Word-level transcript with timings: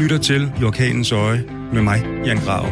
lytter 0.00 0.18
til 0.18 0.52
I 0.60 0.64
Orkanens 0.64 1.12
Øje 1.12 1.44
med 1.72 1.82
mig, 1.82 1.98
Jan 2.26 2.36
Grav. 2.36 2.64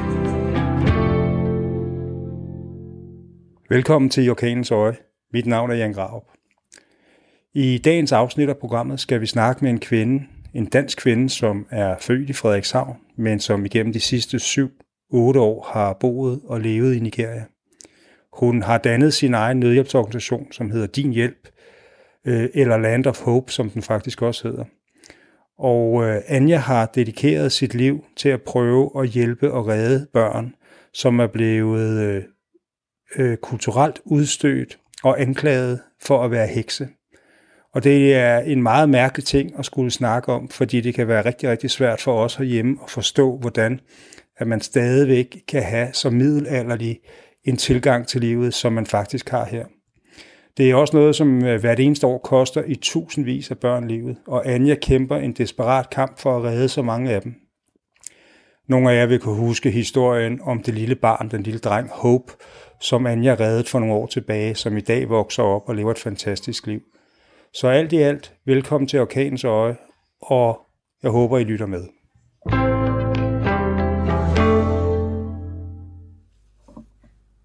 Velkommen 3.71 4.11
til 4.11 4.25
I 4.25 4.29
Orkanens 4.29 4.71
Øje. 4.71 4.97
Mit 5.33 5.47
navn 5.47 5.71
er 5.71 5.75
Jan 5.75 5.93
Grav. 5.93 6.25
I 7.55 7.79
dagens 7.79 8.13
afsnit 8.13 8.49
af 8.49 8.57
programmet 8.57 9.01
skal 9.01 9.21
vi 9.21 9.27
snakke 9.27 9.65
med 9.65 9.71
en 9.71 9.81
kvinde, 9.81 10.25
en 10.55 10.67
dansk 10.67 10.99
kvinde, 10.99 11.29
som 11.29 11.67
er 11.71 11.97
født 12.01 12.31
i 12.31 12.33
Frederikshavn, 12.33 12.97
men 13.17 13.41
som 13.41 13.65
igennem 13.65 13.93
de 13.93 14.01
sidste 14.01 14.37
7-8 14.37 14.69
år 15.15 15.71
har 15.73 15.97
boet 16.01 16.41
og 16.45 16.61
levet 16.61 16.95
i 16.95 17.01
Nigeria. 17.01 17.45
Hun 18.33 18.63
har 18.63 18.79
dannet 18.79 19.15
sin 19.15 19.35
egen 19.35 19.61
nødhjælpsorganisation, 19.61 20.53
som 20.53 20.71
hedder 20.71 20.87
Din 20.87 21.13
Hjælp, 21.13 21.49
øh, 22.27 22.49
eller 22.55 22.77
Land 22.77 23.07
of 23.07 23.23
Hope, 23.23 23.53
som 23.53 23.71
den 23.71 23.83
faktisk 23.83 24.23
også 24.23 24.49
hedder. 24.49 24.65
Og 25.59 26.05
øh, 26.05 26.23
Anja 26.29 26.57
har 26.57 26.87
dedikeret 26.87 27.53
sit 27.53 27.75
liv 27.75 28.05
til 28.17 28.29
at 28.29 28.43
prøve 28.43 28.91
at 29.03 29.09
hjælpe 29.09 29.53
og 29.53 29.69
redde 29.69 30.07
børn, 30.13 30.55
som 30.93 31.21
er 31.21 31.27
blevet 31.27 32.01
øh, 32.01 32.23
øh, 33.17 33.37
kulturelt 33.37 34.01
udstødt 34.05 34.79
og 35.03 35.21
anklaget 35.21 35.81
for 36.03 36.25
at 36.25 36.31
være 36.31 36.47
hekse. 36.47 36.89
Og 37.75 37.85
det 37.85 38.15
er 38.15 38.39
en 38.39 38.63
meget 38.63 38.89
mærkelig 38.89 39.25
ting 39.25 39.59
at 39.59 39.65
skulle 39.65 39.91
snakke 39.91 40.33
om, 40.33 40.49
fordi 40.49 40.81
det 40.81 40.95
kan 40.95 41.09
være 41.09 41.25
rigtig, 41.25 41.51
rigtig 41.51 41.71
svært 41.71 42.01
for 42.01 42.25
os 42.25 42.35
herhjemme 42.35 42.79
at 42.85 42.91
forstå, 42.91 43.37
hvordan 43.37 43.81
at 44.37 44.47
man 44.47 44.61
stadigvæk 44.61 45.37
kan 45.49 45.63
have 45.63 45.89
som 45.93 46.13
middelalderlig 46.13 47.01
en 47.45 47.57
tilgang 47.57 48.07
til 48.07 48.21
livet, 48.21 48.55
som 48.55 48.73
man 48.73 48.87
faktisk 48.87 49.29
har 49.29 49.45
her. 49.45 49.65
Det 50.59 50.71
er 50.71 50.75
også 50.75 50.97
noget, 50.97 51.17
som 51.17 51.45
øh, 51.45 51.61
hvert 51.61 51.81
eneste 51.81 52.07
år 52.07 52.19
koster 52.19 52.63
i 52.67 52.75
tusindvis 52.75 53.51
af 53.51 53.59
børn 53.59 53.89
livet, 53.89 54.17
og 54.27 54.49
Anja 54.49 54.75
kæmper 54.75 55.17
en 55.17 55.33
desperat 55.33 55.91
kamp 55.91 56.19
for 56.19 56.37
at 56.37 56.45
redde 56.45 56.69
så 56.69 56.83
mange 56.83 57.11
af 57.11 57.23
dem. 57.23 57.35
Nogle 58.69 58.91
af 58.91 58.97
jer 58.97 59.07
vil 59.07 59.19
kunne 59.19 59.37
huske 59.37 59.71
historien 59.71 60.41
om 60.43 60.63
det 60.63 60.75
lille 60.75 60.95
barn, 60.95 61.31
den 61.31 61.43
lille 61.43 61.61
dreng 61.61 61.91
Hope, 61.93 62.33
som 62.81 63.07
Anja 63.07 63.35
reddede 63.35 63.65
for 63.65 63.79
nogle 63.79 63.95
år 63.95 64.07
tilbage, 64.07 64.55
som 64.55 64.77
i 64.77 64.81
dag 64.81 65.09
vokser 65.09 65.43
op 65.43 65.69
og 65.69 65.75
lever 65.75 65.91
et 65.91 65.99
fantastisk 65.99 66.67
liv. 66.67 66.81
Så 67.53 67.69
alt 67.69 67.93
i 67.93 67.97
alt, 67.97 68.35
velkommen 68.47 68.89
til 68.89 69.01
Orkanens 69.01 69.45
Øje, 69.45 69.77
og 70.23 70.61
jeg 71.03 71.11
håber, 71.11 71.39
I 71.39 71.45
lytter 71.45 71.67
med. 71.67 71.98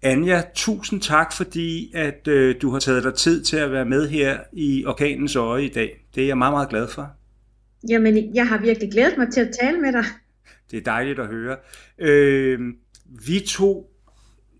Anja, 0.04 0.42
tusind 0.54 1.00
tak, 1.00 1.32
fordi 1.32 1.92
at 1.94 2.28
øh, 2.28 2.54
du 2.62 2.70
har 2.70 2.78
taget 2.78 3.04
dig 3.04 3.14
tid 3.14 3.44
til 3.44 3.56
at 3.56 3.72
være 3.72 3.84
med 3.84 4.08
her 4.08 4.38
i 4.52 4.84
Orkanens 4.86 5.36
Øje 5.36 5.64
i 5.64 5.68
dag. 5.68 6.04
Det 6.14 6.22
er 6.22 6.26
jeg 6.26 6.38
meget, 6.38 6.52
meget 6.52 6.68
glad 6.68 6.88
for. 6.88 7.10
Jamen, 7.88 8.34
jeg 8.34 8.48
har 8.48 8.58
virkelig 8.58 8.92
glædet 8.92 9.18
mig 9.18 9.32
til 9.32 9.40
at 9.40 9.50
tale 9.60 9.80
med 9.80 9.92
dig. 9.92 10.04
Det 10.70 10.76
er 10.76 10.82
dejligt 10.82 11.18
at 11.18 11.26
høre. 11.26 11.56
Øh, 11.98 12.60
vi 13.26 13.40
to, 13.46 13.90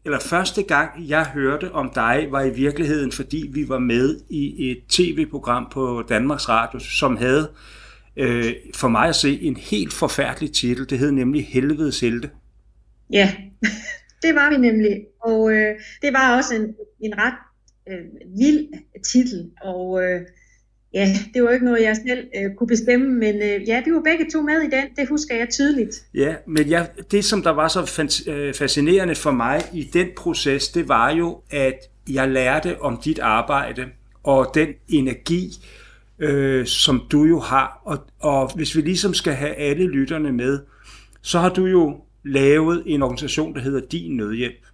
eller 0.04 0.20
første 0.20 0.62
gang 0.62 1.08
jeg 1.08 1.26
hørte 1.26 1.72
om 1.72 1.92
dig, 1.94 2.26
var 2.30 2.42
i 2.42 2.54
virkeligheden, 2.54 3.12
fordi 3.12 3.50
vi 3.52 3.68
var 3.68 3.78
med 3.78 4.20
i 4.30 4.70
et 4.70 4.82
tv-program 4.88 5.68
på 5.72 6.04
Danmarks 6.08 6.48
Radio, 6.48 6.78
som 6.78 7.16
havde 7.16 7.50
øh, 8.16 8.52
for 8.74 8.88
mig 8.88 9.08
at 9.08 9.16
se 9.16 9.40
en 9.40 9.56
helt 9.56 9.92
forfærdelig 9.92 10.52
titel. 10.52 10.90
Det 10.90 10.98
hed 10.98 11.10
nemlig 11.12 11.46
Helvedes 11.46 12.00
Helte. 12.00 12.30
Ja, 13.12 13.32
det 14.24 14.34
var 14.34 14.50
vi 14.50 14.56
nemlig. 14.56 14.96
Og 15.22 15.52
øh, 15.52 15.74
det 16.02 16.12
var 16.12 16.36
også 16.36 16.54
en, 16.54 16.74
en 17.00 17.18
ret 17.18 17.38
øh, 17.88 18.04
vild 18.38 18.68
titel. 19.12 19.50
Og 19.62 20.02
øh, 20.02 20.20
ja, 20.94 21.08
det 21.34 21.42
var 21.42 21.50
ikke 21.50 21.64
noget, 21.64 21.82
jeg 21.82 21.96
selv 21.96 22.26
øh, 22.36 22.54
kunne 22.58 22.66
bestemme, 22.66 23.06
men 23.06 23.34
øh, 23.34 23.68
ja, 23.68 23.82
vi 23.84 23.92
var 23.92 24.02
begge 24.04 24.26
to 24.32 24.42
med 24.42 24.60
i 24.60 24.70
den. 24.70 24.84
Det 24.96 25.08
husker 25.08 25.36
jeg 25.36 25.48
tydeligt. 25.48 26.04
Ja, 26.14 26.34
men 26.46 26.66
ja, 26.66 26.86
det, 27.10 27.24
som 27.24 27.42
der 27.42 27.50
var 27.50 27.68
så 27.68 28.04
øh, 28.26 28.54
fascinerende 28.54 29.14
for 29.14 29.30
mig 29.30 29.62
i 29.72 29.90
den 29.92 30.08
proces, 30.16 30.68
det 30.68 30.88
var 30.88 31.10
jo, 31.10 31.40
at 31.50 31.78
jeg 32.10 32.28
lærte 32.28 32.80
om 32.80 33.00
dit 33.04 33.18
arbejde 33.18 33.84
og 34.22 34.50
den 34.54 34.68
energi, 34.88 35.50
øh, 36.18 36.66
som 36.66 37.02
du 37.12 37.24
jo 37.24 37.38
har. 37.40 37.80
Og, 37.84 37.98
og 38.20 38.56
hvis 38.56 38.76
vi 38.76 38.80
ligesom 38.80 39.14
skal 39.14 39.32
have 39.32 39.54
alle 39.54 39.86
lytterne 39.86 40.32
med, 40.32 40.58
så 41.22 41.38
har 41.38 41.48
du 41.48 41.66
jo 41.66 42.03
lavet 42.24 42.82
en 42.86 43.02
organisation, 43.02 43.54
der 43.54 43.60
hedder 43.60 43.80
Din 43.80 44.16
Nødhjælp. 44.16 44.66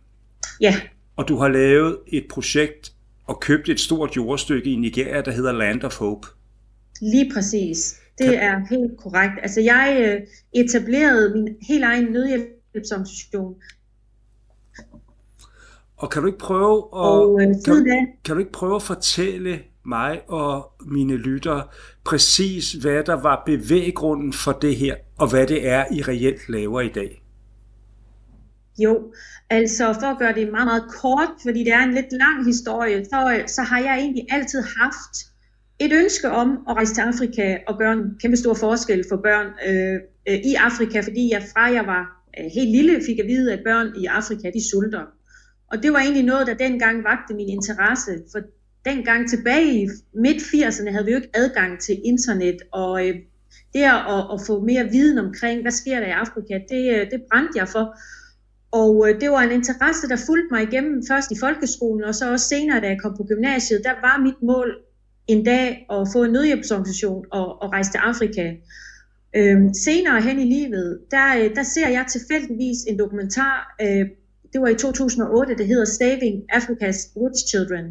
Ja. 0.61 0.81
Og 1.17 1.29
du 1.29 1.37
har 1.37 1.49
lavet 1.49 1.99
et 2.07 2.27
projekt 2.31 2.93
og 3.27 3.41
købt 3.41 3.69
et 3.69 3.81
stort 3.81 4.17
jordstykke 4.17 4.71
i 4.71 4.77
Nigeria, 4.77 5.21
der 5.21 5.31
hedder 5.31 5.53
Land 5.53 5.83
of 5.83 5.99
Hope. 5.99 6.29
Lige 7.01 7.31
præcis. 7.35 8.01
Det 8.19 8.27
kan... 8.27 8.35
er 8.35 8.67
helt 8.71 8.97
korrekt. 8.99 9.33
Altså 9.43 9.61
jeg 9.61 9.99
øh, 10.01 10.21
etablerede 10.65 11.35
min 11.35 11.57
helt 11.69 11.85
egen 11.85 12.05
nødhjælpsorganisation. 12.05 13.55
Og 15.97 16.11
kan 16.11 16.23
du 16.23 16.27
ikke 16.27 16.39
prøve 16.39 16.77
at, 16.79 16.89
og, 16.93 17.43
øh, 17.43 17.47
kan, 17.65 17.75
du, 17.75 17.87
kan 18.25 18.35
du 18.35 18.39
ikke 18.39 18.53
prøve 18.53 18.77
at 18.77 18.83
fortælle 18.83 19.61
mig 19.85 20.21
og 20.29 20.73
mine 20.87 21.17
lyttere 21.17 21.67
præcis, 22.05 22.73
hvad 22.73 23.05
der 23.05 23.23
var 23.23 23.43
bevæggrunden 23.47 24.33
for 24.33 24.53
det 24.53 24.77
her, 24.77 24.97
og 25.19 25.31
hvad 25.31 25.47
det 25.47 25.69
er, 25.69 25.85
I 25.93 26.03
reelt 26.03 26.49
laver 26.49 26.81
i 26.81 26.89
dag? 26.89 27.20
Jo, 28.85 29.13
altså 29.51 29.93
for 30.01 30.07
at 30.07 30.19
gøre 30.19 30.35
det 30.35 30.51
meget, 30.51 30.67
meget 30.67 30.85
kort, 30.89 31.29
fordi 31.43 31.65
det 31.65 31.73
er 31.73 31.83
en 31.83 31.95
lidt 31.95 32.13
lang 32.13 32.47
historie, 32.47 33.05
så, 33.05 33.35
øh, 33.35 33.49
så 33.49 33.63
har 33.63 33.81
jeg 33.81 33.99
egentlig 33.99 34.27
altid 34.31 34.63
haft 34.81 35.15
et 35.79 35.93
ønske 35.93 36.31
om 36.31 36.59
at 36.69 36.75
rejse 36.77 36.95
til 36.95 37.01
Afrika 37.01 37.59
og 37.69 37.79
gøre 37.79 37.93
en 37.93 38.19
kæmpe 38.23 38.37
stor 38.37 38.55
forskel 38.55 39.05
for 39.09 39.17
børn 39.17 39.47
øh, 39.69 40.01
øh, 40.29 40.39
i 40.51 40.55
Afrika, 40.55 41.01
fordi 41.01 41.33
jeg 41.33 41.43
fra 41.53 41.73
jeg 41.73 41.87
var 41.87 42.23
øh, 42.39 42.45
helt 42.55 42.71
lille 42.71 43.01
fik 43.07 43.19
at 43.19 43.27
vide, 43.27 43.53
at 43.53 43.61
børn 43.65 43.93
i 44.03 44.07
Afrika, 44.07 44.51
de 44.55 44.71
sulter. 44.71 45.05
Og 45.71 45.83
det 45.83 45.93
var 45.93 45.99
egentlig 45.99 46.25
noget, 46.25 46.47
der 46.47 46.55
dengang 46.55 47.05
vagte 47.05 47.35
min 47.35 47.49
interesse, 47.49 48.13
for 48.33 48.41
dengang 48.85 49.31
tilbage 49.31 49.83
i 49.83 49.89
midt-80'erne 50.15 50.91
havde 50.91 51.05
vi 51.05 51.11
jo 51.11 51.17
ikke 51.17 51.31
adgang 51.35 51.81
til 51.81 52.01
internet, 52.05 52.57
og 52.73 53.09
øh, 53.09 53.15
det 53.75 53.83
at, 53.83 54.27
at 54.35 54.41
få 54.47 54.61
mere 54.61 54.85
viden 54.85 55.19
omkring, 55.19 55.63
hvad 55.63 55.73
sker 55.73 56.01
der 56.01 56.07
i 56.07 56.11
Afrika, 56.11 56.55
det, 56.69 56.83
øh, 56.95 57.11
det 57.11 57.23
brændte 57.31 57.59
jeg 57.59 57.69
for. 57.69 57.97
Og 58.73 59.09
øh, 59.09 59.21
det 59.21 59.31
var 59.31 59.41
en 59.41 59.53
interesse, 59.53 60.09
der 60.09 60.17
fulgte 60.27 60.49
mig 60.51 60.63
igennem 60.63 61.03
først 61.11 61.31
i 61.31 61.39
folkeskolen, 61.41 62.05
og 62.05 62.15
så 62.15 62.33
også 62.33 62.49
senere, 62.49 62.81
da 62.81 62.87
jeg 62.87 63.01
kom 63.03 63.17
på 63.17 63.25
gymnasiet, 63.25 63.81
der 63.85 63.95
var 64.07 64.23
mit 64.23 64.43
mål 64.43 64.79
en 65.27 65.45
dag 65.45 65.87
at 65.91 66.09
få 66.13 66.25
en 66.25 66.33
nødhjælpsorganisation 66.33 67.25
og, 67.31 67.63
og 67.63 67.73
rejse 67.73 67.91
til 67.91 67.99
Afrika. 67.99 68.55
Øhm, 69.37 69.75
senere 69.75 70.21
hen 70.21 70.39
i 70.39 70.45
livet, 70.45 71.01
der, 71.11 71.27
øh, 71.39 71.55
der 71.55 71.63
ser 71.63 71.89
jeg 71.89 72.05
tilfældigvis 72.13 72.79
en 72.89 72.99
dokumentar, 72.99 73.77
øh, 73.83 74.07
det 74.53 74.61
var 74.61 74.69
i 74.69 74.75
2008, 74.75 75.57
det 75.59 75.67
hedder 75.67 75.85
Saving 75.85 76.37
Africa's 76.53 77.01
Rich 77.21 77.49
Children. 77.49 77.87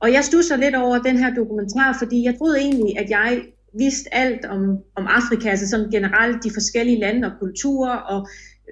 Og 0.00 0.12
jeg 0.12 0.24
stusser 0.24 0.56
lidt 0.56 0.74
over 0.74 0.98
den 0.98 1.16
her 1.16 1.34
dokumentar, 1.34 1.96
fordi 1.98 2.24
jeg 2.24 2.34
troede 2.38 2.58
egentlig, 2.58 2.98
at 2.98 3.10
jeg 3.10 3.42
vidste 3.78 4.14
alt 4.14 4.44
om, 4.44 4.78
om 4.96 5.06
Afrika, 5.06 5.48
altså 5.48 5.68
sådan 5.68 5.90
generelt 5.90 6.44
de 6.44 6.50
forskellige 6.54 7.00
lande 7.00 7.26
og 7.26 7.32
kulturer, 7.40 7.96
og 7.96 8.28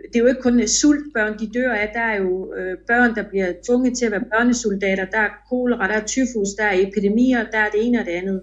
det 0.09 0.17
er 0.17 0.21
jo 0.21 0.27
ikke 0.27 0.43
kun 0.43 0.69
sultbørn, 0.69 1.39
de 1.39 1.51
dør 1.55 1.73
af. 1.73 1.91
Der 1.95 2.01
er 2.01 2.17
jo 2.23 2.55
øh, 2.55 2.77
børn, 2.87 3.15
der 3.15 3.29
bliver 3.29 3.53
tvunget 3.67 3.99
til 3.99 4.07
at 4.07 4.13
være 4.13 4.31
børnesoldater. 4.33 5.05
Der 5.05 5.19
er 5.19 5.31
kolera, 5.51 5.89
der 5.89 5.95
er 5.95 6.07
tyfus, 6.07 6.49
der 6.59 6.65
er 6.65 6.81
epidemier, 6.87 7.45
der 7.53 7.59
er 7.59 7.71
det 7.71 7.87
ene 7.87 8.01
og 8.01 8.07
det 8.07 8.13
andet. 8.13 8.41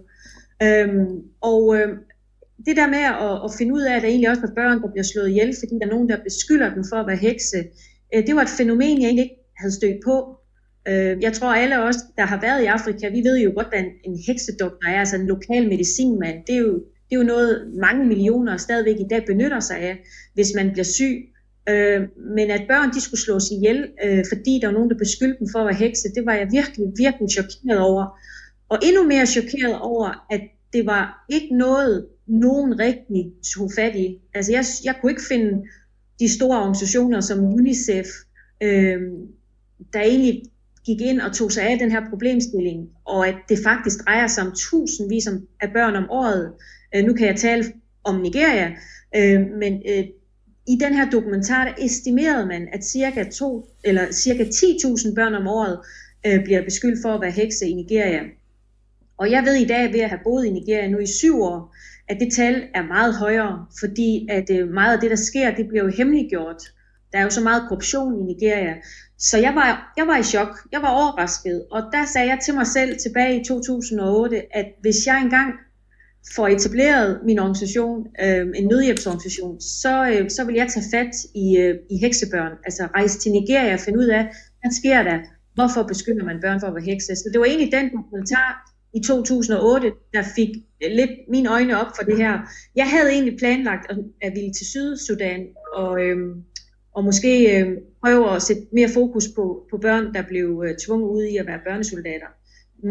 Øhm, 0.63 1.07
og 1.41 1.75
øh, 1.77 1.89
det 2.65 2.77
der 2.77 2.87
med 2.95 3.03
at, 3.27 3.35
at 3.45 3.51
finde 3.57 3.73
ud 3.73 3.81
af, 3.81 3.95
at 3.95 4.01
der 4.01 4.07
egentlig 4.07 4.29
også 4.29 4.41
er 4.41 4.55
børn, 4.55 4.81
der 4.81 4.91
bliver 4.91 5.03
slået 5.03 5.29
ihjel, 5.29 5.55
fordi 5.59 5.73
der 5.79 5.85
er 5.85 5.95
nogen, 5.95 6.09
der 6.09 6.23
beskylder 6.23 6.73
dem 6.73 6.83
for 6.89 6.95
at 6.95 7.07
være 7.07 7.23
hekse, 7.27 7.59
øh, 8.13 8.27
det 8.27 8.35
var 8.35 8.41
et 8.41 8.57
fænomen, 8.57 9.01
jeg 9.01 9.07
egentlig 9.07 9.23
ikke 9.23 9.41
havde 9.57 9.75
stødt 9.79 9.99
på. 10.05 10.15
Øh, 10.87 11.13
jeg 11.25 11.33
tror 11.33 11.53
alle 11.53 11.83
os, 11.83 11.97
der 12.17 12.25
har 12.25 12.41
været 12.41 12.63
i 12.63 12.65
Afrika, 12.65 13.09
vi 13.09 13.21
ved 13.27 13.37
jo 13.39 13.51
godt, 13.55 13.69
hvad 13.69 13.79
en, 13.79 13.91
en 14.03 14.17
heksedoktor 14.27 14.89
er, 14.89 14.99
altså 14.99 15.15
en 15.15 15.27
lokal 15.27 15.69
medicinmand. 15.69 16.37
Det 16.47 16.55
er 16.55 16.59
jo 16.59 16.79
det 17.09 17.15
er 17.15 17.19
jo 17.19 17.25
noget, 17.25 17.73
mange 17.81 18.05
millioner 18.05 18.57
stadigvæk 18.57 18.95
i 18.99 19.07
dag 19.09 19.25
benytter 19.25 19.59
sig 19.59 19.77
af, 19.77 19.97
hvis 20.33 20.47
man 20.55 20.71
bliver 20.71 20.83
syg. 20.83 21.15
Øh, 21.69 22.01
men 22.35 22.51
at 22.51 22.63
børn 22.67 22.91
de 22.93 23.01
skulle 23.01 23.21
slås 23.21 23.51
ihjel, 23.51 23.87
øh, 24.05 24.23
fordi 24.33 24.59
der 24.61 24.67
var 24.67 24.73
nogen, 24.73 24.89
der 24.89 24.97
beskyldte 24.97 25.39
dem 25.39 25.47
for 25.51 25.59
at 25.59 25.65
være 25.65 25.87
hekse, 25.87 26.13
det 26.15 26.25
var 26.25 26.33
jeg 26.33 26.47
virkelig, 26.51 26.87
virkelig 26.97 27.29
chokeret 27.29 27.79
over. 27.79 28.19
Og 28.69 28.79
endnu 28.83 29.03
mere 29.07 29.25
chokeret 29.25 29.79
over, 29.79 30.25
at 30.31 30.41
det 30.73 30.85
var 30.85 31.25
ikke 31.29 31.57
noget, 31.57 32.07
nogen 32.27 32.79
rigtig 32.79 33.31
tog 33.55 33.71
fat 33.75 33.95
i. 33.95 34.19
Altså 34.33 34.51
jeg, 34.51 34.65
jeg 34.83 34.95
kunne 35.01 35.11
ikke 35.11 35.27
finde 35.29 35.63
de 36.19 36.29
store 36.29 36.59
organisationer 36.59 37.21
som 37.21 37.43
UNICEF, 37.43 38.07
øh, 38.63 39.01
der 39.93 40.01
egentlig 40.01 40.41
gik 40.85 41.01
ind 41.01 41.21
og 41.21 41.33
tog 41.33 41.51
sig 41.51 41.63
af 41.63 41.79
den 41.79 41.91
her 41.91 42.09
problemstilling, 42.09 42.89
og 43.05 43.27
at 43.27 43.35
det 43.49 43.59
faktisk 43.63 44.05
drejer 44.05 44.27
sig 44.27 44.43
om 44.43 44.53
tusindvis 44.57 45.27
af 45.61 45.73
børn 45.73 45.95
om 45.95 46.09
året. 46.09 46.53
Øh, 46.95 47.03
nu 47.03 47.13
kan 47.13 47.27
jeg 47.27 47.35
tale 47.35 47.63
om 48.03 48.21
Nigeria, 48.21 48.75
øh, 49.15 49.41
men 49.59 49.81
øh, 49.89 50.03
i 50.67 50.77
den 50.81 50.93
her 50.93 51.09
dokumentar, 51.09 51.63
der 51.65 51.85
estimerede 51.85 52.45
man, 52.45 52.67
at 52.73 52.85
cirka, 52.85 53.23
to, 53.23 53.69
eller 53.83 54.11
cirka 54.11 54.43
10.000 54.43 55.15
børn 55.15 55.35
om 55.35 55.47
året 55.47 55.79
øh, 56.25 56.43
bliver 56.43 56.63
beskyldt 56.63 57.01
for 57.01 57.13
at 57.13 57.21
være 57.21 57.31
hekse 57.31 57.67
i 57.67 57.73
Nigeria. 57.73 58.21
Og 59.17 59.31
jeg 59.31 59.43
ved 59.43 59.53
i 59.53 59.65
dag, 59.65 59.93
ved 59.93 59.99
at 59.99 60.09
have 60.09 60.19
boet 60.23 60.45
i 60.45 60.49
Nigeria 60.49 60.87
nu 60.87 60.97
i 60.97 61.07
syv 61.07 61.41
år, 61.41 61.75
at 62.07 62.17
det 62.19 62.33
tal 62.33 62.63
er 62.73 62.83
meget 62.83 63.15
højere, 63.15 63.65
fordi 63.79 64.27
at 64.29 64.49
øh, 64.49 64.67
meget 64.69 64.93
af 64.93 64.99
det, 65.01 65.09
der 65.09 65.15
sker, 65.15 65.55
det 65.55 65.67
bliver 65.67 65.83
jo 65.83 65.91
hemmeliggjort. 65.97 66.61
Der 67.11 67.19
er 67.19 67.23
jo 67.23 67.29
så 67.29 67.41
meget 67.41 67.63
korruption 67.67 68.19
i 68.19 68.23
Nigeria. 68.23 68.75
Så 69.17 69.37
jeg 69.37 69.55
var, 69.55 69.93
jeg 69.97 70.07
var 70.07 70.17
i 70.17 70.23
chok. 70.23 70.67
Jeg 70.71 70.81
var 70.81 70.89
overrasket. 70.89 71.65
Og 71.71 71.81
der 71.91 72.05
sagde 72.05 72.27
jeg 72.27 72.39
til 72.45 72.53
mig 72.53 72.67
selv 72.67 72.99
tilbage 72.99 73.41
i 73.41 73.43
2008, 73.43 74.55
at 74.57 74.65
hvis 74.81 75.07
jeg 75.07 75.21
engang 75.21 75.53
får 76.35 76.47
etableret 76.47 77.19
min 77.25 77.39
organisation, 77.39 78.07
øh, 78.23 78.47
en 78.55 78.67
nødhjælpsorganisation, 78.67 79.61
så, 79.61 80.09
øh, 80.09 80.29
så 80.29 80.43
vil 80.43 80.55
jeg 80.55 80.67
tage 80.73 80.85
fat 80.93 81.15
i, 81.35 81.57
øh, 81.57 81.75
i 81.89 81.97
heksebørn. 81.97 82.51
Altså 82.65 82.87
rejse 82.95 83.19
til 83.19 83.31
Nigeria 83.31 83.73
og 83.73 83.79
finde 83.79 83.99
ud 83.99 84.05
af, 84.05 84.23
hvad 84.61 84.71
sker 84.71 85.03
der? 85.03 85.19
Hvorfor 85.53 85.83
beskytter 85.83 86.25
man 86.25 86.41
børn 86.41 86.59
for 86.59 86.67
at 86.67 86.75
være 86.75 86.83
hekse? 86.83 87.15
Så 87.15 87.29
det 87.31 87.39
var 87.39 87.45
egentlig 87.45 87.71
den 87.71 87.91
dokumentar 87.97 88.75
i 88.93 88.99
2008, 88.99 89.91
der 90.13 90.23
fik 90.35 90.49
lidt 90.81 91.11
mine 91.29 91.49
øjne 91.49 91.79
op 91.81 91.91
for 91.97 92.03
det 92.03 92.17
her. 92.17 92.33
Jeg 92.75 92.89
havde 92.89 93.11
egentlig 93.11 93.37
planlagt 93.39 93.91
at, 93.91 93.97
at 94.21 94.31
ville 94.35 94.53
til 94.53 94.65
Sydsudan 94.65 95.41
og, 95.73 96.01
øh, 96.03 96.17
og 96.95 97.03
måske 97.03 97.59
øh, 97.59 97.77
prøve 98.03 98.35
at 98.35 98.41
sætte 98.41 98.61
mere 98.71 98.89
fokus 98.89 99.27
på, 99.35 99.67
på 99.71 99.77
børn, 99.77 100.13
der 100.13 100.21
blev 100.21 100.63
øh, 100.65 100.75
tvunget 100.85 101.09
ud 101.09 101.23
i 101.23 101.37
at 101.37 101.47
være 101.47 101.59
børnesoldater. 101.67 102.27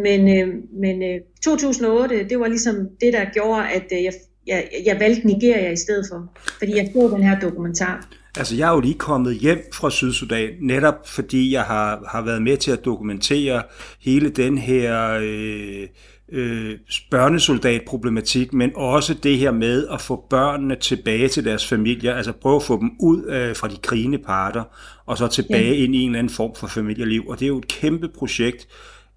Men, 0.02 0.20
øh, 0.38 0.54
men 0.80 1.02
øh, 1.02 1.20
2008, 1.44 2.28
det 2.28 2.40
var 2.40 2.48
ligesom 2.48 2.74
det, 3.00 3.12
der 3.12 3.24
gjorde, 3.34 3.68
at 3.68 3.84
øh, 3.92 4.04
jeg, 4.04 4.12
jeg, 4.46 4.68
jeg 4.86 5.00
valgte 5.00 5.26
Nigeria 5.26 5.72
i 5.72 5.76
stedet 5.76 6.06
for, 6.12 6.32
fordi 6.58 6.76
jeg 6.76 6.90
så 6.94 7.10
den 7.14 7.22
her 7.22 7.40
dokumentar. 7.40 8.08
Altså, 8.38 8.56
jeg 8.56 8.68
er 8.68 8.74
jo 8.74 8.80
lige 8.80 8.98
kommet 8.98 9.34
hjem 9.34 9.58
fra 9.72 9.90
Sydsudan, 9.90 10.50
netop 10.60 11.08
fordi 11.08 11.52
jeg 11.52 11.62
har, 11.62 12.04
har 12.08 12.22
været 12.22 12.42
med 12.42 12.56
til 12.56 12.70
at 12.70 12.84
dokumentere 12.84 13.62
hele 14.00 14.30
den 14.30 14.58
her 14.58 15.18
øh, 15.22 15.88
øh, 16.32 16.78
børnesoldatproblematik, 17.10 18.52
men 18.52 18.72
også 18.74 19.14
det 19.14 19.38
her 19.38 19.50
med 19.50 19.88
at 19.92 20.00
få 20.00 20.26
børnene 20.30 20.76
tilbage 20.76 21.28
til 21.28 21.44
deres 21.44 21.68
familier, 21.68 22.14
altså 22.14 22.32
prøve 22.32 22.56
at 22.56 22.62
få 22.62 22.80
dem 22.80 22.90
ud 23.00 23.24
øh, 23.26 23.56
fra 23.56 23.68
de 23.68 23.76
krigende 23.82 24.18
parter, 24.18 24.62
og 25.06 25.18
så 25.18 25.28
tilbage 25.28 25.74
ja. 25.74 25.84
ind 25.84 25.94
i 25.94 25.98
en 25.98 26.10
eller 26.10 26.18
anden 26.18 26.34
form 26.34 26.54
for 26.56 26.66
familieliv. 26.66 27.24
Og 27.28 27.40
det 27.40 27.46
er 27.46 27.48
jo 27.48 27.58
et 27.58 27.68
kæmpe 27.68 28.08
projekt, 28.08 28.68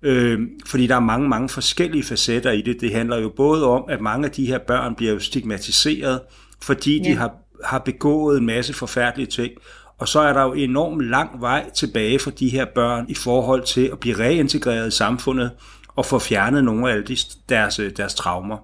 øh, 0.02 0.40
fordi 0.66 0.88
der 0.88 0.96
er 0.96 1.00
mange, 1.00 1.30
mange 1.30 1.50
forskellige 1.50 2.04
facetter 2.04 2.52
i 2.52 2.62
det. 2.62 2.82
Det 2.82 2.92
handler 2.92 3.18
jo 3.18 3.30
både 3.36 3.68
om, 3.68 3.86
at 3.90 4.02
mange 4.02 4.26
af 4.26 4.32
de 4.32 4.46
her 4.46 4.58
børn 4.58 4.96
bliver 4.96 5.14
jo 5.14 5.20
stigmatiseret, 5.20 6.22
fordi 6.62 6.98
ja. 6.98 7.10
de 7.10 7.16
har 7.16 7.32
har 7.64 7.80
begået 7.80 8.38
en 8.38 8.46
masse 8.46 8.74
forfærdelige 8.74 9.28
ting. 9.28 9.52
Og 9.98 10.08
så 10.08 10.20
er 10.20 10.34
der 10.34 10.44
jo 10.44 10.54
enormt 10.54 11.02
lang 11.02 11.42
vej 11.42 11.70
tilbage 11.70 12.20
for 12.20 12.32
de 12.32 12.50
her 12.50 12.66
børn 12.76 13.06
i 13.10 13.14
forhold 13.14 13.64
til 13.64 13.90
at 13.92 14.00
blive 14.00 14.20
reintegreret 14.20 14.88
i 14.88 14.92
samfundet 14.92 15.52
og 15.88 16.06
få 16.06 16.20
fjernet 16.20 16.64
nogle 16.64 16.92
af 16.92 17.04
deres, 17.50 17.82
deres 17.98 18.16
traumer. 18.16 18.58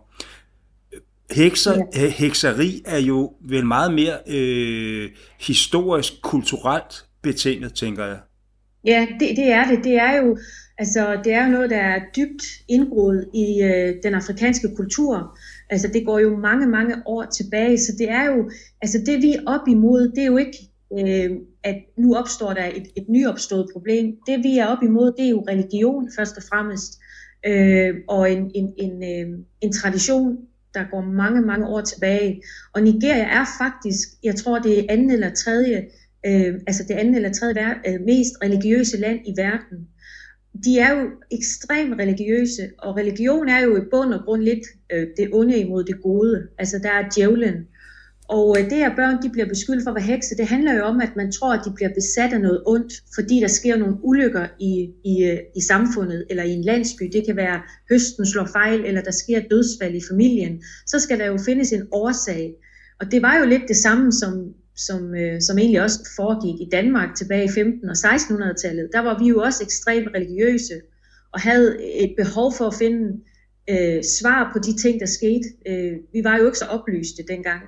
Hekser, 1.31 1.85
ja. 1.95 2.09
Hekseri 2.09 2.81
er 2.85 2.97
jo 2.97 3.33
vel 3.41 3.65
meget 3.65 3.94
mere 3.94 4.18
øh, 4.27 5.09
historisk, 5.39 6.13
kulturelt 6.21 7.06
betinget, 7.21 7.74
tænker 7.74 8.06
jeg. 8.06 8.18
Ja, 8.85 9.07
det, 9.19 9.38
det 9.38 9.51
er 9.51 9.68
det. 9.68 9.83
Det 9.83 9.95
er 9.95 10.15
jo 10.15 10.38
altså 10.78 11.22
det 11.24 11.34
er 11.34 11.46
jo 11.46 11.52
noget, 11.52 11.70
der 11.70 11.78
er 11.78 12.00
dybt 12.16 12.44
indgroet 12.68 13.30
i 13.34 13.64
øh, 13.64 13.96
den 14.04 14.14
afrikanske 14.14 14.75
kultur. 14.75 15.38
Altså 15.70 15.88
det 15.88 16.06
går 16.06 16.20
jo 16.20 16.38
mange, 16.38 16.68
mange 16.68 16.96
år 17.06 17.25
tilbage, 17.25 17.78
så 17.78 17.92
det 17.98 18.10
er 18.10 18.25
jo, 18.25 18.52
altså 18.81 18.98
det 19.06 19.22
vi 19.22 19.34
er 19.34 19.42
op 19.46 19.68
imod, 19.68 20.12
det 20.16 20.24
er 20.24 20.28
jo 20.28 20.38
ikke, 20.38 20.58
øh, 21.00 21.31
at 21.64 21.75
nu 21.98 22.16
opstår 22.16 22.54
der 22.54 22.66
et, 22.66 22.88
et 22.96 23.10
nyopstået 23.10 23.70
problem. 23.74 24.16
Det 24.28 24.44
vi 24.44 24.58
er 24.58 24.66
op 24.66 24.84
imod, 24.84 25.14
det 25.18 25.25
er 25.25 25.30
jo 25.30 25.46
religion 25.50 26.10
først 26.18 26.38
og 26.38 26.44
fremmest, 26.44 27.00
øh, 27.46 27.96
og 28.08 28.31
en, 28.31 28.52
en, 28.56 28.74
en, 28.78 29.04
øh, 29.04 29.40
en 29.62 29.72
tradition, 29.72 30.38
der 30.74 30.84
går 30.92 31.02
mange, 31.02 31.42
mange 31.42 31.68
år 31.68 31.81
tilbage. 31.81 32.42
Og 32.74 32.81
Nigeria 32.81 33.24
er 33.24 33.46
faktisk, 33.58 34.08
jeg 34.24 34.36
tror 34.36 34.60
det 34.60 34.80
er 34.80 34.86
anden 34.90 35.12
eller 35.12 35.34
tredje, 35.34 35.86
øh, 36.26 36.54
altså 36.68 36.84
det 36.88 36.94
anden 36.94 37.16
eller 37.16 37.34
tredje 37.34 37.76
øh, 37.88 38.02
mest 38.02 38.34
religiøse 38.44 38.98
land 38.98 39.19
i 39.26 39.34
verden 39.38 39.88
de 40.66 40.80
er 40.80 40.92
jo 41.00 41.10
ekstremt 41.32 42.00
religiøse, 42.00 42.70
og 42.78 42.98
religion 42.98 43.50
er 43.50 43.60
jo 43.60 43.78
i 43.78 43.86
bund 43.92 44.14
og 44.14 44.24
grund 44.26 44.42
lidt 44.42 44.66
øh, 44.94 45.08
det 45.18 45.30
onde 45.34 45.58
imod 45.58 45.84
det 45.84 46.02
gode. 46.02 46.48
Altså 46.58 46.80
der 46.84 46.90
er 46.90 47.10
djævlen. 47.16 47.68
Og 48.28 48.58
øh, 48.60 48.70
det 48.70 48.84
at 48.84 48.92
børn 48.96 49.24
de 49.24 49.30
bliver 49.30 49.48
beskyldt 49.48 49.84
for 49.84 49.92
at 49.92 49.96
være 49.96 50.12
hekse, 50.14 50.38
det 50.38 50.48
handler 50.48 50.74
jo 50.74 50.84
om, 50.84 51.02
at 51.02 51.16
man 51.16 51.32
tror, 51.32 51.54
at 51.54 51.66
de 51.66 51.72
bliver 51.76 51.94
besat 51.94 52.34
af 52.34 52.42
noget 52.42 52.64
ondt, 52.66 52.94
fordi 53.16 53.40
der 53.40 53.48
sker 53.48 53.78
nogle 53.78 53.98
ulykker 54.04 54.48
i, 54.60 54.90
i, 55.06 55.24
øh, 55.24 55.40
i 55.56 55.62
samfundet 55.62 56.26
eller 56.30 56.44
i 56.44 56.50
en 56.50 56.64
landsby. 56.64 57.04
Det 57.14 57.26
kan 57.26 57.36
være, 57.36 57.62
høsten 57.90 58.26
slår 58.26 58.46
fejl, 58.46 58.86
eller 58.86 59.02
der 59.02 59.12
sker 59.12 59.42
dødsfald 59.52 59.96
i 59.96 60.08
familien. 60.12 60.64
Så 60.88 61.00
skal 61.00 61.20
der 61.20 61.26
jo 61.26 61.38
findes 61.46 61.72
en 61.72 61.88
årsag. 61.92 62.54
Og 63.00 63.12
det 63.12 63.22
var 63.22 63.40
jo 63.40 63.46
lidt 63.46 63.64
det 63.68 63.78
samme, 63.78 64.12
som 64.12 64.54
som, 64.75 65.16
øh, 65.16 65.42
som 65.42 65.58
egentlig 65.58 65.81
også 65.81 66.00
foregik 66.16 66.62
i 66.62 66.70
Danmark 66.72 67.16
tilbage 67.16 67.46
i 67.46 67.48
15- 67.48 67.90
og 67.90 67.96
1600-tallet, 67.96 68.90
der 68.94 69.00
var 69.00 69.20
vi 69.20 69.28
jo 69.28 69.42
også 69.42 69.64
ekstremt 69.64 70.08
religiøse 70.16 70.81
og 71.34 71.42
havde 71.42 71.84
et 72.04 72.14
behov 72.18 72.54
for 72.58 72.68
at 72.68 72.74
finde 72.74 73.20
øh, 73.70 74.04
svar 74.20 74.50
på 74.54 74.60
de 74.60 74.78
ting, 74.78 75.00
der 75.00 75.06
skete. 75.06 75.48
Øh, 75.68 75.94
vi 76.14 76.24
var 76.24 76.38
jo 76.38 76.46
ikke 76.46 76.58
så 76.58 76.66
oplyste 76.66 77.24
dengang. 77.28 77.62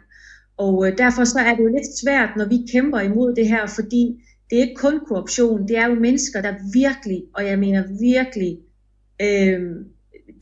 Og 0.58 0.88
øh, 0.88 0.98
derfor 0.98 1.24
så 1.24 1.40
er 1.40 1.56
det 1.56 1.64
jo 1.64 1.68
lidt 1.68 2.00
svært, 2.02 2.30
når 2.38 2.46
vi 2.46 2.68
kæmper 2.72 3.00
imod 3.00 3.36
det 3.36 3.48
her, 3.48 3.68
fordi 3.68 4.24
det 4.50 4.58
er 4.58 4.62
ikke 4.62 4.76
kun 4.76 5.00
korruption, 5.08 5.68
det 5.68 5.78
er 5.78 5.88
jo 5.88 5.96
mennesker, 5.96 6.42
der 6.42 6.54
virkelig, 6.74 7.24
og 7.34 7.46
jeg 7.46 7.60
mener 7.60 7.84
virkelig, 8.02 8.60
øh, 9.22 9.62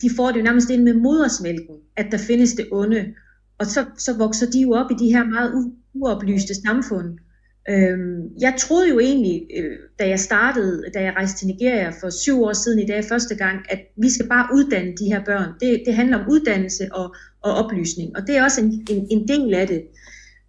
de 0.02 0.10
får 0.16 0.28
det 0.30 0.38
jo 0.38 0.44
nærmest 0.44 0.70
ind 0.70 0.82
med 0.82 0.94
modersmælken, 0.94 1.76
at 1.96 2.06
der 2.10 2.18
findes 2.18 2.52
det 2.54 2.68
onde. 2.72 3.14
Og 3.58 3.66
så, 3.66 3.84
så 3.98 4.16
vokser 4.18 4.50
de 4.50 4.60
jo 4.60 4.72
op 4.72 4.90
i 4.90 4.94
de 4.94 5.12
her 5.12 5.24
meget 5.24 5.72
uoplyste 5.94 6.54
samfund. 6.54 7.18
Øhm, 7.68 8.22
jeg 8.40 8.54
troede 8.58 8.88
jo 8.88 8.98
egentlig, 8.98 9.46
øh, 9.56 9.78
da 9.98 10.08
jeg 10.08 10.20
startede, 10.20 10.82
da 10.94 11.02
jeg 11.02 11.12
rejste 11.16 11.38
til 11.38 11.46
Nigeria 11.46 11.90
for 12.00 12.10
syv 12.10 12.42
år 12.42 12.52
siden 12.52 12.78
i 12.78 12.86
dag 12.86 13.04
første 13.04 13.34
gang, 13.34 13.58
at 13.68 13.80
vi 14.02 14.10
skal 14.10 14.28
bare 14.28 14.48
uddanne 14.54 14.92
de 14.96 15.06
her 15.12 15.24
børn. 15.24 15.50
Det, 15.60 15.82
det 15.86 15.94
handler 15.94 16.18
om 16.18 16.30
uddannelse 16.30 16.88
og, 16.92 17.14
og 17.42 17.54
oplysning, 17.54 18.16
og 18.16 18.26
det 18.26 18.36
er 18.36 18.44
også 18.44 18.60
en, 18.60 18.86
en, 18.90 19.06
en 19.10 19.28
del 19.28 19.54
af 19.54 19.66
det. 19.66 19.82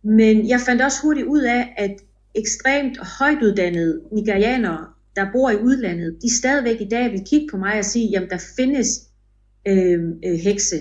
Men 0.03 0.49
jeg 0.49 0.59
fandt 0.59 0.81
også 0.81 0.97
hurtigt 1.03 1.27
ud 1.27 1.41
af, 1.41 1.73
at 1.77 1.95
ekstremt 2.35 2.97
højtuddannede 3.19 4.01
nigerianere, 4.11 4.85
der 5.15 5.31
bor 5.33 5.49
i 5.49 5.55
udlandet, 5.55 6.17
de 6.21 6.37
stadigvæk 6.37 6.81
i 6.81 6.89
dag 6.91 7.11
vil 7.11 7.21
kigge 7.29 7.47
på 7.51 7.57
mig 7.57 7.79
og 7.79 7.85
sige, 7.85 8.09
jamen 8.09 8.29
der 8.29 8.37
findes 8.55 8.87
øh, 9.67 9.99
øh, 10.25 10.33
hekse. 10.33 10.75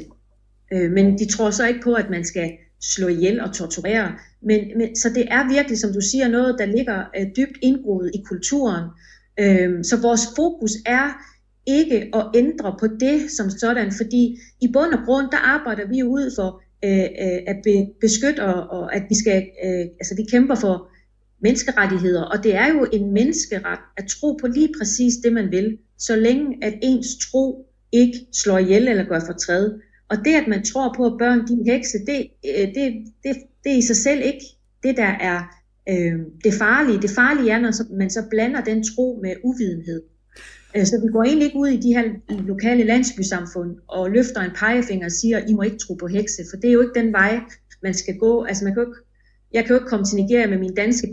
Øh, 0.72 0.90
men 0.90 1.18
de 1.18 1.26
tror 1.26 1.50
så 1.50 1.66
ikke 1.66 1.80
på, 1.80 1.94
at 1.94 2.10
man 2.10 2.24
skal 2.24 2.52
slå 2.82 3.08
ihjel 3.08 3.40
og 3.40 3.54
torturere. 3.54 4.12
Men, 4.44 4.60
men, 4.78 4.96
så 4.96 5.08
det 5.08 5.26
er 5.30 5.48
virkelig, 5.48 5.78
som 5.78 5.92
du 5.92 6.00
siger, 6.00 6.28
noget, 6.28 6.56
der 6.58 6.66
ligger 6.66 7.04
øh, 7.18 7.26
dybt 7.36 7.58
indgroet 7.62 8.10
i 8.14 8.22
kulturen. 8.28 8.84
Øh, 9.40 9.84
så 9.84 9.96
vores 10.02 10.20
fokus 10.36 10.72
er 10.86 11.06
ikke 11.66 12.10
at 12.14 12.26
ændre 12.34 12.76
på 12.80 12.86
det 12.86 13.30
som 13.30 13.50
sådan, 13.50 13.92
fordi 13.92 14.38
i 14.60 14.68
bund 14.72 14.92
og 14.92 15.04
grund, 15.04 15.26
der 15.30 15.36
arbejder 15.36 15.88
vi 15.88 16.02
ud 16.02 16.34
for 16.36 16.62
øh, 16.84 17.08
øh, 17.24 17.40
at 17.46 17.56
be, 17.64 17.86
beskytte, 18.00 18.40
og, 18.44 18.80
og 18.80 18.94
at 18.94 19.02
vi 19.08 19.14
skal, 19.14 19.48
øh, 19.64 19.86
altså 20.00 20.14
vi 20.16 20.24
kæmper 20.30 20.54
for 20.54 20.88
menneskerettigheder, 21.42 22.22
og 22.22 22.44
det 22.44 22.54
er 22.54 22.68
jo 22.68 22.86
en 22.92 23.12
menneskeret 23.12 23.78
at 23.96 24.04
tro 24.06 24.32
på 24.40 24.46
lige 24.46 24.74
præcis 24.78 25.14
det, 25.24 25.32
man 25.32 25.50
vil, 25.50 25.78
så 25.98 26.16
længe 26.16 26.64
at 26.64 26.74
ens 26.82 27.06
tro 27.30 27.66
ikke 27.92 28.26
slår 28.32 28.58
ihjel 28.58 28.88
eller 28.88 29.04
gør 29.04 29.20
fortræd. 29.26 29.80
Og 30.08 30.16
det, 30.24 30.34
at 30.34 30.48
man 30.48 30.64
tror 30.64 30.94
på, 30.96 31.06
at 31.06 31.18
børn 31.18 31.46
de 31.46 31.52
er 31.52 31.72
hekse, 31.72 31.98
det, 32.06 32.20
øh, 32.48 32.74
det, 32.74 32.92
det, 33.24 33.36
det 33.64 33.72
er 33.72 33.76
i 33.76 33.82
sig 33.82 33.96
selv 33.96 34.22
ikke 34.24 34.44
det, 34.82 34.96
der 34.96 35.12
er 35.30 35.38
øh, 35.88 36.18
det 36.44 36.54
farlige. 36.54 37.02
Det 37.02 37.10
farlige 37.10 37.50
er, 37.50 37.60
når 37.60 37.96
man 37.98 38.10
så 38.10 38.22
blander 38.30 38.60
den 38.60 38.84
tro 38.84 39.20
med 39.22 39.34
uvidenhed. 39.44 40.02
Øh, 40.76 40.86
så 40.86 41.00
vi 41.04 41.08
går 41.12 41.22
egentlig 41.22 41.46
ikke 41.46 41.58
ud 41.58 41.68
i 41.68 41.80
de 41.80 41.94
her 41.96 42.04
lokale 42.28 42.84
landsbysamfund 42.84 43.76
og 43.88 44.10
løfter 44.10 44.40
en 44.40 44.50
pegefinger 44.56 45.06
og 45.06 45.12
siger, 45.12 45.38
I 45.48 45.52
må 45.52 45.62
ikke 45.62 45.78
tro 45.78 45.94
på 45.94 46.06
hekse, 46.06 46.42
for 46.50 46.56
det 46.56 46.68
er 46.68 46.72
jo 46.72 46.80
ikke 46.80 47.00
den 47.00 47.12
vej, 47.12 47.40
man 47.82 47.94
skal 47.94 48.16
gå. 48.16 48.44
Altså 48.44 48.64
man 48.64 48.74
kan 48.74 48.82
jo 48.82 48.88
ikke, 48.88 49.00
jeg 49.52 49.64
kan 49.64 49.70
jo 49.70 49.80
ikke 49.80 49.88
komme 49.88 50.04
til 50.04 50.16
Nigeria 50.16 50.46
med 50.46 50.58
mine 50.58 50.74
danske 50.74 51.06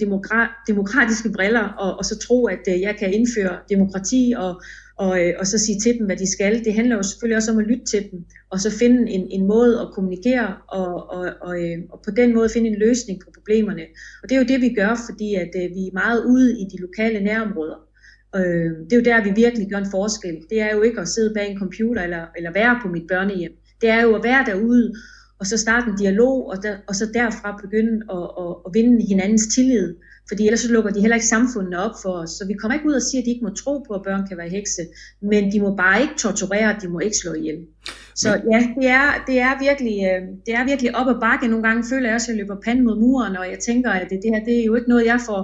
demokratiske 0.68 1.30
briller 1.30 1.66
og, 1.84 1.98
og 1.98 2.06
så 2.06 2.20
tro, 2.20 2.46
at 2.46 2.64
øh, 2.68 2.82
jeg 2.82 2.96
kan 3.00 3.14
indføre 3.14 3.58
demokrati 3.70 4.34
og, 4.38 4.62
og, 4.98 5.26
øh, 5.26 5.34
og 5.40 5.48
så 5.48 5.58
sige 5.58 5.80
til 5.80 5.98
dem, 5.98 6.06
hvad 6.06 6.16
de 6.16 6.32
skal. 6.32 6.64
Det 6.66 6.74
handler 6.74 6.96
jo 6.96 7.04
selvfølgelig 7.04 7.38
også 7.38 7.52
om 7.52 7.58
at 7.58 7.68
lytte 7.68 7.86
til 7.86 8.12
dem, 8.12 8.26
og 8.50 8.60
så 8.60 8.72
finde 8.80 9.12
en, 9.12 9.28
en 9.30 9.48
måde 9.48 9.82
at 9.82 9.88
kommunikere, 9.94 10.56
og, 10.68 11.10
og, 11.10 11.30
og, 11.42 11.64
øh, 11.64 11.78
og 11.90 12.02
på 12.06 12.12
den 12.12 12.34
måde 12.34 12.50
finde 12.50 12.70
en 12.70 12.80
løsning 12.80 13.20
på 13.20 13.32
problemerne. 13.34 13.86
Og 14.24 14.30
det 14.30 14.36
er 14.36 14.40
jo 14.40 14.48
det, 14.48 14.62
vi 14.62 14.74
gør, 14.74 14.94
fordi 15.10 15.36
at 15.36 15.52
øh, 15.56 15.70
vi 15.76 15.84
er 15.88 15.94
meget 15.94 16.26
ude 16.26 16.60
i 16.62 16.64
de 16.72 16.82
lokale 16.82 17.20
nærområder. 17.24 17.80
Øh, 18.36 18.72
det 18.86 18.94
er 18.94 18.98
jo 18.98 19.04
der, 19.04 19.24
vi 19.24 19.32
virkelig 19.36 19.68
gør 19.70 19.78
en 19.78 19.92
forskel. 19.92 20.38
Det 20.50 20.62
er 20.62 20.72
jo 20.76 20.82
ikke 20.82 21.02
at 21.02 21.08
sidde 21.08 21.34
bag 21.34 21.52
en 21.52 21.60
computer 21.60 22.02
eller, 22.04 22.26
eller 22.38 22.52
være 22.54 22.80
på 22.84 22.88
mit 22.88 23.08
børnehjem. 23.08 23.52
Det 23.82 23.90
er 23.90 24.02
jo 24.02 24.16
at 24.16 24.24
være 24.24 24.46
derude, 24.46 24.94
og 25.40 25.48
så 25.48 25.58
starte 25.58 25.90
en 25.90 25.98
dialog, 25.98 26.48
og, 26.48 26.64
der, 26.64 26.78
og 26.88 26.96
så 26.96 27.06
derfra 27.14 27.60
begynde 27.62 27.96
at, 28.18 28.26
at, 28.44 28.56
at 28.66 28.70
vinde 28.74 29.08
hinandens 29.08 29.48
tillid. 29.56 29.96
Fordi 30.32 30.46
ellers 30.46 30.60
så 30.60 30.72
lukker 30.72 30.92
de 30.92 31.02
heller 31.02 31.16
ikke 31.16 31.34
samfundene 31.36 31.78
op 31.86 31.96
for 32.04 32.10
os. 32.10 32.30
Så 32.30 32.44
vi 32.48 32.54
kommer 32.54 32.76
ikke 32.76 32.88
ud 32.88 32.94
og 32.94 33.02
siger, 33.02 33.22
at 33.22 33.26
de 33.26 33.32
ikke 33.32 33.46
må 33.46 33.50
tro 33.50 33.74
på, 33.88 33.94
at 33.94 34.02
børn 34.04 34.28
kan 34.28 34.38
være 34.38 34.50
hekse, 34.50 34.82
men 35.22 35.52
de 35.52 35.60
må 35.60 35.76
bare 35.76 36.02
ikke 36.02 36.14
torturere, 36.18 36.76
de 36.82 36.88
må 36.88 37.00
ikke 37.00 37.18
slå 37.18 37.34
ihjel. 37.34 37.60
Så 38.16 38.30
ja, 38.52 38.60
det 38.78 38.88
er, 39.00 39.08
det 39.28 39.40
er, 39.40 39.54
virkelig, 39.68 39.96
øh, 40.10 40.22
det 40.46 40.54
er 40.60 40.66
virkelig 40.66 40.96
op 40.96 41.08
ad 41.08 41.20
bakke. 41.20 41.48
Nogle 41.48 41.68
gange 41.68 41.84
føler 41.92 42.08
jeg 42.08 42.16
også, 42.16 42.32
at 42.32 42.38
jeg 42.38 42.44
løber 42.44 42.62
panden 42.66 42.86
mod 42.86 43.00
muren, 43.00 43.36
og 43.38 43.46
jeg 43.50 43.60
tænker, 43.60 43.92
at 43.92 44.08
det, 44.10 44.20
det 44.24 44.32
her 44.34 44.44
det 44.46 44.60
er 44.60 44.66
jo 44.66 44.76
ikke 44.76 44.90
noget, 44.90 45.06
jeg 45.06 45.20
får, 45.28 45.42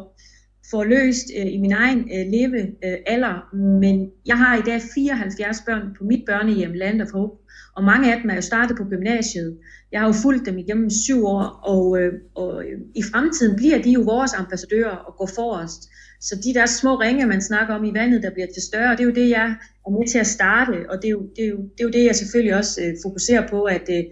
får 0.72 0.84
løst 0.84 1.27
øh, 1.39 1.53
i 1.56 1.58
min 1.58 1.72
egen 1.72 2.00
øh, 2.00 2.24
leve 2.36 2.60
øh, 2.86 2.98
alder. 3.13 3.56
Men 3.84 3.96
jeg 4.25 4.38
har 4.38 4.58
i 4.58 4.62
dag 4.62 4.82
74 4.96 5.58
børn 5.65 5.86
på 5.98 6.03
mit 6.03 6.24
børnehjem, 6.25 6.74
Land 6.74 7.01
of 7.01 7.12
Hope, 7.12 7.36
og 7.77 7.84
mange 7.84 8.13
af 8.13 8.22
dem 8.22 8.29
er 8.29 8.36
jo 8.36 8.41
startet 8.41 8.77
på 8.77 8.84
gymnasiet. 8.84 9.58
Jeg 9.91 10.00
har 10.00 10.08
jo 10.08 10.13
fulgt 10.24 10.46
dem 10.46 10.58
igennem 10.58 10.89
syv 10.89 11.25
år, 11.25 11.41
og, 11.74 12.00
øh, 12.00 12.13
og 12.36 12.37
øh, 12.37 12.37
i 12.96 13.03
fremtiden 13.12 13.55
bliver 13.55 13.81
de 13.81 13.91
jo 13.91 14.01
vores 14.01 14.34
ambassadører 14.34 14.96
og 14.96 15.15
går 15.17 15.29
forrest. 15.36 15.89
Så 16.22 16.36
de 16.46 16.53
der 16.53 16.65
små 16.65 16.96
ringe, 16.96 17.25
man 17.25 17.41
snakker 17.41 17.74
om 17.75 17.84
i 17.84 17.93
vandet, 17.93 18.24
der 18.24 18.31
bliver 18.31 18.48
til 18.48 18.63
større, 18.63 18.91
det 18.91 19.00
er 19.00 19.03
jo 19.12 19.13
det, 19.22 19.29
jeg 19.29 19.55
er 19.86 19.89
med 19.89 20.07
til 20.07 20.19
at 20.19 20.27
starte, 20.27 20.89
og 20.89 20.96
det 21.01 21.07
er 21.07 21.12
jo 21.12 21.22
det, 21.36 21.43
er 21.43 21.50
jo, 21.50 21.57
det, 21.57 21.79
er 21.79 21.84
jo 21.84 21.89
det 21.89 22.05
jeg 22.05 22.15
selvfølgelig 22.15 22.55
også 22.55 22.81
øh, 22.84 22.96
fokuserer 23.05 23.48
på, 23.48 23.63
at, 23.63 23.89
øh, 23.89 24.03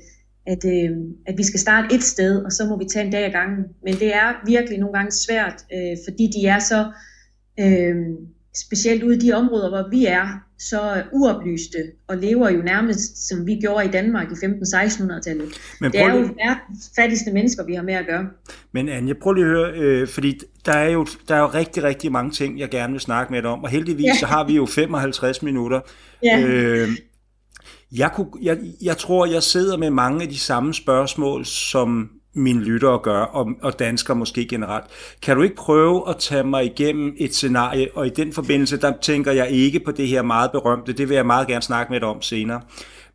at, 0.47 0.65
øh, 0.65 0.91
at 1.25 1.37
vi 1.37 1.43
skal 1.43 1.59
starte 1.59 1.95
et 1.95 2.03
sted, 2.03 2.45
og 2.45 2.51
så 2.51 2.65
må 2.65 2.77
vi 2.77 2.85
tage 2.85 3.05
en 3.05 3.11
dag 3.11 3.25
ad 3.25 3.31
gangen. 3.31 3.65
Men 3.83 3.93
det 3.93 4.15
er 4.15 4.45
virkelig 4.45 4.79
nogle 4.79 4.93
gange 4.93 5.11
svært, 5.11 5.65
øh, 5.73 5.97
fordi 6.05 6.31
de 6.35 6.47
er 6.47 6.59
så, 6.59 6.91
øh, 7.59 7.95
specielt 8.55 9.03
ude 9.03 9.15
i 9.15 9.19
de 9.19 9.33
områder, 9.33 9.69
hvor 9.69 9.89
vi 9.89 10.05
er, 10.05 10.27
så 10.59 11.03
uoplyste 11.11 11.77
og 12.07 12.17
lever 12.17 12.49
jo 12.49 12.61
nærmest, 12.61 13.27
som 13.27 13.47
vi 13.47 13.55
gjorde 13.55 13.85
i 13.85 13.87
Danmark 13.87 14.31
i 14.31 14.33
15-1600-tallet. 14.33 15.53
Men 15.81 15.91
det 15.91 16.01
er 16.01 16.13
jo 16.13 16.19
verdens 16.19 16.91
fattigste 16.95 17.31
mennesker, 17.31 17.65
vi 17.65 17.73
har 17.73 17.83
med 17.83 17.93
at 17.93 18.05
gøre. 18.05 18.27
Men 18.71 18.89
Anja, 18.89 19.13
prøv 19.21 19.33
lige 19.33 19.45
at 19.45 19.51
høre, 19.51 19.71
øh, 19.75 20.07
fordi 20.07 20.39
der 20.65 20.71
er, 20.71 20.89
jo, 20.89 21.07
der 21.27 21.35
er 21.35 21.39
jo 21.39 21.47
rigtig, 21.47 21.83
rigtig 21.83 22.11
mange 22.11 22.31
ting, 22.31 22.59
jeg 22.59 22.69
gerne 22.69 22.93
vil 22.93 23.01
snakke 23.01 23.33
med 23.33 23.41
dig 23.41 23.49
om, 23.49 23.63
og 23.63 23.69
heldigvis 23.69 24.05
ja. 24.05 24.13
så 24.19 24.25
har 24.25 24.47
vi 24.47 24.55
jo 24.55 24.65
55 24.65 25.41
minutter. 25.41 25.81
Ja. 26.23 26.41
Øh, 26.41 26.89
jeg, 27.91 28.11
kunne, 28.11 28.27
jeg, 28.41 28.57
jeg 28.81 28.97
tror, 28.97 29.25
jeg 29.25 29.43
sidder 29.43 29.77
med 29.77 29.89
mange 29.89 30.23
af 30.23 30.29
de 30.29 30.39
samme 30.39 30.73
spørgsmål, 30.73 31.45
som 31.45 32.09
mine 32.35 32.63
lyttere 32.63 32.99
gør, 32.99 33.19
og, 33.19 33.49
og 33.61 33.79
danskere 33.79 34.17
måske 34.17 34.45
generelt. 34.45 34.85
Kan 35.21 35.35
du 35.35 35.43
ikke 35.43 35.55
prøve 35.55 36.09
at 36.09 36.15
tage 36.19 36.43
mig 36.43 36.65
igennem 36.65 37.15
et 37.17 37.35
scenarie, 37.35 37.87
og 37.93 38.07
i 38.07 38.09
den 38.09 38.33
forbindelse, 38.33 38.77
der 38.77 38.93
tænker 39.01 39.31
jeg 39.31 39.49
ikke 39.49 39.79
på 39.79 39.91
det 39.91 40.07
her 40.07 40.21
meget 40.21 40.51
berømte, 40.51 40.93
det 40.93 41.09
vil 41.09 41.15
jeg 41.15 41.25
meget 41.25 41.47
gerne 41.47 41.61
snakke 41.61 41.93
med 41.93 41.99
dig 41.99 42.07
om 42.07 42.21
senere, 42.21 42.61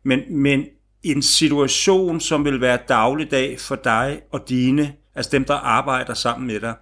men, 0.03 0.19
men 0.29 0.65
en 1.03 1.21
situation, 1.21 2.19
som 2.19 2.45
vil 2.45 2.61
være 2.61 2.77
dagligdag 2.87 3.59
for 3.59 3.75
dig 3.75 4.19
og 4.31 4.49
dine, 4.49 4.93
altså 5.15 5.31
dem, 5.31 5.45
der 5.45 5.53
arbejder 5.53 6.13
sammen 6.13 6.47
med 6.47 6.59
dig, 6.59 6.73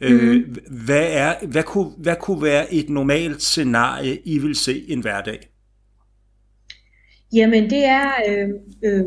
mm-hmm. 0.00 0.16
øh, 0.16 0.34
mhm. 0.34 0.56
hvad, 0.84 1.06
er, 1.10 1.34
hvad, 1.46 1.62
kunne, 1.62 1.90
hvad 1.98 2.16
kunne 2.20 2.42
være 2.42 2.74
et 2.74 2.90
normalt 2.90 3.42
scenarie, 3.42 4.18
I 4.24 4.38
vil 4.38 4.54
se 4.54 4.84
en 4.88 5.00
hverdag? 5.00 5.48
Jamen 7.32 7.70
det 7.70 7.84
er, 7.84 8.10
øh, 8.28 8.48
øh, 8.84 9.04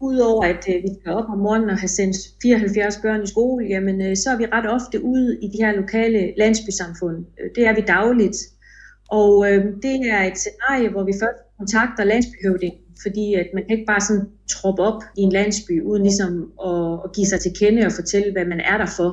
udover 0.00 0.44
at 0.44 0.64
øh, 0.68 0.82
vi 0.82 0.88
skal 1.00 1.12
op 1.12 1.28
om 1.28 1.38
morgenen 1.38 1.70
og 1.70 1.78
have 1.78 1.88
sendt 1.88 2.16
74 2.42 2.96
børn 3.02 3.22
i 3.22 3.26
skole, 3.26 3.66
jamen 3.66 4.02
øh, 4.02 4.16
så 4.16 4.30
er 4.30 4.36
vi 4.36 4.46
ret 4.52 4.70
ofte 4.70 5.04
ude 5.04 5.38
i 5.42 5.46
de 5.46 5.64
her 5.64 5.72
lokale 5.72 6.34
landsbysamfund. 6.36 7.16
Øh, 7.40 7.50
det 7.54 7.66
er 7.66 7.74
vi 7.74 7.80
dagligt. 7.80 8.36
Og 9.10 9.32
øh, 9.50 9.64
det 9.82 9.94
er 10.16 10.22
et 10.22 10.38
scenarie, 10.38 10.88
hvor 10.88 11.04
vi 11.04 11.12
først 11.22 11.40
kontakter 11.58 12.04
landsbyhøvdingen, 12.04 12.80
fordi 13.02 13.34
at 13.34 13.48
man 13.54 13.62
kan 13.64 13.72
ikke 13.76 13.90
bare 13.92 14.00
sådan 14.00 14.26
troppe 14.50 14.82
op 14.82 15.02
i 15.18 15.20
en 15.20 15.32
landsby, 15.32 15.82
uden 15.82 16.02
ligesom 16.02 16.32
at, 16.70 16.92
at 17.04 17.12
give 17.16 17.26
sig 17.26 17.40
til 17.40 17.52
kende 17.60 17.86
og 17.86 17.92
fortælle, 17.92 18.32
hvad 18.32 18.44
man 18.44 18.60
er 18.60 18.78
der 18.78 18.90
for. 18.98 19.10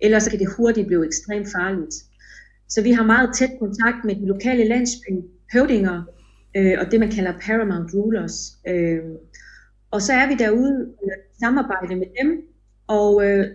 Ellers 0.00 0.22
så 0.22 0.30
kan 0.30 0.38
det 0.38 0.54
hurtigt 0.56 0.86
blive 0.86 1.06
ekstremt 1.06 1.48
farligt. 1.56 1.94
Så 2.68 2.82
vi 2.82 2.92
har 2.92 3.04
meget 3.14 3.30
tæt 3.38 3.52
kontakt 3.58 4.04
med 4.04 4.14
de 4.14 4.26
lokale 4.26 4.64
landsbyhøvdinger, 4.64 6.02
øh, 6.56 6.74
og 6.80 6.90
det 6.90 7.00
man 7.00 7.10
kalder 7.10 7.32
paramount 7.46 7.94
rulers. 7.94 8.58
Øh, 8.68 9.00
og 9.90 10.02
så 10.02 10.12
er 10.12 10.28
vi 10.28 10.34
derude 10.34 10.94
øh, 11.04 11.16
i 11.32 11.38
samarbejde 11.40 11.96
med 11.96 12.06
dem, 12.22 12.42
og 12.86 13.26
øh, 13.26 13.46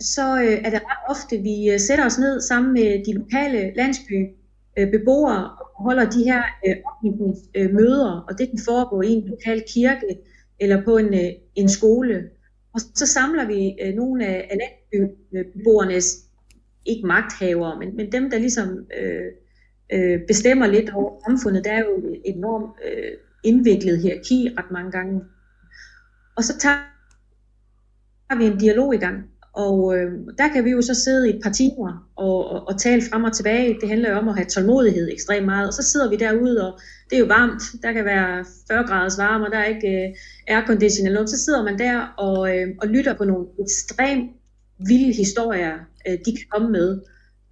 så 0.00 0.36
øh, 0.42 0.58
er 0.64 0.70
det 0.70 0.80
ret 0.88 1.16
ofte, 1.16 1.38
vi 1.38 1.70
øh, 1.70 1.80
sætter 1.80 2.06
os 2.06 2.18
ned 2.18 2.40
sammen 2.40 2.72
med 2.72 3.04
de 3.04 3.12
lokale 3.12 3.74
landsbybeboere 3.74 5.38
øh, 5.38 5.50
og 5.76 5.82
holder 5.84 6.10
de 6.10 6.24
her 6.24 6.42
øh, 6.66 6.76
øh, 7.54 7.74
møder, 7.74 8.24
og 8.28 8.38
det 8.38 8.48
kan 8.48 8.58
foregå 8.68 9.02
i 9.02 9.08
en 9.08 9.28
lokal 9.28 9.62
kirke 9.74 10.18
eller 10.60 10.84
på 10.84 10.96
en, 10.96 11.14
øh, 11.14 11.30
en 11.54 11.68
skole. 11.68 12.30
Og 12.74 12.80
så 12.80 13.06
samler 13.06 13.46
vi 13.46 13.76
øh, 13.82 13.94
nogle 13.94 14.26
af, 14.26 14.48
af 14.50 14.58
landsbybeboernes, 14.58 16.04
ikke 16.86 17.06
magthavere, 17.06 17.78
men, 17.78 17.96
men 17.96 18.12
dem, 18.12 18.30
der 18.30 18.38
ligesom 18.38 18.86
øh, 19.00 19.32
øh, 19.92 20.20
bestemmer 20.26 20.66
lidt 20.66 20.90
over 20.90 21.20
samfundet. 21.28 21.64
Der 21.64 21.72
er 21.72 21.78
jo 21.78 21.98
et 21.98 22.20
enormt 22.24 22.72
øh, 22.84 23.12
indviklet 23.44 24.02
hierarki 24.02 24.54
ret 24.58 24.70
mange 24.70 24.90
gange. 24.90 25.20
Og 26.36 26.44
så 26.44 26.58
tager 26.58 26.78
vi 28.38 28.44
en 28.44 28.58
dialog 28.58 28.94
i 28.94 28.98
gang, 28.98 29.24
og 29.52 29.96
øh, 29.96 30.12
der 30.38 30.48
kan 30.48 30.64
vi 30.64 30.70
jo 30.70 30.82
så 30.82 30.94
sidde 30.94 31.30
i 31.30 31.36
et 31.36 31.40
par 31.42 31.50
timer 31.50 32.08
og, 32.16 32.50
og, 32.50 32.68
og 32.68 32.80
tale 32.80 33.02
frem 33.10 33.24
og 33.24 33.32
tilbage. 33.32 33.76
Det 33.80 33.88
handler 33.88 34.10
jo 34.10 34.16
om 34.16 34.28
at 34.28 34.34
have 34.34 34.46
tålmodighed 34.46 35.08
ekstremt 35.12 35.46
meget. 35.46 35.66
Og 35.68 35.74
så 35.74 35.82
sidder 35.82 36.10
vi 36.10 36.16
derude, 36.16 36.66
og 36.66 36.80
det 37.10 37.16
er 37.16 37.20
jo 37.20 37.26
varmt. 37.26 37.62
Der 37.82 37.92
kan 37.92 38.04
være 38.04 38.44
40 38.68 38.86
graders 38.86 39.18
varme, 39.18 39.46
og 39.46 39.52
der 39.52 39.58
er 39.58 39.64
ikke 39.64 39.88
øh, 39.88 40.14
aircondition 40.56 41.06
eller 41.06 41.18
noget. 41.18 41.30
Så 41.30 41.44
sidder 41.44 41.64
man 41.64 41.78
der 41.78 42.14
og, 42.18 42.56
øh, 42.56 42.68
og 42.82 42.88
lytter 42.88 43.14
på 43.14 43.24
nogle 43.24 43.46
ekstremt 43.60 44.30
vilde 44.88 45.12
historier, 45.12 45.74
øh, 46.08 46.12
de 46.12 46.36
kan 46.36 46.46
komme 46.50 46.70
med. 46.70 47.00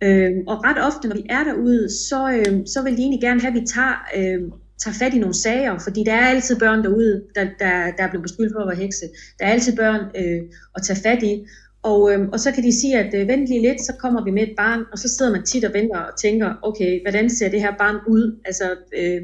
Øhm, 0.02 0.42
og 0.46 0.64
ret 0.64 0.78
ofte, 0.86 1.08
når 1.08 1.16
vi 1.16 1.26
er 1.30 1.44
derude, 1.44 1.90
så, 2.08 2.30
øhm, 2.30 2.66
så 2.66 2.82
vil 2.82 2.96
de 2.96 3.02
egentlig 3.02 3.20
gerne 3.20 3.40
have, 3.40 3.56
at 3.56 3.60
vi 3.60 3.66
tager, 3.66 3.96
øhm, 4.16 4.52
tager 4.78 4.94
fat 4.94 5.14
i 5.14 5.18
nogle 5.18 5.34
sager, 5.34 5.78
fordi 5.78 6.04
der 6.04 6.12
er 6.12 6.26
altid 6.26 6.58
børn 6.58 6.84
derude, 6.84 7.22
der, 7.34 7.44
der, 7.44 7.72
der 7.96 8.02
er 8.04 8.10
blevet 8.10 8.22
beskyldt 8.22 8.52
for 8.52 8.60
at 8.60 8.68
være 8.68 8.76
hekse. 8.76 9.06
Der 9.38 9.46
er 9.46 9.52
altid 9.52 9.76
børn 9.76 10.00
øh, 10.20 10.42
at 10.76 10.82
tage 10.82 11.00
fat 11.02 11.22
i. 11.22 11.46
Og, 11.82 12.12
øhm, 12.12 12.28
og 12.32 12.40
så 12.40 12.52
kan 12.52 12.64
de 12.64 12.80
sige, 12.80 12.98
at 12.98 13.14
øh, 13.14 13.28
vent 13.28 13.48
lige 13.48 13.62
lidt, 13.62 13.80
så 13.80 13.92
kommer 13.98 14.24
vi 14.24 14.30
med 14.30 14.42
et 14.42 14.54
barn, 14.56 14.80
og 14.92 14.98
så 14.98 15.08
sidder 15.08 15.32
man 15.32 15.44
tit 15.44 15.64
og 15.64 15.74
venter 15.74 15.98
og 15.98 16.18
tænker, 16.20 16.54
okay, 16.62 17.02
hvordan 17.02 17.30
ser 17.30 17.48
det 17.48 17.60
her 17.60 17.74
barn 17.78 17.96
ud? 18.08 18.40
Altså, 18.44 18.64
øh, 18.98 19.20